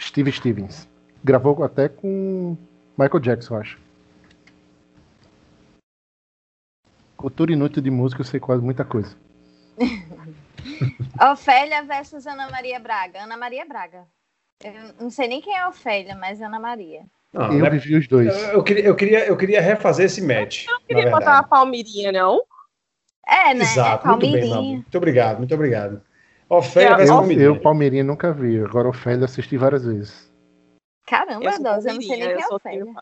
[0.00, 0.88] Steve Stevens.
[1.24, 2.56] Gravou até com
[2.96, 3.78] Michael Jackson, eu acho.
[7.16, 9.16] Cultura inútil de música, eu sei quase muita coisa.
[11.32, 13.22] Ofélia versus Ana Maria Braga.
[13.22, 14.06] Ana Maria Braga.
[14.62, 17.02] Eu não sei nem quem é a Ofélia, mas Ana Maria.
[17.32, 17.70] Não, eu né?
[17.70, 18.34] vivi os dois.
[18.34, 20.66] eu, eu queria, eu, queria, eu queria refazer esse match.
[20.66, 22.42] Não queria botar uma palmirinha, não?
[23.26, 23.64] É, né?
[23.64, 24.62] Exato, é muito bem, Mabu.
[24.62, 26.02] Muito obrigado, muito obrigado.
[26.48, 27.46] Ofélia Eu- versus Eu, Palmeirinha.
[27.48, 28.60] eu, Palmeirinha, nunca vi.
[28.60, 30.32] Agora, Ofélia, assisti várias vezes.
[31.06, 32.84] Caramba, Dose, eu não sei nem quem eu é sou Ofélia.
[32.84, 32.96] time-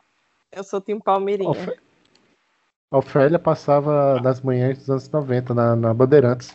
[0.53, 1.51] Eu sou time palmeirinha.
[1.51, 1.77] Ofé-
[2.93, 6.55] A Ofélia passava nas manhãs dos anos 90, na, na Bandeirantes.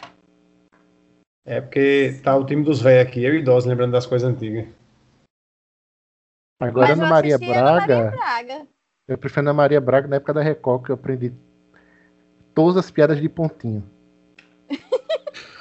[1.45, 4.67] É porque tá o time dos velhos aqui, eu e idoso, lembrando das coisas antigas.
[6.61, 7.95] Agora, Ana eu Maria assisti Ana Braga.
[7.97, 8.67] Maria Braga.
[9.07, 11.33] Eu prefiro Ana Maria Braga na época da Record, que eu aprendi
[12.53, 13.83] todas as piadas de pontinho.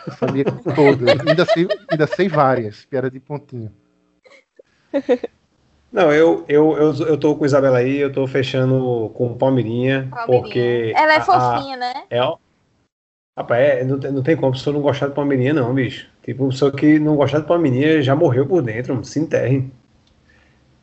[0.08, 1.20] Eu sabia todas.
[1.26, 3.70] Ainda sei, ainda sei várias piadas de pontinho.
[5.92, 10.08] Não, eu, eu, eu, eu tô com a Isabela aí, eu tô fechando com Palmeirinha,
[10.10, 10.42] Palmeirinha.
[10.42, 10.92] porque.
[10.94, 11.94] Ela é a- a- fofinha, né?
[12.10, 12.20] É.
[13.36, 16.08] Rapaz, é, não, tem- não tem como, se eu não gostar de Palmeirinha, não, bicho.
[16.22, 19.70] Tipo, uma pessoa que não gostar de Palmeirinha já morreu por dentro, se enterre.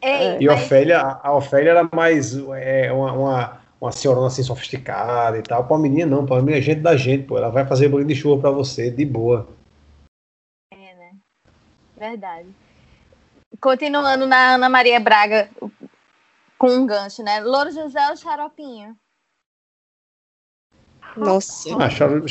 [0.01, 4.43] Ei, E a mas- Ofélia, a Ofélia era mais é, uma, uma, uma senhorona assim
[4.43, 5.67] sofisticada e tal.
[5.67, 7.37] Palmeirinha não, Palmeirinha é gente da gente, pô.
[7.37, 9.47] Ela vai fazer bolinho de chuva pra você, de boa.
[10.71, 11.15] É, né?
[11.97, 12.49] Verdade.
[13.59, 15.49] Continuando na Ana Maria Braga
[16.57, 17.41] com um gancho, né?
[17.41, 18.97] Louro José ou Xaropinho?
[21.15, 21.75] Nossa.
[21.77, 22.27] Ah, choro,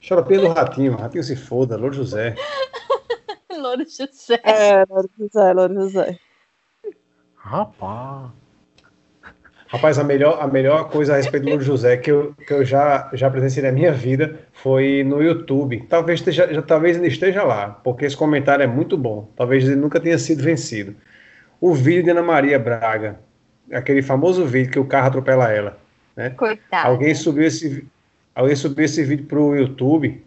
[0.00, 2.34] choropinha do ratinho, ratinho se foda, Louro José.
[3.52, 4.40] Louro José.
[4.42, 6.18] É, Louro José, Louro José.
[7.36, 8.43] Rapaz.
[9.68, 12.64] Rapaz, a melhor, a melhor coisa a respeito do Louro José que eu, que eu
[12.64, 15.84] já, já presenciei na minha vida foi no YouTube.
[15.88, 19.28] Talvez esteja, já, talvez ainda esteja lá, porque esse comentário é muito bom.
[19.36, 20.94] Talvez ele nunca tenha sido vencido.
[21.60, 23.18] O vídeo de Ana Maria Braga,
[23.72, 25.78] aquele famoso vídeo que o carro atropela ela.
[26.30, 26.88] Coitado.
[26.88, 27.84] Alguém subiu esse,
[28.34, 30.22] alguém subiu esse vídeo pro YouTube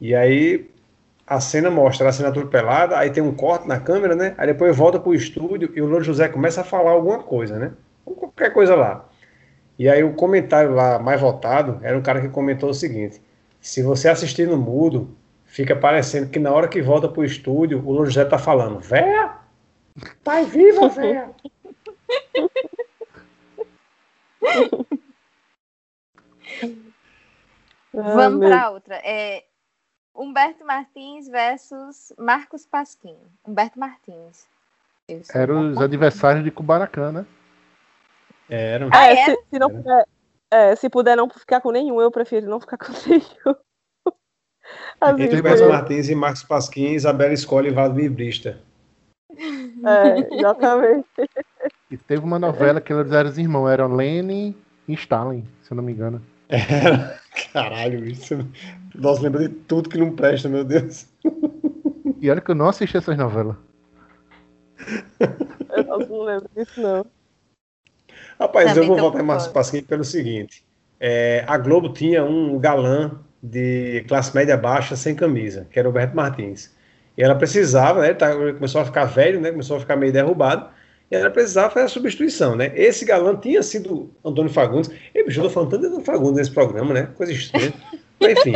[0.00, 0.68] e aí
[1.26, 4.34] a cena mostra a cena atropelada, aí tem um corte na câmera, né?
[4.36, 7.72] Aí depois volta pro estúdio e o Louro José começa a falar alguma coisa, né?
[8.36, 9.08] Qualquer coisa lá.
[9.78, 13.20] E aí o comentário lá mais votado era um cara que comentou o seguinte:
[13.60, 17.90] se você assistir no mudo, fica parecendo que na hora que volta pro estúdio, o
[17.90, 19.36] Louro José tá falando, véia!
[20.22, 21.30] Tá viva, véia!
[27.92, 28.96] Vamos para outra.
[28.96, 29.44] É
[30.14, 33.16] Humberto Martins versus Marcos Pasquim.
[33.46, 34.48] Humberto Martins.
[35.34, 37.26] Eram os adversários de Kubanacan, né?
[38.48, 38.88] Era.
[38.92, 39.24] Ah, É, é?
[39.24, 40.04] se, se não puder,
[40.50, 43.56] é, se puder não ficar com nenhum, eu prefiro não ficar com nenhum.
[45.00, 48.58] Assim, Entre mais- Martins e Marcos Pasquim, Isabela escolhe Vladimir Brista.
[49.36, 51.06] é, exatamente.
[51.90, 54.54] E teve uma novela que eles eram os irmãos, eram Lenin
[54.88, 56.22] e Stalin, se eu não me engano.
[56.48, 57.18] Era.
[57.52, 58.34] Caralho, isso.
[58.94, 61.06] Nossa, lembra de tudo que não presta, meu Deus.
[62.20, 63.56] E olha que eu não assisti essas novelas.
[65.70, 67.06] Eu não lembro disso, não.
[68.38, 69.52] Rapaz, Também eu vou tô voltar em.
[69.52, 70.64] Pasquim pelo seguinte.
[71.00, 73.12] É, a Globo tinha um galã
[73.42, 76.72] de classe média baixa sem camisa, que era o Roberto Martins.
[77.16, 78.14] E ela precisava, né?
[78.14, 79.50] tá- ele começou a ficar velho, né?
[79.50, 80.68] Começou a ficar meio derrubado.
[81.10, 82.72] E ela precisava fazer a substituição, né?
[82.74, 84.90] Esse galã tinha sido Antônio Fagundes.
[85.14, 87.08] Eu estou falando tanto de Antônio Fagundes nesse programa, né?
[87.14, 87.72] Coisa estranha.
[88.20, 88.54] Mas, enfim.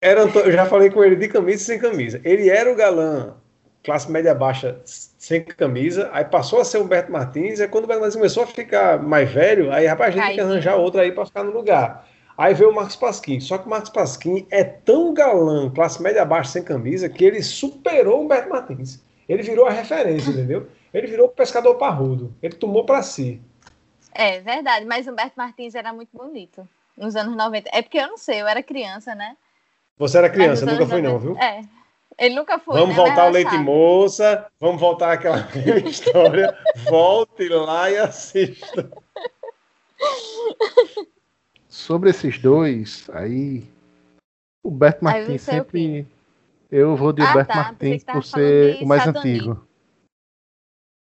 [0.00, 2.20] Era, eu já falei com ele de camisa e sem camisa.
[2.24, 3.34] Ele era o galã
[3.82, 4.80] classe média baixa
[5.20, 8.42] sem camisa, aí passou a ser o Humberto Martins, aí quando o Humberto Martins começou
[8.42, 11.44] a ficar mais velho, aí rapaz, a gente tem que arranjar outro aí para ficar
[11.44, 12.08] no lugar.
[12.38, 16.24] Aí veio o Marcos Pasquim, só que o Marcos Pasquim é tão galã, classe média
[16.24, 19.04] baixa sem camisa, que ele superou o Humberto Martins.
[19.28, 20.66] Ele virou a referência, entendeu?
[20.92, 22.34] Ele virou o pescador parrudo.
[22.42, 23.42] Ele tomou para si.
[24.14, 26.66] É verdade, mas Humberto Martins era muito bonito
[26.96, 27.68] nos anos 90.
[27.74, 29.36] É porque eu não sei, eu era criança, né?
[29.98, 31.38] Você era criança, nunca anos foi não, 90 viu?
[31.38, 31.79] É.
[32.20, 32.74] Ele nunca foi.
[32.78, 33.02] Vamos né?
[33.02, 33.62] voltar ao Leite achava.
[33.64, 35.38] Moça, vamos voltar àquela
[35.88, 36.56] história.
[36.88, 38.90] Volte lá e assista.
[41.68, 43.64] Sobre esses dois, aí.
[44.62, 46.06] O Beto Martins é o sempre.
[46.70, 49.30] Eu vou de Ah, Humberto tá, Martins por ser o mais Satani.
[49.38, 49.66] antigo.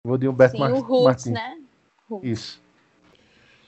[0.05, 1.31] Vou de Humberto Sim, Mar- o Martins.
[1.31, 1.61] né?
[2.21, 2.61] Isso.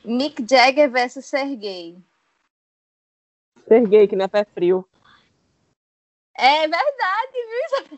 [0.04, 1.98] Mick Jagger versus Sergei.
[3.68, 4.86] Serguei, que não é pé frio.
[6.38, 7.98] É verdade, viu?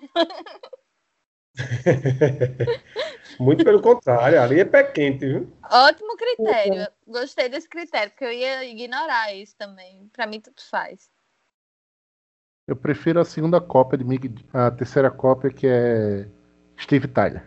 [3.39, 5.51] Muito pelo contrário, ali é pé quente, viu?
[5.69, 6.87] Ótimo critério.
[7.05, 10.09] Gostei desse critério, porque eu ia ignorar isso também.
[10.13, 11.11] Pra mim, tudo faz.
[12.65, 16.27] Eu prefiro a segunda cópia de Mick, a terceira cópia que é
[16.79, 17.43] Steve Tyler.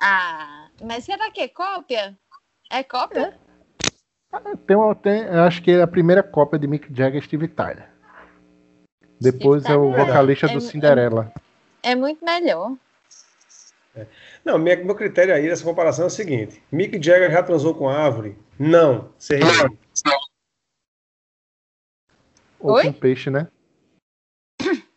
[0.00, 2.18] Ah, mas será que é cópia?
[2.70, 3.38] É cópia?
[4.66, 7.97] Tem uma, tem, eu acho que a primeira cópia de Mick Jagger é Steve Tyler.
[9.20, 11.32] Depois é o vocalista É- do é- Cinderela.
[11.82, 12.76] É muito melhor.
[14.44, 17.88] Não, minha- meu critério aí dessa comparação é o seguinte: Mick Jagger já transou com
[17.88, 18.38] árvore?
[18.58, 19.12] Não.
[19.18, 19.40] Você.
[22.60, 22.84] Ou Oi?
[22.84, 23.48] com peixe, né?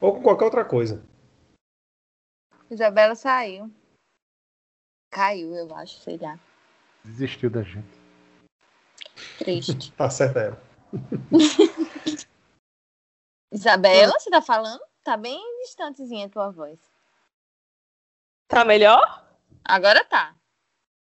[0.00, 1.04] Ou com qualquer outra coisa.
[2.70, 3.70] Isabela saiu.
[5.10, 6.38] Caiu, eu acho, sei lá.
[7.04, 7.86] Desistiu da gente.
[9.38, 9.92] Triste.
[9.96, 10.62] Tá certo ela.
[13.54, 14.82] Isabela, você tá falando?
[15.04, 16.80] Tá bem distantezinha a tua voz.
[18.48, 19.24] Tá melhor?
[19.64, 20.34] Agora tá.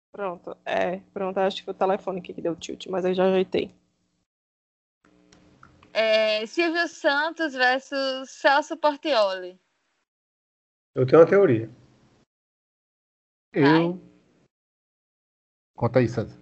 [0.10, 0.58] Pronto.
[0.64, 1.38] É, pronto.
[1.38, 3.76] Acho que foi o telefone aqui que deu tilt, mas eu já ajeitei.
[5.94, 9.60] É, Silvio Santos versus Celso Portioli.
[10.96, 11.70] Eu tenho uma teoria.
[13.52, 14.00] Eu.
[15.76, 16.39] Conta aí, César.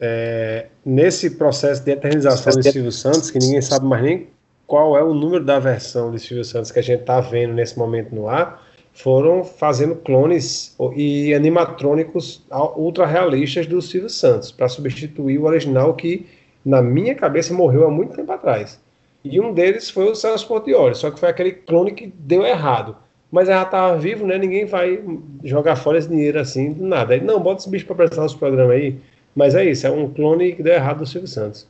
[0.00, 4.26] É, nesse processo de eternização de Silvio Santos, que ninguém sabe mais nem
[4.66, 7.78] qual é o número da versão de Silvio Santos que a gente está vendo nesse
[7.78, 8.62] momento no ar,
[8.92, 12.42] foram fazendo clones e animatrônicos
[12.76, 16.26] ultra realistas do Silvio Santos para substituir o original que,
[16.64, 18.80] na minha cabeça, morreu há muito tempo atrás.
[19.24, 22.96] E um deles foi o Celso Portioli, só que foi aquele clone que deu errado.
[23.32, 24.38] Mas já estava vivo, né?
[24.38, 25.02] Ninguém vai
[25.42, 27.14] jogar fora esse dinheiro assim do nada.
[27.14, 28.96] Aí, não, bota esse bicho para apresentar nosso programa aí.
[29.34, 31.68] Mas é isso, é um clone que deu errado do Silvio Santos.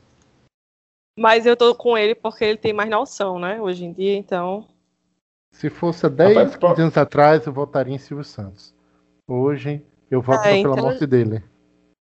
[1.19, 3.61] Mas eu tô com ele porque ele tem mais noção, né?
[3.61, 4.66] Hoje em dia, então.
[5.53, 8.74] Se fosse há 10, Rapaz, 15 anos atrás, eu votaria em Silvio Santos.
[9.28, 9.81] Hoje,
[10.11, 11.43] eu voto É, só pela então- morte dele.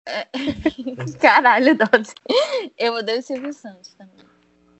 [1.20, 2.14] Caralho, Dodge.
[2.78, 4.26] Eu odeio o Silvio Santos também.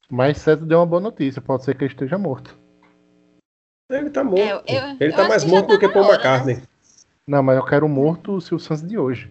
[0.10, 1.42] Mas César deu uma boa notícia.
[1.42, 2.58] Pode ser que ele esteja morto.
[3.90, 4.40] Ele tá morto.
[4.40, 4.62] É, eu-
[5.00, 6.62] ele eu tá acho mais morto tá do que Paul hora, McCartney.
[7.28, 9.30] Não, mas eu quero morto o Silvio Santos de hoje.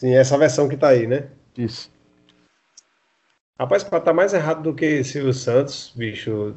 [0.00, 1.26] Sim, essa versão que tá aí, né?
[1.58, 1.92] Isso.
[3.58, 6.54] Rapaz, pra tá mais errado do que Silvio Santos, bicho,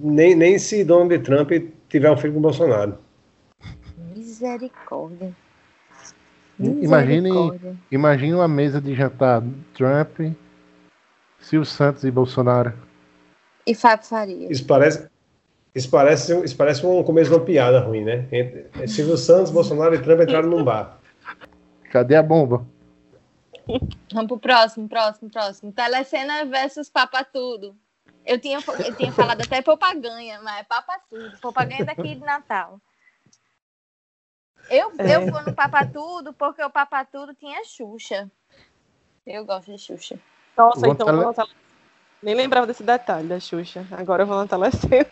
[0.00, 1.52] nem, nem se Donald Trump
[1.88, 2.98] tiver um filho com o Bolsonaro.
[4.16, 5.32] Misericórdia.
[6.58, 7.78] Imagine-.
[7.88, 9.44] Imagine uma mesa de jantar
[9.74, 10.34] Trump,
[11.38, 12.72] Silvio Santos e Bolsonaro.
[13.64, 14.50] E Fábio Faria.
[14.50, 15.06] Isso parece,
[15.72, 18.26] isso parece, isso parece um começo de uma piada ruim, né?
[18.32, 20.98] Entre- Silvio Santos, Bolsonaro e Trump entraram num bar.
[21.92, 22.66] Cadê a bomba?
[24.12, 25.72] Vamos pro próximo, próximo, próximo.
[25.72, 27.76] Telecena versus Papa Tudo.
[28.24, 31.38] Eu tinha, eu tinha falado até Popaganha, mas é Papa Tudo.
[31.40, 32.80] Popaganha daqui de Natal.
[34.70, 35.16] Eu, É.
[35.16, 38.30] eu vou no Papa Tudo porque o Papa Tudo tinha Xuxa.
[39.26, 40.18] Eu gosto de Xuxa.
[40.56, 41.56] Nossa, Vou então tele- eu vou na tele...
[42.22, 43.84] Nem lembrava desse detalhe da Xuxa.
[43.90, 45.06] Agora eu vou na telecena.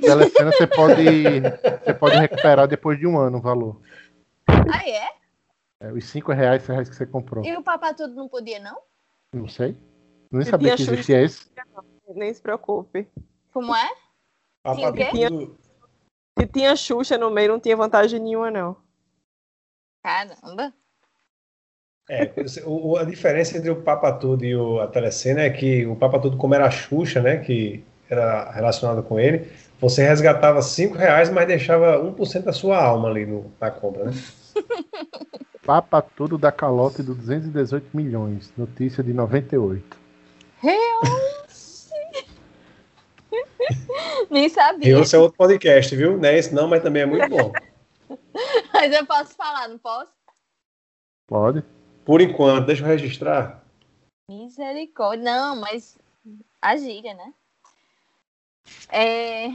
[0.00, 1.40] Telecena você pode,
[1.84, 3.80] você pode recuperar depois de um ano o valor.
[4.48, 5.15] Ah, é?
[5.80, 7.44] É, os 5 reais, 6 reais que você comprou.
[7.44, 8.78] E o Papa Tudo não podia, não?
[9.32, 9.76] Não sei.
[10.30, 11.46] Nem sabia tinha que existia esse.
[12.14, 13.06] Nem se preocupe.
[13.52, 13.88] Como é?
[14.74, 15.06] Tinha o quê?
[15.28, 15.58] Tudo-
[16.38, 18.76] Se tinha Xuxa no meio, não tinha vantagem nenhuma, não.
[20.02, 20.72] Caramba.
[22.08, 22.32] É,
[22.64, 25.96] o- o- a diferença entre o Papa Tudo e o, a Telecena é que o
[25.96, 29.50] Papa Tudo, como era a Xuxa, né, que era relacionado com ele,
[29.80, 34.12] você resgatava 5 reais, mas deixava 1% da sua alma ali no, na compra, né?
[35.66, 38.52] Papa tudo da calote do 218 milhões.
[38.56, 39.98] Notícia de 98.
[44.30, 44.96] Nem sabia.
[44.96, 46.16] E esse é outro podcast, viu?
[46.16, 47.52] Não é esse não, mas também é muito bom.
[48.72, 50.12] Mas eu posso falar, não posso?
[51.26, 51.64] Pode?
[52.04, 53.64] Por enquanto, deixa eu registrar.
[54.30, 55.24] Misericórdia.
[55.24, 55.98] Não, mas
[56.62, 57.34] a gíria, né?
[58.90, 59.48] É...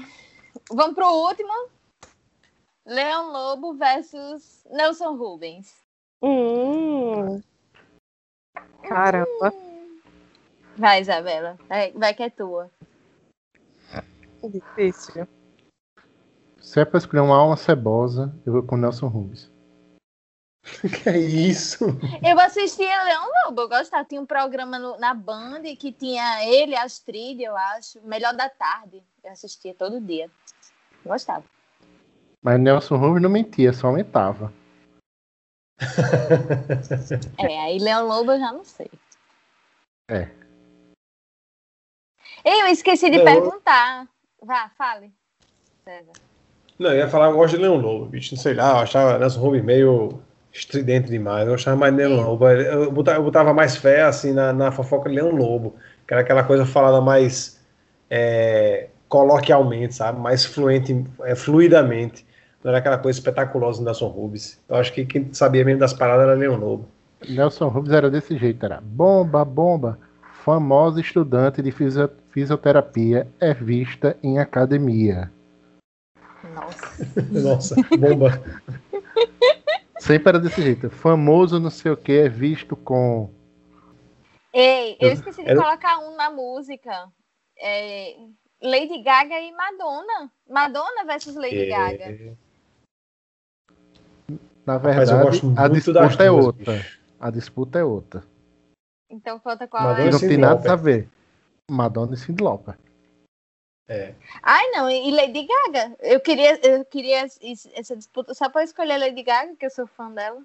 [0.69, 1.69] Vamos pro último.
[2.85, 5.71] Leão Lobo versus Nelson Rubens.
[6.21, 7.41] Hum.
[8.87, 9.53] Caramba,
[10.77, 11.57] Vai, Isabela.
[11.67, 12.69] Vai, vai que é tua.
[14.43, 15.27] difícil.
[16.59, 19.51] Se é pra escolher uma alma cebosa, eu vou com Nelson Rubens.
[21.03, 21.85] que é isso?
[22.23, 24.05] Eu assistia Leão Lobo, eu gostava.
[24.05, 27.99] Tinha um programa no- na Band que tinha ele, Astrid, eu acho.
[28.03, 29.03] Melhor da tarde.
[29.23, 30.29] Eu assistia todo dia.
[31.05, 31.43] Gostava.
[32.43, 34.53] Mas Nelson Rubens não mentia, só aumentava.
[37.37, 38.89] É, aí Leão Lobo eu já não sei.
[40.09, 40.27] É.
[42.43, 43.25] Ei, eu esqueci de Não.
[43.25, 44.07] perguntar.
[44.41, 45.11] Vá, fale.
[45.83, 46.13] César.
[46.77, 49.19] Não, eu ia falar, eu gosto de Leão Lobo, bicho, não sei lá, eu achava
[49.19, 50.19] Nelson Rubens meio
[50.51, 54.51] estridente demais, eu achava mais Leão Lobo, eu botava, eu botava mais fé, assim, na,
[54.51, 55.75] na fofoca de Leão Lobo,
[56.07, 57.61] que era aquela coisa falada mais
[58.09, 62.25] é, coloquialmente, sabe, mais fluente, é, fluidamente,
[62.63, 65.93] não era aquela coisa espetaculosa do Nelson Rubens, eu acho que quem sabia mesmo das
[65.93, 66.87] paradas era Leão Lobo.
[67.27, 69.99] Nelson Rubens era desse jeito, era bomba, bomba,
[70.43, 75.31] famosa estudante de fisioterapia é vista em academia.
[76.53, 77.05] Nossa.
[77.31, 78.41] Nossa, bomba.
[79.99, 80.89] Sempre era desse jeito.
[80.89, 83.29] Famoso não sei o que é visto com.
[84.51, 85.61] Ei, eu esqueci de era...
[85.61, 87.07] colocar um na música.
[87.59, 88.15] É,
[88.61, 90.31] Lady Gaga e Madonna.
[90.49, 91.67] Madonna versus Lady é...
[91.67, 92.37] Gaga.
[94.65, 95.11] Na verdade,
[95.57, 96.73] a disputa é outra.
[96.73, 97.01] Bicho.
[97.19, 98.23] A disputa é outra.
[99.09, 100.11] Então conta qual Madonna é.
[100.11, 101.07] Não tem nada a ver.
[101.69, 102.75] Madonna e Cyndi Lauper.
[103.87, 104.13] É.
[104.41, 105.95] Ai, não, e Lady Gaga.
[105.99, 107.27] Eu queria, eu queria
[107.75, 110.41] essa disputa só para escolher Lady Gaga, que eu sou fã dela.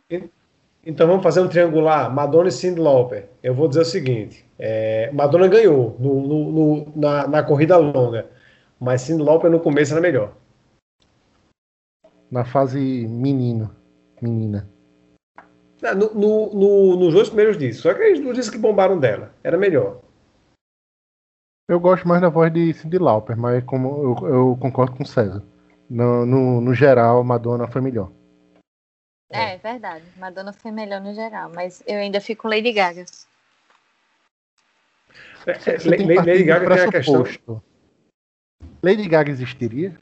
[0.85, 3.29] Então vamos fazer um triangular, Madonna e Cyndi Lauper.
[3.43, 8.29] Eu vou dizer o seguinte: é, Madonna ganhou no, no, no, na, na corrida longa,
[8.81, 10.33] mas Cyndi Lauper no começo era melhor.
[12.31, 13.71] Na fase menino,
[14.25, 14.69] menina.
[15.83, 17.83] No, no, no, nos dois primeiros discos.
[17.83, 19.35] Só que as duas discos que bombaram dela.
[19.45, 20.01] Era melhor.
[21.69, 23.89] Eu gosto mais da voz de Cindy Lauper, mas como
[24.23, 25.43] eu, eu concordo com o César.
[25.91, 28.11] No, no, no, geral, Madonna foi melhor.
[29.31, 30.05] É, é, verdade.
[30.17, 33.05] Madonna foi melhor no geral, mas eu ainda fico com Lady Gaga.
[35.47, 37.63] É, é, Lady, Lady Gaga tem a questão.
[38.83, 39.99] Lady Gaga existiria?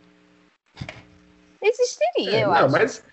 [1.62, 2.73] Existiria, é, eu não, acho.
[2.73, 3.05] Mas,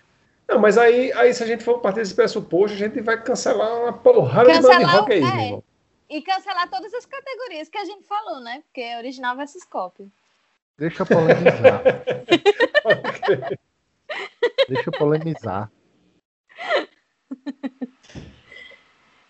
[0.48, 3.82] não, mas aí, aí se a gente for partir desse pressuposto, a gente vai cancelar
[3.82, 5.64] uma porrada cancelar, de banda de rock aí, é, irmão.
[6.10, 8.62] E cancelar todas as categorias que a gente falou, né?
[8.66, 10.06] Porque é original versus cópia.
[10.76, 11.82] Deixa eu polemizar.
[14.68, 15.70] Deixa eu polemizar.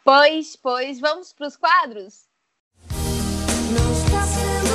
[0.05, 2.27] Pois, pois, vamos para os quadros?
[2.91, 4.72] Não está sendo.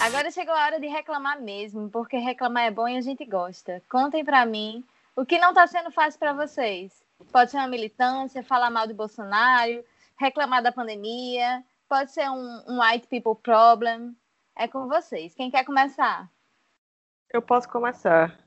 [0.00, 3.82] Agora chegou a hora de reclamar mesmo, porque reclamar é bom e a gente gosta.
[3.86, 4.82] Contem para mim
[5.14, 7.02] o que não está sendo fácil para vocês.
[7.30, 9.84] Pode ser uma militância, falar mal de Bolsonaro,
[10.18, 14.16] reclamar da pandemia, pode ser um, um white people problem.
[14.56, 15.34] É com vocês.
[15.34, 16.30] Quem quer começar?
[17.30, 18.38] Eu posso começar.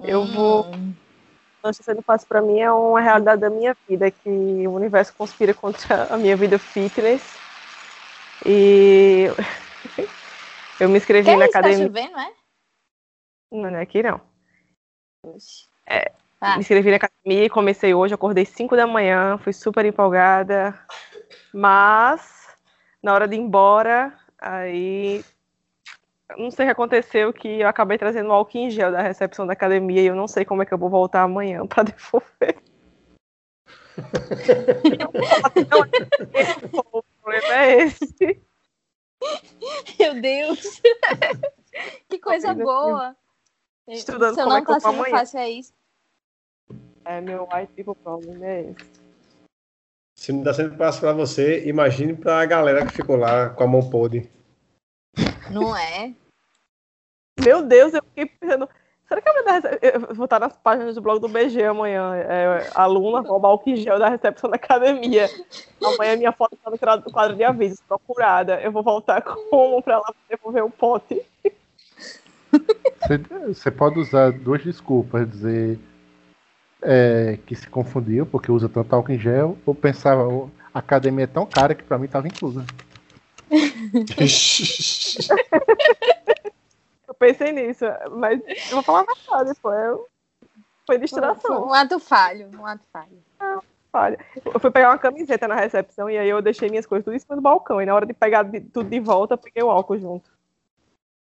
[0.00, 0.32] Eu hum.
[0.34, 0.66] vou.
[1.62, 5.14] Não está sendo fácil para mim, é uma realidade da minha vida, que o universo
[5.14, 7.38] conspira contra a minha vida fitness.
[8.44, 9.26] E
[10.80, 11.90] eu me inscrevi que na isso, tá academia.
[11.90, 12.32] Tá chovendo, é?
[13.50, 14.20] Não, não é aqui não.
[15.86, 16.54] É, ah.
[16.54, 20.78] Me inscrevi na academia e comecei hoje, acordei 5 da manhã, fui super empolgada.
[21.52, 22.56] Mas,
[23.02, 25.24] na hora de ir embora, aí.
[26.36, 29.46] Não sei o que aconteceu, que eu acabei trazendo o álcool em gel da recepção
[29.46, 32.58] da academia e eu não sei como é que eu vou voltar amanhã para devolver.
[36.92, 38.47] o problema é esse.
[39.98, 40.80] Meu Deus!
[42.08, 43.16] que coisa boa!
[43.86, 45.18] Estudando Se eu como não é que eu vou amanhã.
[45.18, 45.72] Fácil, é isso.
[47.04, 49.08] É meu white people problem, é esse.
[50.14, 53.64] Se não dá sendo fácil para você, imagine para a galera que ficou lá com
[53.64, 54.30] a mão podre.
[55.50, 56.14] Não é?
[57.40, 58.68] Meu Deus, eu fiquei pensando.
[59.08, 62.14] Será que eu vou estar nas páginas do blog do BG amanhã?
[62.14, 65.30] É, aluna rouba álcool gel da recepção da academia.
[65.82, 68.60] Amanhã minha foto está no quadro de avisos, procurada.
[68.60, 71.22] Eu vou voltar como para lá devolver o pote?
[73.46, 75.78] Você pode usar duas desculpas, dizer
[76.82, 80.28] é, que se confundiu porque usa tanto álcool em gel, ou pensava,
[80.74, 82.66] a academia é tão cara que para mim estava inclusa.
[87.18, 89.72] pensei nisso, mas eu vou falar mais tarde, pô.
[89.72, 90.06] Eu...
[90.86, 91.66] Foi distração.
[91.66, 93.22] Um ato falho, um ato falho.
[93.40, 93.58] É,
[93.92, 94.18] falha.
[94.44, 97.18] Eu fui pegar uma camiseta na recepção e aí eu deixei minhas coisas tudo em
[97.18, 97.82] cima do balcão.
[97.82, 100.30] E na hora de pegar de, tudo de volta, peguei o álcool junto.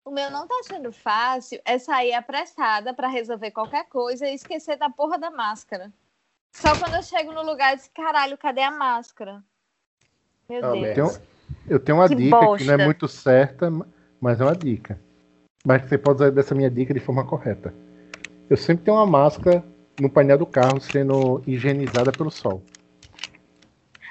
[0.03, 4.77] O meu não tá sendo fácil é sair apressada para resolver qualquer coisa e esquecer
[4.77, 5.91] da porra da máscara.
[6.51, 9.43] Só quando eu chego no lugar eu disse, caralho, cadê a máscara?
[10.47, 10.85] Meu oh, Deus.
[10.85, 11.27] Eu tenho,
[11.69, 12.57] eu tenho uma que dica bosta.
[12.57, 13.71] que não é muito certa,
[14.21, 14.99] mas é uma dica.
[15.65, 17.73] Mas você pode usar dessa minha dica de forma correta.
[18.47, 19.65] Eu sempre tenho uma máscara
[19.99, 22.61] no painel do carro sendo higienizada pelo sol.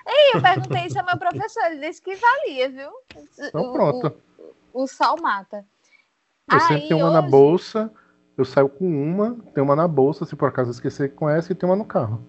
[0.07, 2.91] Ei, eu perguntei isso ao meu professor, ele disse que valia, viu?
[3.39, 4.21] Então pronto.
[4.73, 5.65] O, o, sol mata.
[6.51, 7.15] Eu Aí, sempre tenho uma hoje...
[7.15, 7.95] na bolsa,
[8.37, 11.55] eu saio com uma, tenho uma na bolsa, se por acaso esquecer com essa, e
[11.55, 12.21] tenho uma no carro.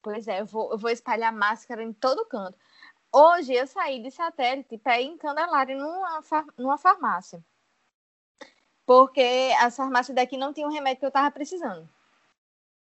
[0.00, 2.56] Pois é, eu vou, eu vou espalhar máscara em todo canto.
[3.12, 6.22] Hoje eu saí de satélite para ir em Candelária numa,
[6.56, 7.44] numa farmácia.
[8.90, 11.88] Porque as farmácias daqui não tinham o remédio que eu tava precisando.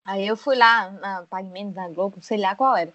[0.06, 2.94] Aí eu fui lá na Pagamento da Globo, sei lá qual era.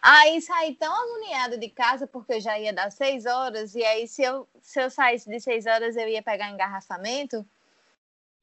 [0.00, 4.22] Aí saí tão agoniada de casa, porque já ia dar seis horas, e aí se
[4.22, 7.44] eu, se eu saísse de seis horas eu ia pegar engarrafamento,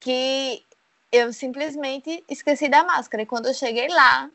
[0.01, 0.61] que
[1.09, 3.23] eu simplesmente esqueci da máscara.
[3.23, 4.30] E quando eu cheguei lá,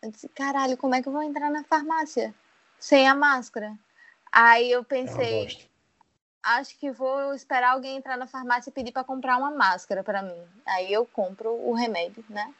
[0.00, 2.34] eu disse, caralho, como é que eu vou entrar na farmácia
[2.78, 3.76] sem a máscara?
[4.32, 5.69] Aí eu pensei, É
[6.42, 10.22] acho que vou esperar alguém entrar na farmácia e pedir para comprar uma máscara para
[10.22, 10.42] mim.
[10.66, 12.52] Aí eu compro o remédio, né?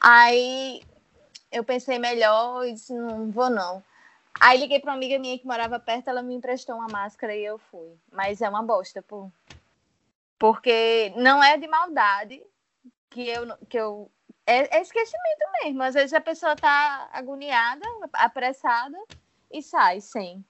[0.00, 0.82] Aí
[1.50, 3.82] eu pensei melhor e disse, não vou não.
[4.40, 7.44] Aí liguei para uma amiga minha que morava perto, ela me emprestou uma máscara e
[7.44, 7.96] eu fui.
[8.10, 9.30] Mas é uma bosta, pô.
[10.38, 12.42] Porque não é de maldade
[13.10, 14.10] que eu que eu
[14.46, 15.82] é, é esquecimento mesmo.
[15.82, 17.84] Às vezes a pessoa tá agoniada,
[18.14, 18.98] apressada
[19.50, 20.44] e sai sem.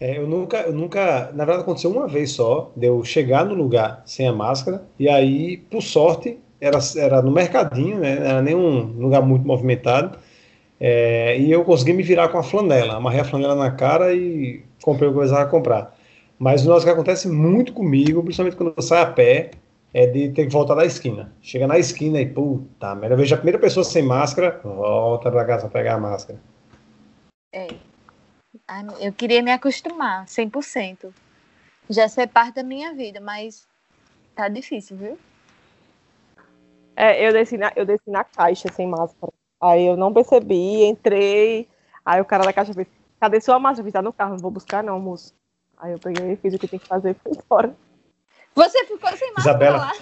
[0.00, 3.54] É, eu nunca, eu nunca, na verdade aconteceu uma vez só, de eu chegar no
[3.54, 8.16] lugar sem a máscara, e aí, por sorte, era, era no mercadinho, né?
[8.16, 10.18] Não era nenhum lugar muito movimentado,
[10.80, 14.62] é, e eu consegui me virar com a flanela, amarrei a flanela na cara e
[14.82, 15.96] comprei o que eu precisava comprar.
[16.38, 19.50] Mas o que acontece muito comigo, principalmente quando eu saio a pé,
[19.92, 21.32] é de ter que voltar da esquina.
[21.42, 25.44] Chega na esquina e, puta merda, eu vejo a primeira pessoa sem máscara, volta pra
[25.44, 26.38] casa pegar a máscara.
[27.52, 27.66] É.
[29.00, 31.12] Eu queria me acostumar, 100%.
[31.90, 33.66] Já ser parte da minha vida, mas
[34.34, 35.18] tá difícil, viu?
[36.94, 39.32] É, eu desci, na, eu desci na caixa sem máscara.
[39.60, 41.68] Aí eu não percebi, entrei.
[42.04, 42.86] Aí o cara da caixa fez:
[43.20, 43.80] Cadê sua máscara?
[43.80, 45.32] Eu fiz, tá no carro, não vou buscar, não, moço.
[45.76, 47.74] Aí eu peguei, fiz o que tem que fazer e fui embora.
[48.54, 49.78] Você ficou sem máscara Isabela.
[49.78, 49.92] lá?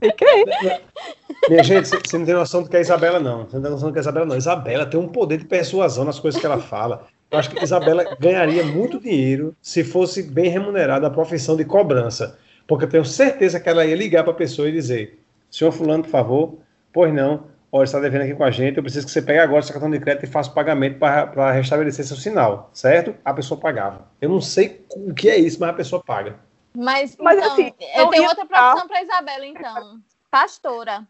[0.00, 0.44] Fiquei.
[1.48, 3.44] Minha gente, você- você não tem noção do que é Isabela, não.
[3.44, 4.36] Você não tem noção do que é Isabela, não.
[4.36, 7.08] Isabela tem um poder de persuasão nas coisas que ela fala.
[7.32, 12.38] Eu acho que Isabela ganharia muito dinheiro se fosse bem remunerada a profissão de cobrança.
[12.66, 15.18] Porque eu tenho certeza que ela ia ligar para a pessoa e dizer:
[15.50, 16.58] Senhor Fulano, por favor,
[16.92, 19.62] pois não, olha, está devendo aqui com a gente, eu preciso que você pegue agora
[19.62, 23.14] seu cartão de crédito e faça o pagamento para restabelecer seu sinal, certo?
[23.24, 24.06] A pessoa pagava.
[24.20, 26.38] Eu não sei o que é isso, mas a pessoa paga.
[26.76, 30.00] Mas, Mas, então, assim, eu tenho outra profissão para Isabela, então.
[30.30, 31.08] Pastora.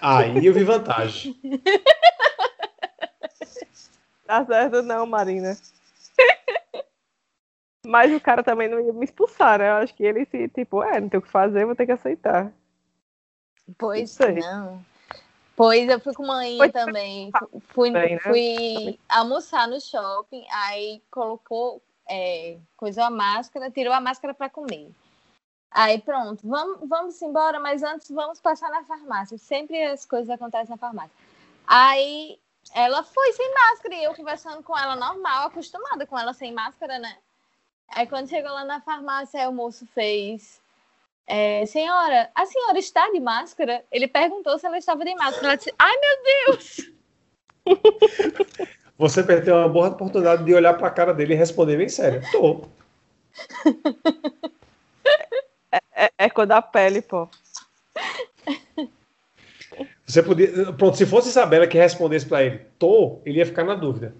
[0.00, 1.36] Aí eu vi vantagem.
[4.28, 5.56] Tá certo, não, Marina.
[7.86, 9.70] Mas o cara também não ia me expulsar, né?
[9.70, 11.92] Eu acho que ele se, tipo, é, não tem o que fazer, vou ter que
[11.92, 12.52] aceitar.
[13.78, 14.84] Pois Não.
[15.56, 17.32] Pois eu fui com mãe Pois também.
[17.38, 18.20] Fu- Fui, Bem, né?
[18.20, 24.90] fui almoçar no shopping, aí colocou, é, coisou a máscara, tirou a máscara para comer.
[25.70, 29.38] Aí pronto, vamos, vamos embora, mas antes vamos passar na farmácia.
[29.38, 31.16] Sempre as coisas acontecem na farmácia.
[31.66, 32.38] Aí
[32.74, 36.98] ela foi sem máscara e eu conversando com ela normal, acostumada com ela sem máscara,
[36.98, 37.16] né?
[37.90, 40.60] Aí quando chegou lá na farmácia, aí o moço fez.
[41.26, 43.84] É, senhora, a senhora está de máscara?
[43.90, 45.48] Ele perguntou se ela estava de máscara.
[45.48, 46.90] Ela disse, ai meu Deus!
[48.98, 52.20] Você perdeu uma boa oportunidade de olhar para a cara dele e responder bem sério.
[52.32, 52.64] Tô.
[55.92, 57.28] É, é cor da pele, pô.
[60.08, 60.72] Você podia.
[60.72, 64.14] Pronto, se fosse Isabela que respondesse para ele, tô, ele ia ficar na dúvida.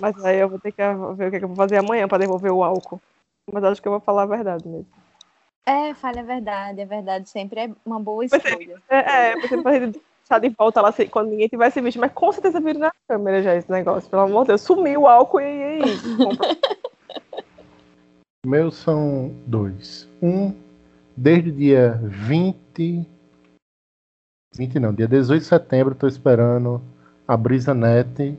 [0.00, 0.80] Mas aí eu vou ter que
[1.16, 3.00] ver o que, é eu vou fazer amanhã pra devolver o álcool.
[3.52, 4.86] Mas acho que eu vou falar a verdade mesmo.
[5.66, 8.80] É, fale a verdade, a verdade sempre é uma boa escolha.
[8.88, 12.60] É, é você pode deixar de volta lá quando ninguém tivesse visto, mas com certeza
[12.60, 14.08] viram na câmera já esse negócio.
[14.08, 15.80] Pelo amor de Deus, sumiu o álcool e aí.
[18.44, 20.08] Meus são dois.
[20.22, 20.54] Um,
[21.14, 23.06] desde o dia 20.
[24.56, 26.82] 20 não, dia 18 de setembro, estou esperando
[27.28, 28.38] a Brisa Net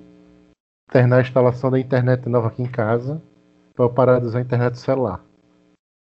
[0.90, 3.22] terminar a instalação da internet nova aqui em casa,
[3.74, 5.24] para eu parar de usar a internet celular.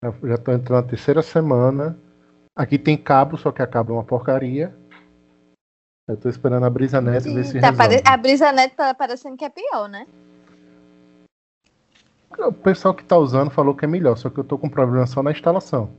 [0.03, 1.99] Eu já estou entrando na terceira semana.
[2.57, 4.75] Aqui tem cabo, só que a cabo é uma porcaria.
[6.09, 8.03] Eu estou esperando a Brisa Net ver se Tá resolve.
[8.05, 10.07] A brisa net tá parecendo que é pior, né?
[12.39, 15.07] O pessoal que tá usando falou que é melhor, só que eu tô com problema
[15.07, 15.91] só na instalação.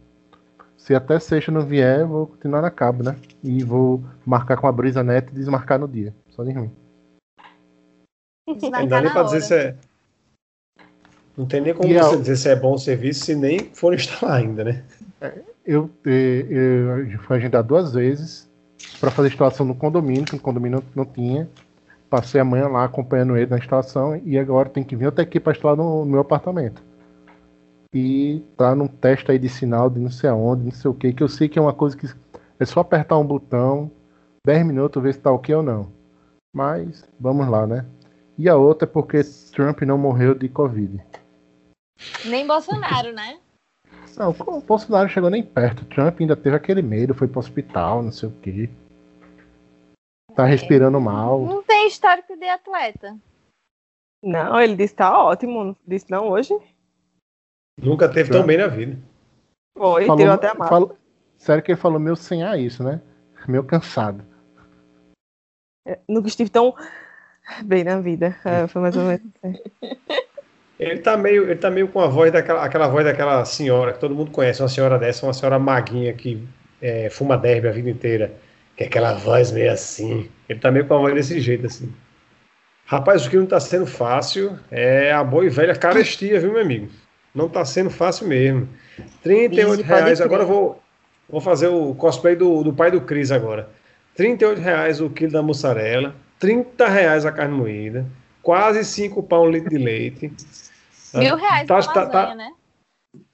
[0.78, 3.16] Se até sexta não vier, eu vou continuar na cabo, né?
[3.44, 6.14] E vou marcar com a brisa net e desmarcar no dia.
[6.30, 6.72] Só de ruim.
[8.48, 9.76] Não dá nem na para dizer se é.
[11.38, 13.60] Não tem nem como E você a- dizer se é bom o serviço se nem
[13.74, 14.84] for instalar ainda, né?
[15.66, 18.52] Eu, eh, eu, eu fui agendar duas vezes
[19.00, 21.48] para fazer instalação no condomínio, que no condomínio não, não tinha.
[22.14, 25.44] Passei a manhã lá acompanhando ele na instalação e agora tem que vir outra equipe
[25.44, 26.84] para instalar no, no meu apartamento.
[27.92, 31.12] E tá num teste aí de sinal de não sei aonde, não sei o que,
[31.12, 32.08] que eu sei que é uma coisa que
[32.60, 33.90] é só apertar um botão,
[34.46, 35.92] 10 minutos, ver se tá ok ou não.
[36.56, 37.84] Mas vamos lá, né?
[38.38, 39.22] E a outra é porque
[39.52, 41.04] Trump não morreu de Covid.
[42.26, 43.40] Nem Bolsonaro, né?
[44.16, 45.84] Não, o Bolsonaro chegou nem perto.
[45.86, 48.70] Trump ainda teve aquele medo, foi pro hospital, não sei o quê.
[50.36, 51.42] Tá respirando mal.
[51.46, 53.18] Não tem histórico de atleta.
[54.24, 55.64] Não, ele disse que tá ótimo.
[55.64, 56.54] Não Disse não hoje?
[57.80, 58.98] Nunca teve tão bem na vida.
[59.78, 60.98] Foi, Falou- tirou até a falou-
[61.38, 63.02] Sério que ele falou meio sem a isso, né?
[63.48, 64.24] Meio cansado.
[66.08, 66.74] Nunca estive tão
[67.66, 68.38] bem na vida.
[68.46, 69.60] É, foi mais ou menos assim.
[70.80, 74.00] Ele tá meio, ele tá meio com a voz daquela, aquela voz daquela senhora que
[74.00, 76.48] todo mundo conhece, uma senhora dessa, uma senhora maguinha que
[76.82, 78.34] é, fuma derby a vida inteira.
[78.76, 80.30] Que é aquela voz meio assim.
[80.50, 81.94] Ele tá meio com a voz desse jeito, assim.
[82.86, 86.62] Rapaz, o que não tá sendo fácil é a boa e velha carestia, viu, meu
[86.62, 86.90] amigo?
[87.34, 88.68] Não tá sendo fácil mesmo.
[88.98, 90.22] R$ 38 Ih, pode reais.
[90.22, 90.84] Agora eu vou,
[91.30, 93.70] vou fazer o cosplay do, do pai do Cris agora.
[94.16, 98.06] 38 reais o quilo da mussarela, 30 reais a carne moída,
[98.42, 100.32] quase 5 pão um litro de leite.
[101.16, 102.52] Mil reais Tá- tá- lasanha, tá- né?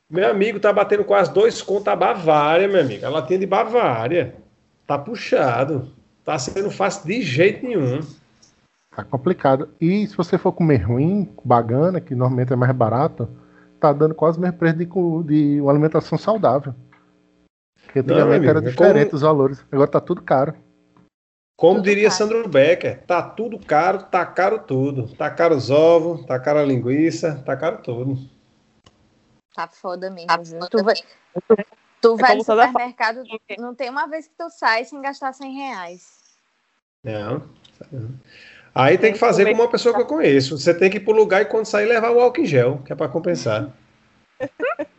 [0.09, 3.05] Meu amigo, tá batendo quase dois contos a Bavária, meu amigo.
[3.05, 4.35] A latinha de Bavária.
[4.89, 5.91] Tá puxado.
[6.25, 7.99] Tá sendo fácil de jeito nenhum.
[8.95, 9.69] Tá complicado.
[9.79, 13.29] E se você for comer ruim, bagana, que normalmente é mais barato,
[13.79, 14.85] tá dando quase o mesmo preço de,
[15.27, 16.73] de uma alimentação saudável.
[17.85, 19.63] Porque Não, antigamente amigo, era é diferente como- os valores.
[19.71, 20.55] Agora tá tudo caro.
[21.55, 22.17] Como Tudo diria caro.
[22.17, 25.07] Sandro Becker, tá tudo caro, tá caro tudo.
[25.15, 28.17] Tá caro os ovos, tá caro a linguiça, tá caro tudo.
[29.53, 30.29] Tá foda mesmo.
[30.29, 31.55] Tá foda Tu vai, tu
[32.17, 33.23] vai como no toda supermercado,
[33.57, 36.19] não tem uma vez que tu sai sem gastar 100 reais.
[37.03, 37.39] Não.
[37.91, 38.09] não.
[38.73, 40.57] Aí tem Tem que fazer como uma pessoa que eu conheço.
[40.57, 42.93] Você tem que ir pro lugar e quando sair levar o álcool em gel, que
[42.93, 43.69] é pra compensar.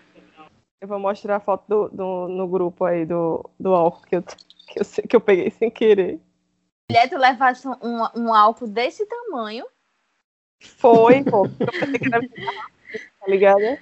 [0.82, 4.22] Eu vou mostrar a foto do, do- no grupo aí do, do álcool que eu,
[4.22, 6.18] que, eu, sei- que eu peguei sem querer.
[6.90, 9.66] Mulher, tu levasse um, um álcool desse tamanho.
[10.78, 11.46] Foi, pô.
[13.20, 13.78] Tá ligado?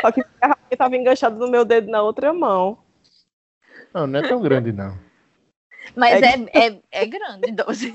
[0.00, 2.78] Só que a garrafinha tava enganchada no meu dedo na outra mão.
[3.92, 4.98] Não, não é tão grande, não.
[5.94, 7.92] Mas É é, é, é grande, 12.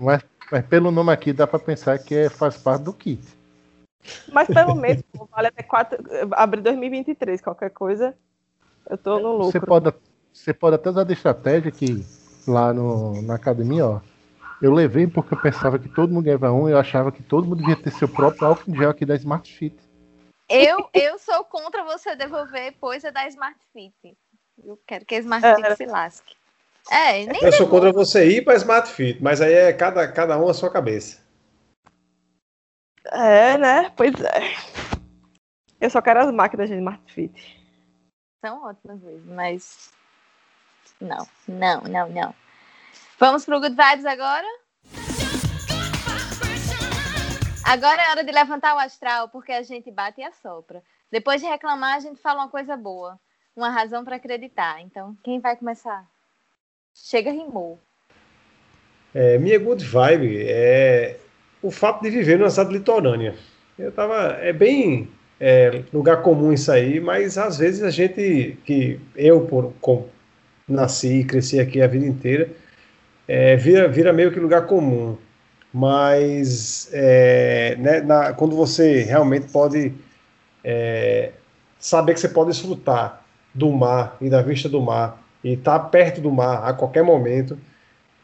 [0.00, 3.22] Mas, mas pelo nome aqui dá pra pensar que é, faz parte do kit.
[4.32, 5.98] Mas pelo menos, pô, vale até 4,
[6.32, 8.16] abre 2023, qualquer coisa.
[8.88, 9.66] Eu tô no Você lucro.
[9.66, 9.94] pode,
[10.32, 12.04] você pode até usar de estratégia que
[12.46, 14.00] lá no, na academia, ó.
[14.60, 17.44] Eu levei porque eu pensava que todo mundo ganhava um e eu achava que todo
[17.46, 19.76] mundo devia ter seu próprio álcool em gel aqui da Smart Fit.
[20.52, 24.16] Eu, eu sou contra você devolver coisa da Smart Fit.
[24.62, 25.54] Eu quero que a Smart É.
[25.54, 26.36] Fit se lasque.
[26.90, 30.38] É, nem Eu sou contra você ir pra Smart Fit, mas aí é cada, cada
[30.38, 31.22] um a sua cabeça.
[33.06, 33.90] É, né?
[33.96, 34.54] Pois é.
[35.80, 37.32] Eu só quero as máquinas de Smart Fit.
[38.44, 39.90] são ótimas mesmo, mas.
[41.00, 42.34] Não, não, não, não.
[43.18, 44.46] Vamos pro Good Vibes agora?
[47.64, 50.82] Agora é hora de levantar o astral, porque a gente bate e assopra.
[51.10, 53.18] Depois de reclamar, a gente fala uma coisa boa.
[53.54, 54.80] Uma razão para acreditar.
[54.80, 56.04] Então, quem vai começar?
[56.94, 57.78] Chega, rimou.
[59.14, 61.18] É, minha good vibe é
[61.62, 63.34] o fato de viver numa cidade litorânea.
[63.78, 68.98] Eu tava, é bem é, lugar comum isso aí, mas às vezes a gente, que
[69.14, 70.08] eu por, com,
[70.66, 72.50] nasci e cresci aqui a vida inteira,
[73.28, 75.16] é, vira, vira meio que lugar comum.
[75.72, 79.92] Mas é, né, na- quando você realmente pode
[80.64, 81.32] é,
[81.78, 83.22] saber que você pode desfrutar
[83.54, 87.58] do mar e da vista do mar e estar perto do mar a qualquer momento,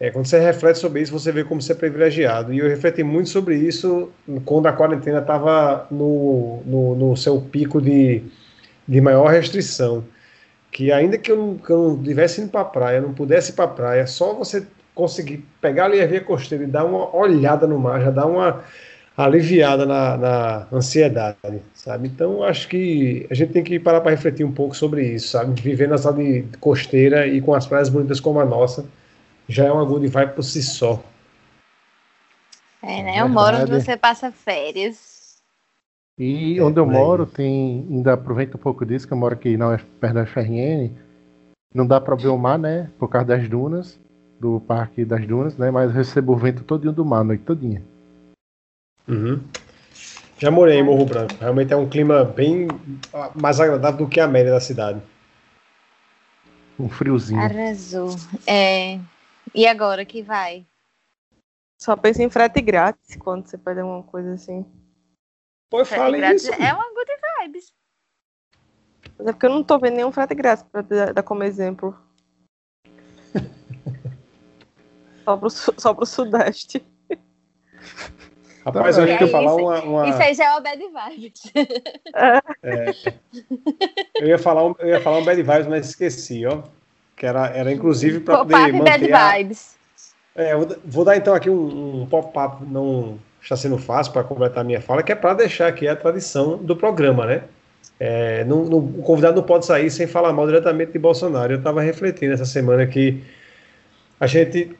[0.00, 2.52] é, quando você reflete sobre isso, você vê como você é privilegiado.
[2.54, 4.10] E eu refleti muito sobre isso
[4.44, 8.22] quando a quarentena estava no, no, no seu pico de,
[8.86, 10.04] de maior restrição.
[10.72, 13.54] Que ainda que eu que eu não tivesse indo para a praia, não pudesse ir
[13.54, 14.66] para a praia, só você
[14.98, 18.64] conseguir pegar ali a via costeira e dar uma olhada no mar, já dá uma
[19.16, 22.08] aliviada na, na ansiedade, sabe?
[22.08, 25.60] Então, acho que a gente tem que parar para refletir um pouco sobre isso, sabe?
[25.60, 28.84] Viver na cidade costeira e com as praias bonitas como a nossa,
[29.48, 31.00] já é uma good vibe por si só.
[32.82, 33.20] É, né?
[33.20, 35.36] Eu moro onde você passa férias.
[36.18, 37.86] E É, onde eu moro, tem.
[37.88, 40.90] Ainda aproveito um pouco disso, que eu moro aqui na UF, perto da FRN.
[41.72, 42.90] Não dá pra ver o mar, né?
[42.98, 44.00] Por causa das dunas,
[44.38, 45.70] do Parque das Dunas, né?
[45.70, 47.82] Mas eu recebo o vento todinho do mar, a noite todinha.
[49.06, 49.40] Uhum.
[50.38, 51.34] Já morei em Morro Branco.
[51.40, 52.68] Realmente é um clima bem
[53.12, 55.02] ah, mais agradável do que a média da cidade.
[56.78, 57.40] Um friozinho.
[57.40, 58.14] Arrasou.
[58.46, 59.00] É.
[59.52, 60.64] E agora que vai?
[61.80, 64.64] Só pensa em frete grátis quando você pede alguma coisa assim.
[65.70, 66.52] Pô, Frete fala grátis isso.
[66.52, 67.10] É uma good
[67.42, 67.72] vibes.
[69.18, 71.96] Mas é porque eu não tô vendo nenhum frete grátis pra dar como exemplo.
[75.28, 76.82] Só, pro, só pro Sudeste.
[78.64, 79.82] Rapaz, Tá, eu ia é falar uma.
[79.82, 81.42] uma- Isso aí já é o bad vibes.
[82.62, 82.94] é,
[84.20, 86.62] eu, ia falar um, eu ia falar um bad vibes, mas esqueci, ó.
[87.16, 89.76] Que era, era inclusive para poder Pop-up bad manter a, vibes.
[90.34, 94.22] É, eu vou, vou dar então aqui um, um pop-up, não está sendo fácil para
[94.24, 97.42] completar a minha fala, que é para deixar aqui a tradição do programa, né?
[97.98, 101.52] É, não- não- o convidado não pode sair sem falar mal diretamente de Bolsonaro.
[101.52, 103.22] Eu estava refletindo essa semana que
[104.20, 104.76] a gente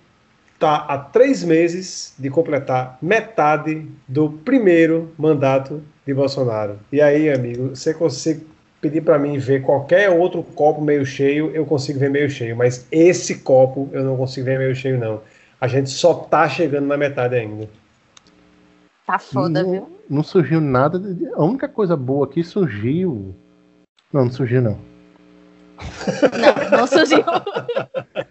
[0.59, 6.81] está há três meses de completar metade do primeiro mandato de Bolsonaro.
[6.91, 8.45] E aí, amigo, você consegue
[8.81, 12.87] pedir para mim ver qualquer outro copo meio cheio, eu consigo ver meio cheio, mas
[12.91, 15.21] esse copo eu não consigo ver meio cheio, não.
[15.61, 17.69] A gente só tá chegando na metade ainda.
[19.07, 19.89] Tá foda, não, viu?
[20.11, 20.99] não surgiu nada.
[20.99, 23.33] de- A única coisa boa que surgiu.
[24.13, 24.79] Não, não surgiu, não.
[26.37, 27.23] Não, não surgiu.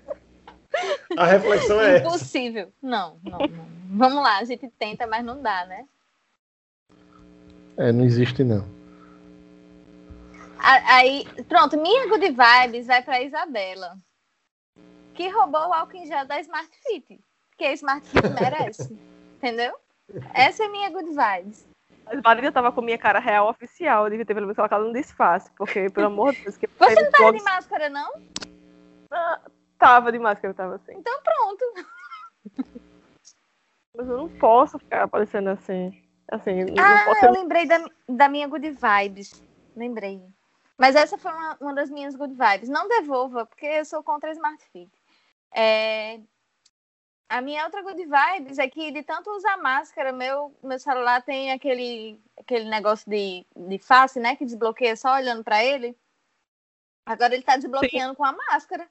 [1.17, 2.07] A reflexão é essa.
[2.07, 2.71] Impossível.
[2.81, 3.67] Não, não, não.
[3.89, 5.85] Vamos lá, a gente tenta, mas não dá, né?
[7.77, 8.65] É, não existe, não.
[10.59, 13.97] A- Aí, pronto, minha good vibes vai pra Isabela.
[15.13, 17.19] Que roubou o álcool em gel da Smart Fit.
[17.57, 18.97] Que a Smart Fit merece.
[19.37, 19.75] Entendeu?
[20.33, 21.67] Essa é minha good vibes.
[22.05, 24.05] Mas Marília tava com minha cara real oficial.
[24.05, 25.51] Eu devia ter pelo menos colocado um disfarce.
[25.57, 28.11] Porque, pelo amor de Deus, que Você não tava vlogs- de máscara, não?
[29.77, 30.93] Tava de máscara, tava assim.
[30.93, 31.65] Então pronto.
[33.95, 36.03] Mas eu não posso ficar aparecendo assim.
[36.31, 39.31] Assim, não Ah, posso eu lembrei da, da minha good vibes.
[39.75, 40.21] Lembrei.
[40.77, 42.69] Mas essa foi uma, uma das minhas good vibes.
[42.69, 44.91] Não devolva, porque eu sou contra Smart Fit.
[45.55, 46.19] É,
[47.29, 51.51] A minha outra good vibes é que de tanto usar máscara, meu, meu celular tem
[51.51, 54.35] aquele, aquele negócio de, de face, né?
[54.35, 55.97] Que desbloqueia só olhando pra ele.
[57.05, 58.87] Agora ele tá desbloqueando com a máscara.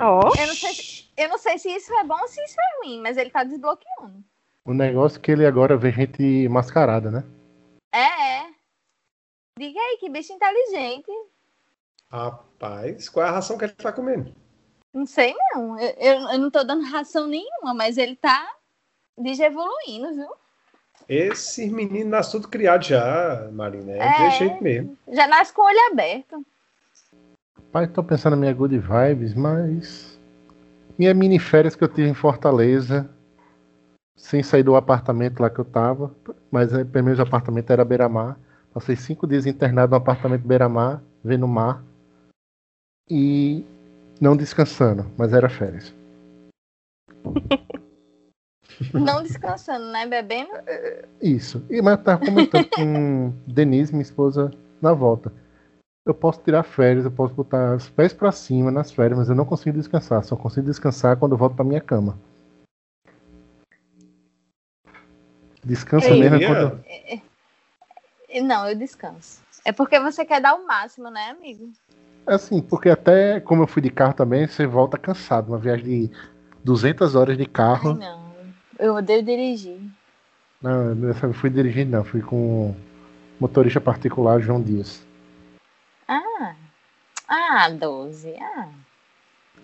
[0.00, 2.56] Ó, Eu não, sei se, eu não sei se isso é bom ou se isso
[2.58, 4.24] é ruim, mas ele tá desbloqueando.
[4.64, 7.24] O negócio é que ele agora vê gente mascarada, né?
[7.94, 8.54] É, é.
[9.58, 11.12] Diga aí, que bicho inteligente.
[12.10, 14.34] Rapaz, qual é a ração que ele tá comendo?
[14.92, 15.78] Não sei, não.
[15.78, 18.52] Eu, eu, eu não tô dando ração nenhuma, mas ele tá
[19.18, 20.34] digievoluindo, viu?
[21.08, 23.92] Esse menino nasce tudo criado já, Marina.
[23.92, 24.30] É, É.
[24.30, 24.96] jeito mesmo.
[25.08, 26.44] Já nasce com o olho aberto.
[27.74, 30.16] Pai, tô pensando na minha good vibes, mas.
[30.96, 33.10] Minha mini férias que eu tive em Fortaleza,
[34.14, 36.14] sem sair do apartamento lá que eu tava,
[36.52, 38.38] mas é, pelo menos o apartamento era beira-mar.
[38.72, 41.82] Passei cinco dias internado no apartamento beira-mar, vendo o mar.
[43.10, 43.66] E
[44.20, 45.92] não descansando, mas era férias.
[48.92, 50.04] Não descansando, né?
[50.04, 50.50] Bebendo.
[51.22, 51.64] Isso.
[51.70, 54.50] E, mas eu tava comentando com Denise, minha esposa,
[54.82, 55.32] na volta.
[56.06, 59.34] Eu posso tirar férias, eu posso botar os pés pra cima nas férias, mas eu
[59.34, 60.22] não consigo descansar.
[60.22, 62.18] Só consigo descansar quando eu volto pra minha cama.
[65.64, 66.84] Descansa Ei, mesmo é quando.
[68.28, 69.40] E Não, eu descanso.
[69.64, 71.72] É porque você quer dar o máximo, né, amigo?
[72.26, 75.48] Assim, porque até como eu fui de carro também, você volta cansado.
[75.48, 76.10] Uma viagem de
[76.62, 77.94] 200 horas de Ai, carro.
[77.94, 78.22] não.
[78.78, 79.80] Eu odeio dirigir.
[80.60, 82.04] Não, eu fui dirigindo, não.
[82.04, 82.76] Fui com o
[83.40, 85.02] motorista particular João Dias.
[87.34, 87.64] Ah.
[87.64, 88.34] Ah, 12.
[88.40, 88.68] Ah.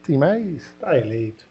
[0.03, 0.73] Sim, mas.
[0.81, 1.47] Tá eleito.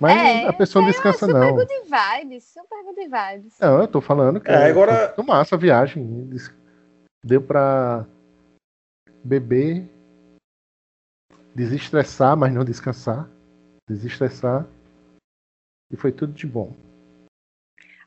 [0.00, 1.54] Mas É, a pessoa não descansa, super não.
[1.54, 2.44] good vibes.
[2.44, 3.58] Super good vibes.
[3.60, 6.28] Não, eu tô falando que É, agora- foi massa a viagem.
[7.24, 8.04] Deu pra
[9.24, 9.88] beber,
[11.54, 13.28] desestressar, mas não descansar.
[13.88, 14.66] Desestressar.
[15.92, 16.74] E foi tudo de bom.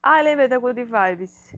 [0.01, 1.53] Ah, lembrei da Good Vibes.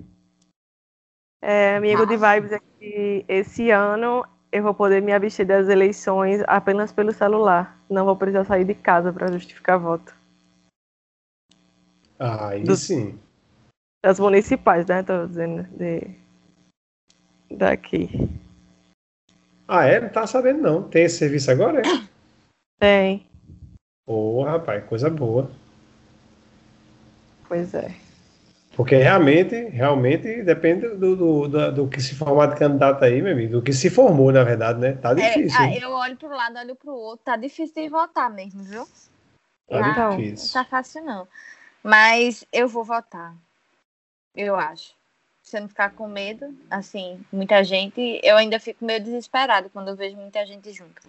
[1.41, 2.17] É, minha Good.
[2.17, 4.23] Vibes é que esse ano
[4.57, 7.77] eu vou poder me abster das eleições apenas pelo celular.
[7.89, 10.15] Não vou precisar sair de casa para justificar voto.
[12.19, 13.19] Aí Do- sim.
[14.03, 15.03] Das municipais, né?
[15.03, 16.15] Tô dizendo de...
[17.51, 18.09] daqui.
[19.67, 19.99] Ah, é?
[19.99, 20.89] Não tá sabendo, não.
[20.89, 21.83] Tem esse serviço agora, é?
[22.79, 23.25] Tem,
[24.05, 25.51] Ô, rapaz, coisa boa.
[27.47, 27.93] pois é.
[28.77, 33.33] Porque realmente, realmente depende do, do, do, do que se formar de candidato aí, meu
[33.33, 33.53] amigo.
[33.53, 34.93] Do que se formou, na verdade, né?
[34.93, 35.63] Tá É, difícil.
[35.63, 35.79] hein?
[35.81, 37.25] eu olho pro lado, olho pro outro.
[37.25, 38.87] Tá difícil de votar mesmo, viu?
[39.67, 40.45] Tá Ah, difícil.
[40.45, 41.27] Não tá fácil, não.
[41.81, 43.33] Mas eu vou votar.
[44.35, 44.95] Eu acho.
[45.41, 49.87] Se eu não ficar com medo, assim, muita gente, eu ainda fico meio desesperado quando
[49.87, 51.01] eu vejo muita gente junto.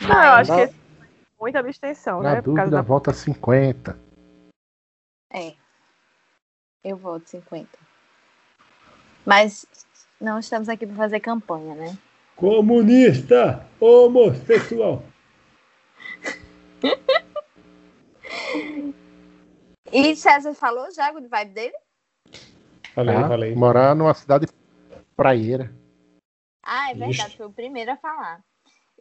[0.00, 0.74] Não, eu acho que esse-
[1.40, 2.42] muita abstenção, Na né?
[2.42, 2.82] Por causa dúvida, da...
[2.82, 3.98] volta 50.
[5.28, 5.54] É.
[6.84, 7.68] Eu voto 50.
[9.24, 9.66] Mas
[10.20, 11.98] não estamos aqui para fazer campanha, né?
[12.36, 13.66] Comunista!
[13.80, 15.02] Homossexual!
[19.92, 21.74] E César falou já o vibe dele?
[22.94, 23.28] Falei, tá?
[23.28, 23.54] falei.
[23.54, 24.46] Morar numa cidade
[25.14, 25.70] praieira.
[26.62, 27.36] Ah, é verdade, Ixi.
[27.36, 28.42] foi o primeiro a falar.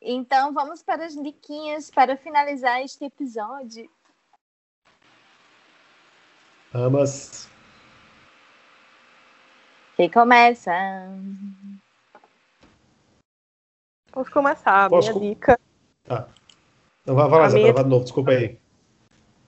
[0.02, 3.90] Então vamos para as diquinhas para finalizar este episódio.
[6.74, 7.51] Amas.
[9.96, 10.72] Quem começa?
[14.12, 14.86] Posso começar.
[14.86, 15.60] A Posso minha co- dica.
[17.06, 18.60] Não, vai, vai lá, minha- de novo, desculpa aí.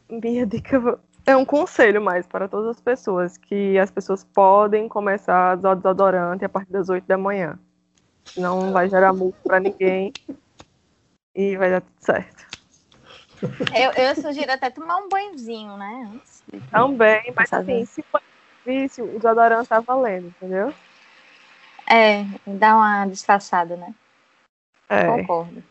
[0.10, 5.52] Minha dica é um conselho mais para todas as pessoas, que as pessoas podem começar
[5.54, 7.58] a usar desodorante a partir das 8 da manhã.
[8.36, 10.14] Não vai gerar multa para ninguém
[11.36, 12.48] e vai dar tudo certo.
[13.76, 16.12] Eu, eu sugiro até tomar um banhozinho, né?
[16.14, 18.22] Antes de- Também, mas assim, se for
[18.66, 20.74] difícil, o desodorante tá valendo, entendeu?
[21.90, 23.94] É, dá uma disfarçada, né?
[24.90, 25.06] É.
[25.06, 25.64] Concordo.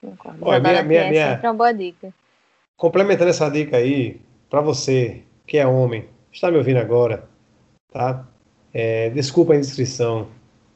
[0.00, 0.38] Concordo.
[0.46, 2.12] Olha, minha- minha- é minha- sempre uma boa dica.
[2.76, 4.20] Complementando essa dica aí,
[4.50, 7.28] para você que é homem, está me ouvindo agora,
[7.92, 8.26] tá?
[8.72, 10.28] É, desculpa a indiscrição,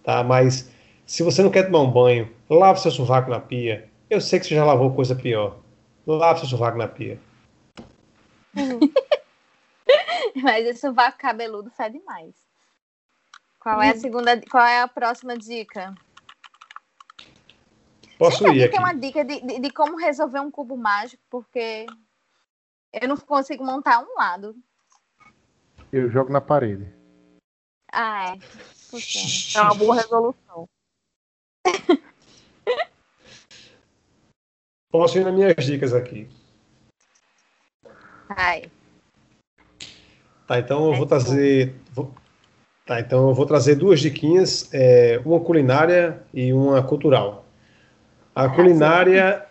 [0.02, 0.22] tá?
[0.22, 0.70] Mas
[1.04, 3.88] se você não quer tomar um banho, lave seu sovaco na pia.
[4.08, 5.58] Eu sei que você já lavou coisa pior.
[6.06, 7.18] Lave seu sovaco na pia.
[10.42, 12.34] Mas esse sovaco cabeludo fede mais.
[13.58, 15.94] Qual é a segunda, qual é a próxima dica?
[18.18, 18.72] Posso Sempre ir alguém aqui?
[18.72, 21.86] tem uma dica de, de, de como resolver um cubo mágico, porque
[22.92, 24.56] eu não consigo montar um lado.
[25.92, 26.92] Eu jogo na parede.
[27.92, 28.38] Ah, é.
[28.90, 29.28] Funciona.
[29.54, 30.68] É uma boa resolução.
[34.90, 36.28] Posso ir nas minhas dicas aqui.
[38.30, 38.70] Ai.
[40.48, 41.06] Tá, então eu vou Let's go.
[41.08, 41.74] trazer.
[41.92, 42.14] vou-
[42.86, 47.44] Tá, então eu vou trazer duas diquinhas, é, uma culinária e uma cultural.
[48.34, 49.44] A culinária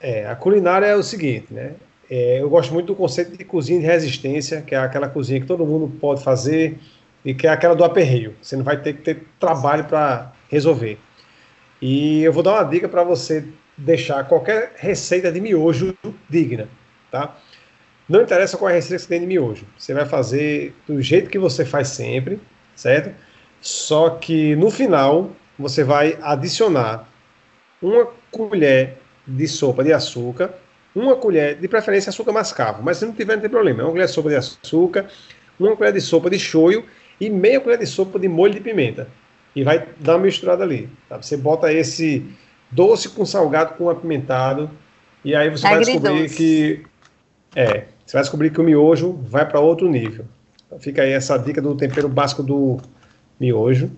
[0.00, 1.74] é, a culinária é o seguinte, né?
[2.10, 5.46] É, eu gosto muito do conceito de cozinha de resistência, que é aquela cozinha que
[5.46, 6.78] todo mundo pode fazer
[7.24, 8.34] e que é aquela do aperreio.
[8.42, 10.98] Você não vai ter que ter trabalho para resolver.
[11.80, 13.44] E eu vou dar uma dica para você
[13.76, 15.94] deixar qualquer receita de miojo
[16.28, 16.68] digna,
[17.10, 17.36] tá?
[18.12, 19.64] Não interessa qual é a receita que você tem de miojo.
[19.78, 22.38] Você vai fazer do jeito que você faz sempre,
[22.76, 23.10] certo?
[23.58, 27.08] Só que no final você vai adicionar
[27.80, 30.50] uma colher de sopa de açúcar,
[30.94, 33.82] uma colher, de preferência açúcar mascavo, mas se não tiver não tem problema.
[33.82, 35.06] Uma colher de sopa de açúcar,
[35.58, 36.84] uma colher de sopa de shoyu
[37.18, 39.08] e meia colher de sopa de molho de pimenta.
[39.56, 40.86] E vai dar uma misturada ali.
[41.08, 41.16] tá?
[41.16, 42.26] Você bota esse
[42.70, 44.70] doce com salgado com apimentado
[45.24, 46.36] e aí você vai descobrir Agridoce.
[46.36, 46.92] que
[47.54, 50.24] é, você vai descobrir que o miojo vai para outro nível.
[50.66, 52.78] Então fica aí essa dica do tempero básico do
[53.38, 53.90] miojo.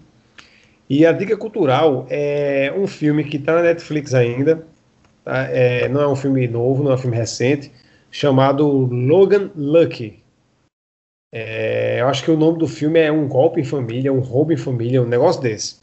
[0.88, 4.66] E a dica cultural é um filme que está na Netflix ainda.
[5.24, 5.44] tá?
[5.50, 7.72] É, não é um filme novo, não é um filme recente,
[8.10, 10.22] chamado Logan Lucky.
[11.32, 14.52] É, eu acho que o nome do filme é Um Golpe em Família, Um Roubo
[14.52, 15.76] em Família, um negócio desse.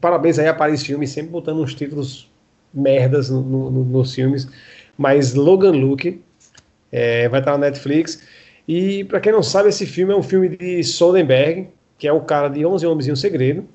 [0.00, 2.30] Parabéns aí a Paris Filme, sempre botando uns títulos
[2.74, 4.48] merdas no- no- nos filmes.
[4.98, 6.20] Mas Logan Lucky
[6.92, 8.22] é, vai estar na Netflix.
[8.66, 12.20] E para quem não sabe, esse filme é um filme de Soderbergh, que é o
[12.20, 13.66] cara de 11 Homens e um Segredo,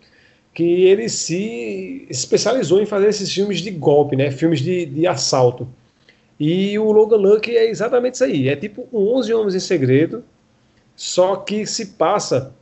[0.53, 4.31] que ele se especializou em fazer esses filmes de golpe, né?
[4.31, 5.67] Filmes de, de assalto.
[6.39, 8.49] E o Logan Lucky é exatamente isso aí.
[8.49, 10.23] É tipo um 11 Homens em Segredo,
[10.95, 12.53] só que se passa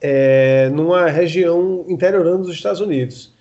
[0.00, 3.32] é, numa região interiorana dos Estados Unidos.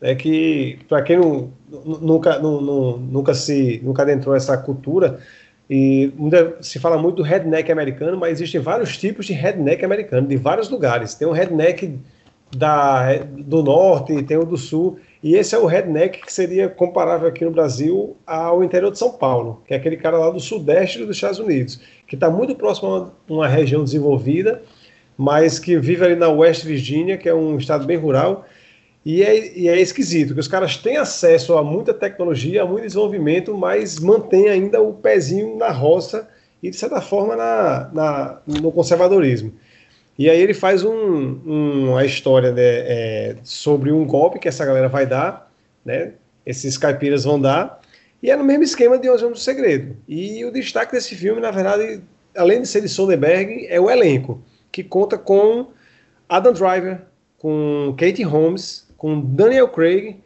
[0.00, 5.20] É que, para quem não, nu- nunca, nu- nu- nunca, se, nunca adentrou essa cultura,
[5.68, 10.26] e muita- se fala muito do redneck americano, mas existem vários tipos de redneck americano,
[10.26, 11.14] de vários lugares.
[11.14, 11.98] Tem um redneck
[12.54, 17.26] da, do norte, tem o do sul, e esse é o redneck que seria comparável
[17.28, 20.98] aqui no Brasil ao interior de São Paulo, que é aquele cara lá do sudeste
[20.98, 24.62] dos Estados Unidos, que está muito próximo a uma, uma região desenvolvida,
[25.16, 28.44] mas que vive ali na West Virginia, que é um estado bem rural,
[29.04, 32.84] e é, e é esquisito, que os caras têm acesso a muita tecnologia, a muito
[32.84, 36.28] desenvolvimento, mas mantém ainda o pezinho na roça
[36.62, 39.52] e, de certa forma, na, na- no conservadorismo.
[40.18, 44.64] E aí ele faz um, um- uma história né, é, sobre um golpe que essa
[44.64, 45.50] galera vai dar,
[45.84, 46.12] né?
[46.46, 47.80] Esses caipiras vão dar,
[48.22, 49.96] e é no mesmo esquema de Os Homens do Segredo.
[50.08, 52.00] E o destaque desse filme, na verdade,
[52.36, 54.40] além de ser de Soderbergh, é o elenco,
[54.72, 55.66] que conta com
[56.28, 57.00] Adam Driver,
[57.38, 60.20] com Kate Holmes, com Daniel Craig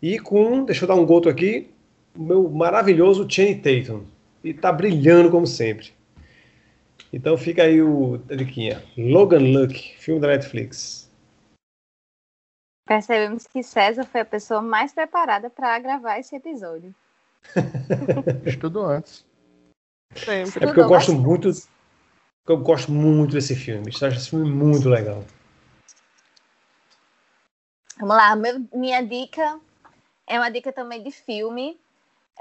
[0.00, 1.70] e com, deixa eu dar um goto aqui,
[2.16, 4.04] o meu maravilhoso Channing Tatum.
[4.44, 5.92] E tá brilhando como sempre.
[7.12, 8.82] Então fica aí o a diquinha.
[8.96, 11.10] Logan Luck, filme da Netflix.
[12.86, 16.94] Percebemos que César foi a pessoa mais preparada para gravar esse episódio.
[18.46, 19.24] Estudo antes.
[20.14, 20.64] Sempre.
[20.64, 21.50] É porque eu gosto muito.
[22.46, 23.90] Eu gosto muito desse filme.
[24.00, 25.24] Eu acho esse filme muito legal.
[27.98, 29.58] Vamos lá, meu, minha dica
[30.26, 31.80] é uma dica também de filme.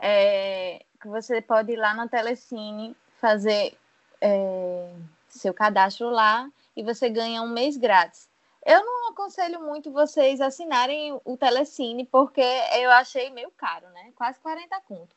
[0.02, 3.77] É, que você pode ir lá na Telecine fazer
[4.19, 4.94] é,
[5.30, 8.27] seu cadastro lá e você ganha um mês grátis.
[8.65, 14.11] Eu não aconselho muito vocês assinarem o Telecine, porque eu achei meio caro, né?
[14.15, 15.15] Quase 40 conto.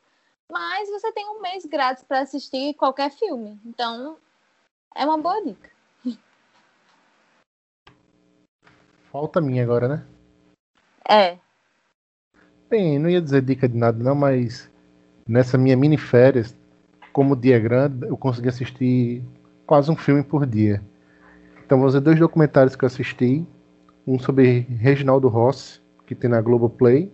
[0.49, 3.59] Mas você tem um mês grátis para assistir qualquer filme.
[3.65, 4.17] Então,
[4.95, 5.69] é uma boa dica.
[9.11, 10.18] Falta minha agora, né?
[11.09, 11.37] É.
[12.69, 14.69] Bem, não ia dizer dica de nada, não, mas
[15.27, 16.55] nessa minha mini férias,
[17.11, 19.23] como o dia é grande, eu consegui assistir
[19.65, 20.81] quase um filme por dia.
[21.65, 23.45] Então vou fazer dois documentários que eu assisti.
[24.05, 27.11] Um sobre Reginaldo Rossi, que tem na Globoplay.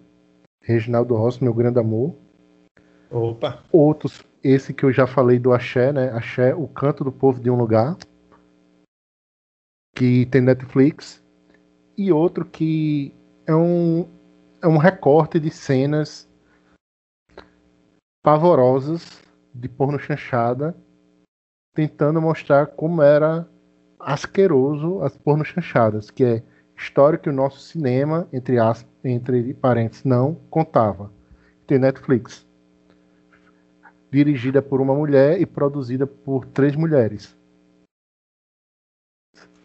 [0.61, 2.15] Reginaldo Rossi, meu grande amor.
[3.11, 3.63] Opa!
[3.71, 6.09] Outros, esse que eu já falei do Axé, né?
[6.11, 7.97] Axé, O Canto do Povo de um Lugar.
[9.95, 11.23] Que tem Netflix.
[11.97, 13.13] E outro que
[13.47, 14.07] é um,
[14.61, 16.27] é um recorte de cenas
[18.23, 19.21] pavorosas
[19.53, 20.75] de porno chanchada,
[21.73, 23.47] tentando mostrar como era
[23.99, 26.43] asqueroso as pornochanchadas, que é
[26.75, 31.11] história que o nosso cinema, entre, as, entre parênteses, não contava.
[31.67, 32.45] Tem Netflix.
[34.11, 37.35] Dirigida por uma mulher e produzida por três mulheres.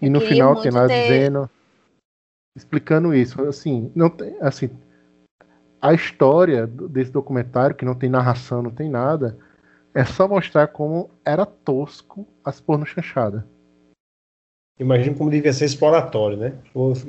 [0.01, 1.03] E no final tem lá ter...
[1.03, 1.51] dizendo.
[2.57, 3.41] Explicando isso.
[3.43, 4.71] Assim, não tem, assim,
[5.81, 9.39] a história desse documentário, que não tem narração, não tem nada,
[9.95, 13.43] é só mostrar como era tosco as pornochanchadas.
[14.79, 16.55] Imagino como devia ser exploratório, né?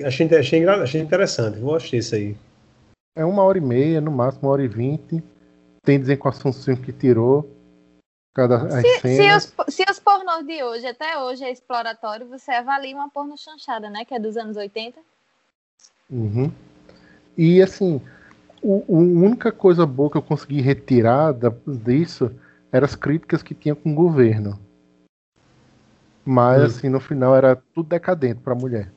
[0.06, 2.36] Achei, achei, achei interessante, vou assistir isso aí.
[3.16, 5.24] É uma hora e meia, no máximo uma hora e vinte.
[5.84, 7.50] Tem dizer com a Assunção que tirou.
[8.34, 12.96] Cada se, se, os, se os pornôs de hoje, até hoje, é exploratório, você avalia
[12.96, 14.06] uma porno chanchada, né?
[14.06, 15.00] Que é dos anos 80.
[16.12, 16.52] Uhum.
[17.38, 18.02] E assim,
[18.62, 22.32] o, a única coisa boa que eu consegui retirar da, disso
[22.72, 24.60] eram as críticas que tinha com o governo.
[26.24, 26.66] Mas, uhum.
[26.66, 28.92] assim, no final era tudo decadente para a mulher.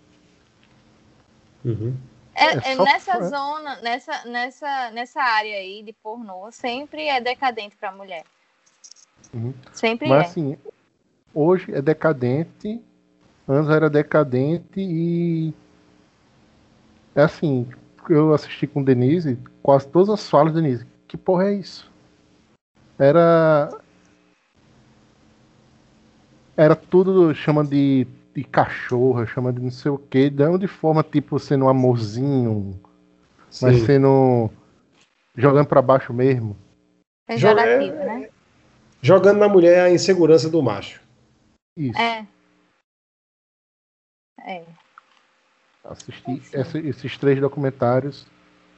[1.64, 1.96] Uhum.
[2.34, 7.90] É, é nessa zona, nessa, nessa, nessa área aí de pornô, sempre é decadente para
[7.90, 8.24] a mulher.
[9.32, 9.54] Uhum.
[9.72, 10.26] Sempre Mas, é.
[10.26, 10.58] assim,
[11.32, 12.82] hoje é decadente,
[13.48, 15.54] antes era decadente e.
[17.14, 17.68] É assim,
[18.08, 20.86] eu assisti com Denise, quase todas as falas de Denise.
[21.06, 21.90] Que porra é isso?
[22.98, 23.70] Era
[26.56, 31.02] era tudo chama de, de cachorra, chama de não sei o que, não de forma
[31.02, 32.80] tipo sendo um amorzinho,
[33.50, 33.66] Sim.
[33.66, 34.50] mas sendo
[35.36, 36.56] jogando para baixo mesmo.
[37.26, 38.28] É, né?
[39.02, 41.00] Jogando na mulher a insegurança do macho.
[41.76, 41.98] Isso.
[41.98, 42.26] É.
[44.46, 44.64] É.
[45.84, 48.26] Assisti essa, esses três documentários,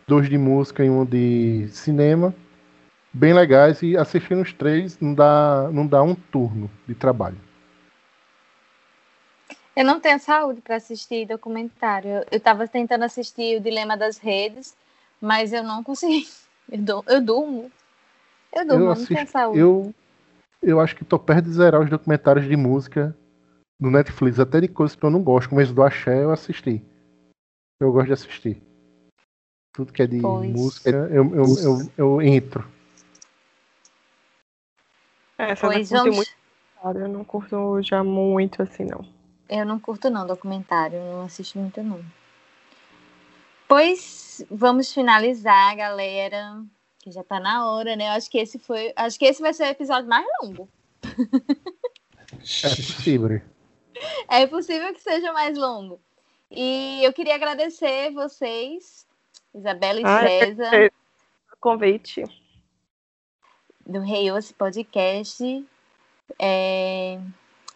[0.09, 2.35] dois de música e um de cinema,
[3.13, 7.39] bem legais e assistindo os três não dá, não dá um turno de trabalho.
[9.77, 12.25] Eu não tenho saúde para assistir documentário.
[12.31, 14.75] Eu estava tentando assistir o Dilema das Redes,
[15.21, 16.27] mas eu não consegui.
[16.69, 17.71] Eu, do, eu durmo.
[18.53, 19.59] Eu durmo, eu assisto, não tenho saúde.
[19.61, 19.95] Eu,
[20.61, 23.17] eu acho que tô perto de zerar os documentários de música
[23.79, 26.85] no Netflix, até de coisas que eu não gosto, esse do Axé eu assisti.
[27.79, 28.63] Eu gosto de assistir.
[29.73, 30.51] Tudo que é de pois.
[30.51, 32.67] música, eu, eu, eu, eu, entro.
[35.37, 36.17] É, essa pois vamos...
[36.17, 36.37] muito.
[36.83, 39.05] Eu não curto já muito assim, não.
[39.49, 42.01] Eu não curto não documentário, não assisto muito não.
[43.69, 46.65] Pois vamos finalizar, galera.
[47.01, 48.07] Que já tá na hora, né?
[48.09, 50.69] Eu acho que esse foi, acho que esse vai ser o episódio mais longo.
[52.63, 53.43] É possível.
[54.29, 56.01] É possível que seja mais longo.
[56.51, 59.07] E eu queria agradecer vocês,
[59.55, 60.75] Isabela e ah, César.
[60.75, 60.91] É,
[61.61, 62.23] convite.
[63.85, 65.65] Do Reios Podcast.
[66.39, 67.19] É,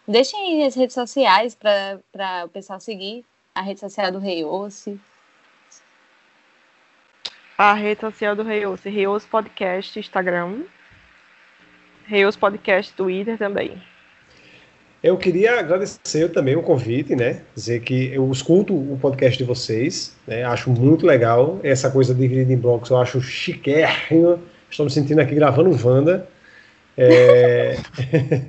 [0.07, 3.23] Deixem aí as redes sociais para o pessoal seguir.
[3.53, 4.99] A rede social do Rei Ossi.
[7.57, 10.63] A rede social do Rei Ossi, Rei Ossi Podcast, Instagram.
[12.05, 13.81] Rei Podcast, Twitter também.
[15.03, 17.41] Eu queria agradecer também o convite, né?
[17.55, 20.43] Dizer que eu escuto o podcast de vocês, né?
[20.43, 21.59] Acho muito legal.
[21.63, 24.39] Essa coisa dividida em blocos eu acho chiquérrimo.
[24.69, 26.27] Estou me sentindo aqui gravando Wanda.
[26.95, 27.77] É...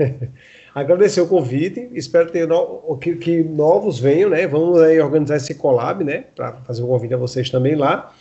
[0.74, 4.47] Agradecer o convite, espero ter no, que, que, novos venham, né?
[4.47, 6.24] Vamos aí organizar esse collab, né?
[6.35, 8.12] Para fazer o convite a vocês também lá.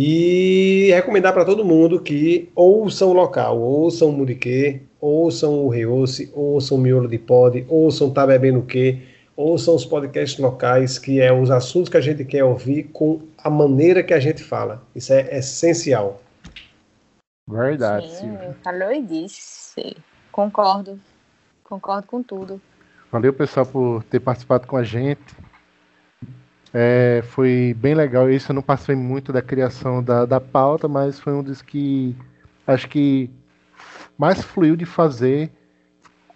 [0.00, 6.30] E recomendar para todo mundo que ouçam o local, ouçam o Mudiquê, ouçam o Reoce,
[6.36, 9.02] ouçam o Miolo de Pod, ouçam Tá Bebendo o Quê,
[9.36, 13.50] ouçam os podcasts locais, que é os assuntos que a gente quer ouvir com a
[13.50, 14.80] maneira que a gente fala.
[14.94, 16.22] Isso é essencial.
[17.48, 19.96] Verdade, Sim, falou e disse.
[20.30, 21.00] Concordo.
[21.64, 22.60] Concordo com tudo.
[23.10, 25.34] Valeu, pessoal, por ter participado com a gente.
[26.80, 28.30] É, foi bem legal.
[28.30, 32.14] Isso eu não passei muito da criação da, da pauta, mas foi um dos que
[32.64, 33.28] acho que
[34.16, 35.50] mais fluiu de fazer.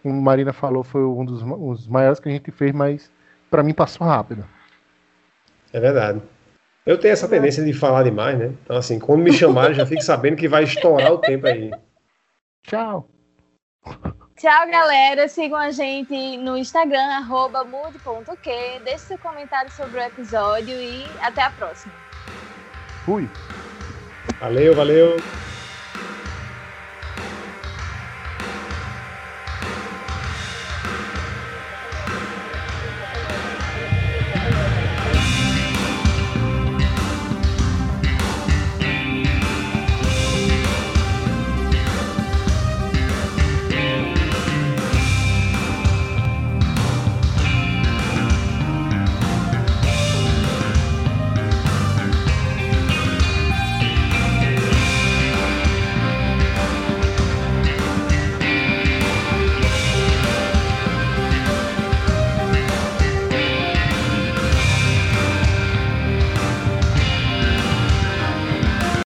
[0.02, 3.08] Como a Marina falou, foi um dos ma- os maiores que a gente fez, mas
[3.48, 4.44] para mim passou rápido.
[5.72, 6.20] É verdade.
[6.84, 8.52] Eu tenho essa tendência de falar demais, né?
[8.64, 11.70] Então, assim, quando me chamarem, já fique sabendo que vai estourar o tempo aí.
[12.64, 13.08] Tchau!
[14.42, 15.28] Tchau, galera.
[15.28, 18.80] Sigam a gente no Instagram, arroba mude.que.
[18.84, 21.94] Deixe seu comentário sobre o episódio e até a próxima.
[23.04, 23.28] Fui!
[24.40, 25.16] Valeu, valeu.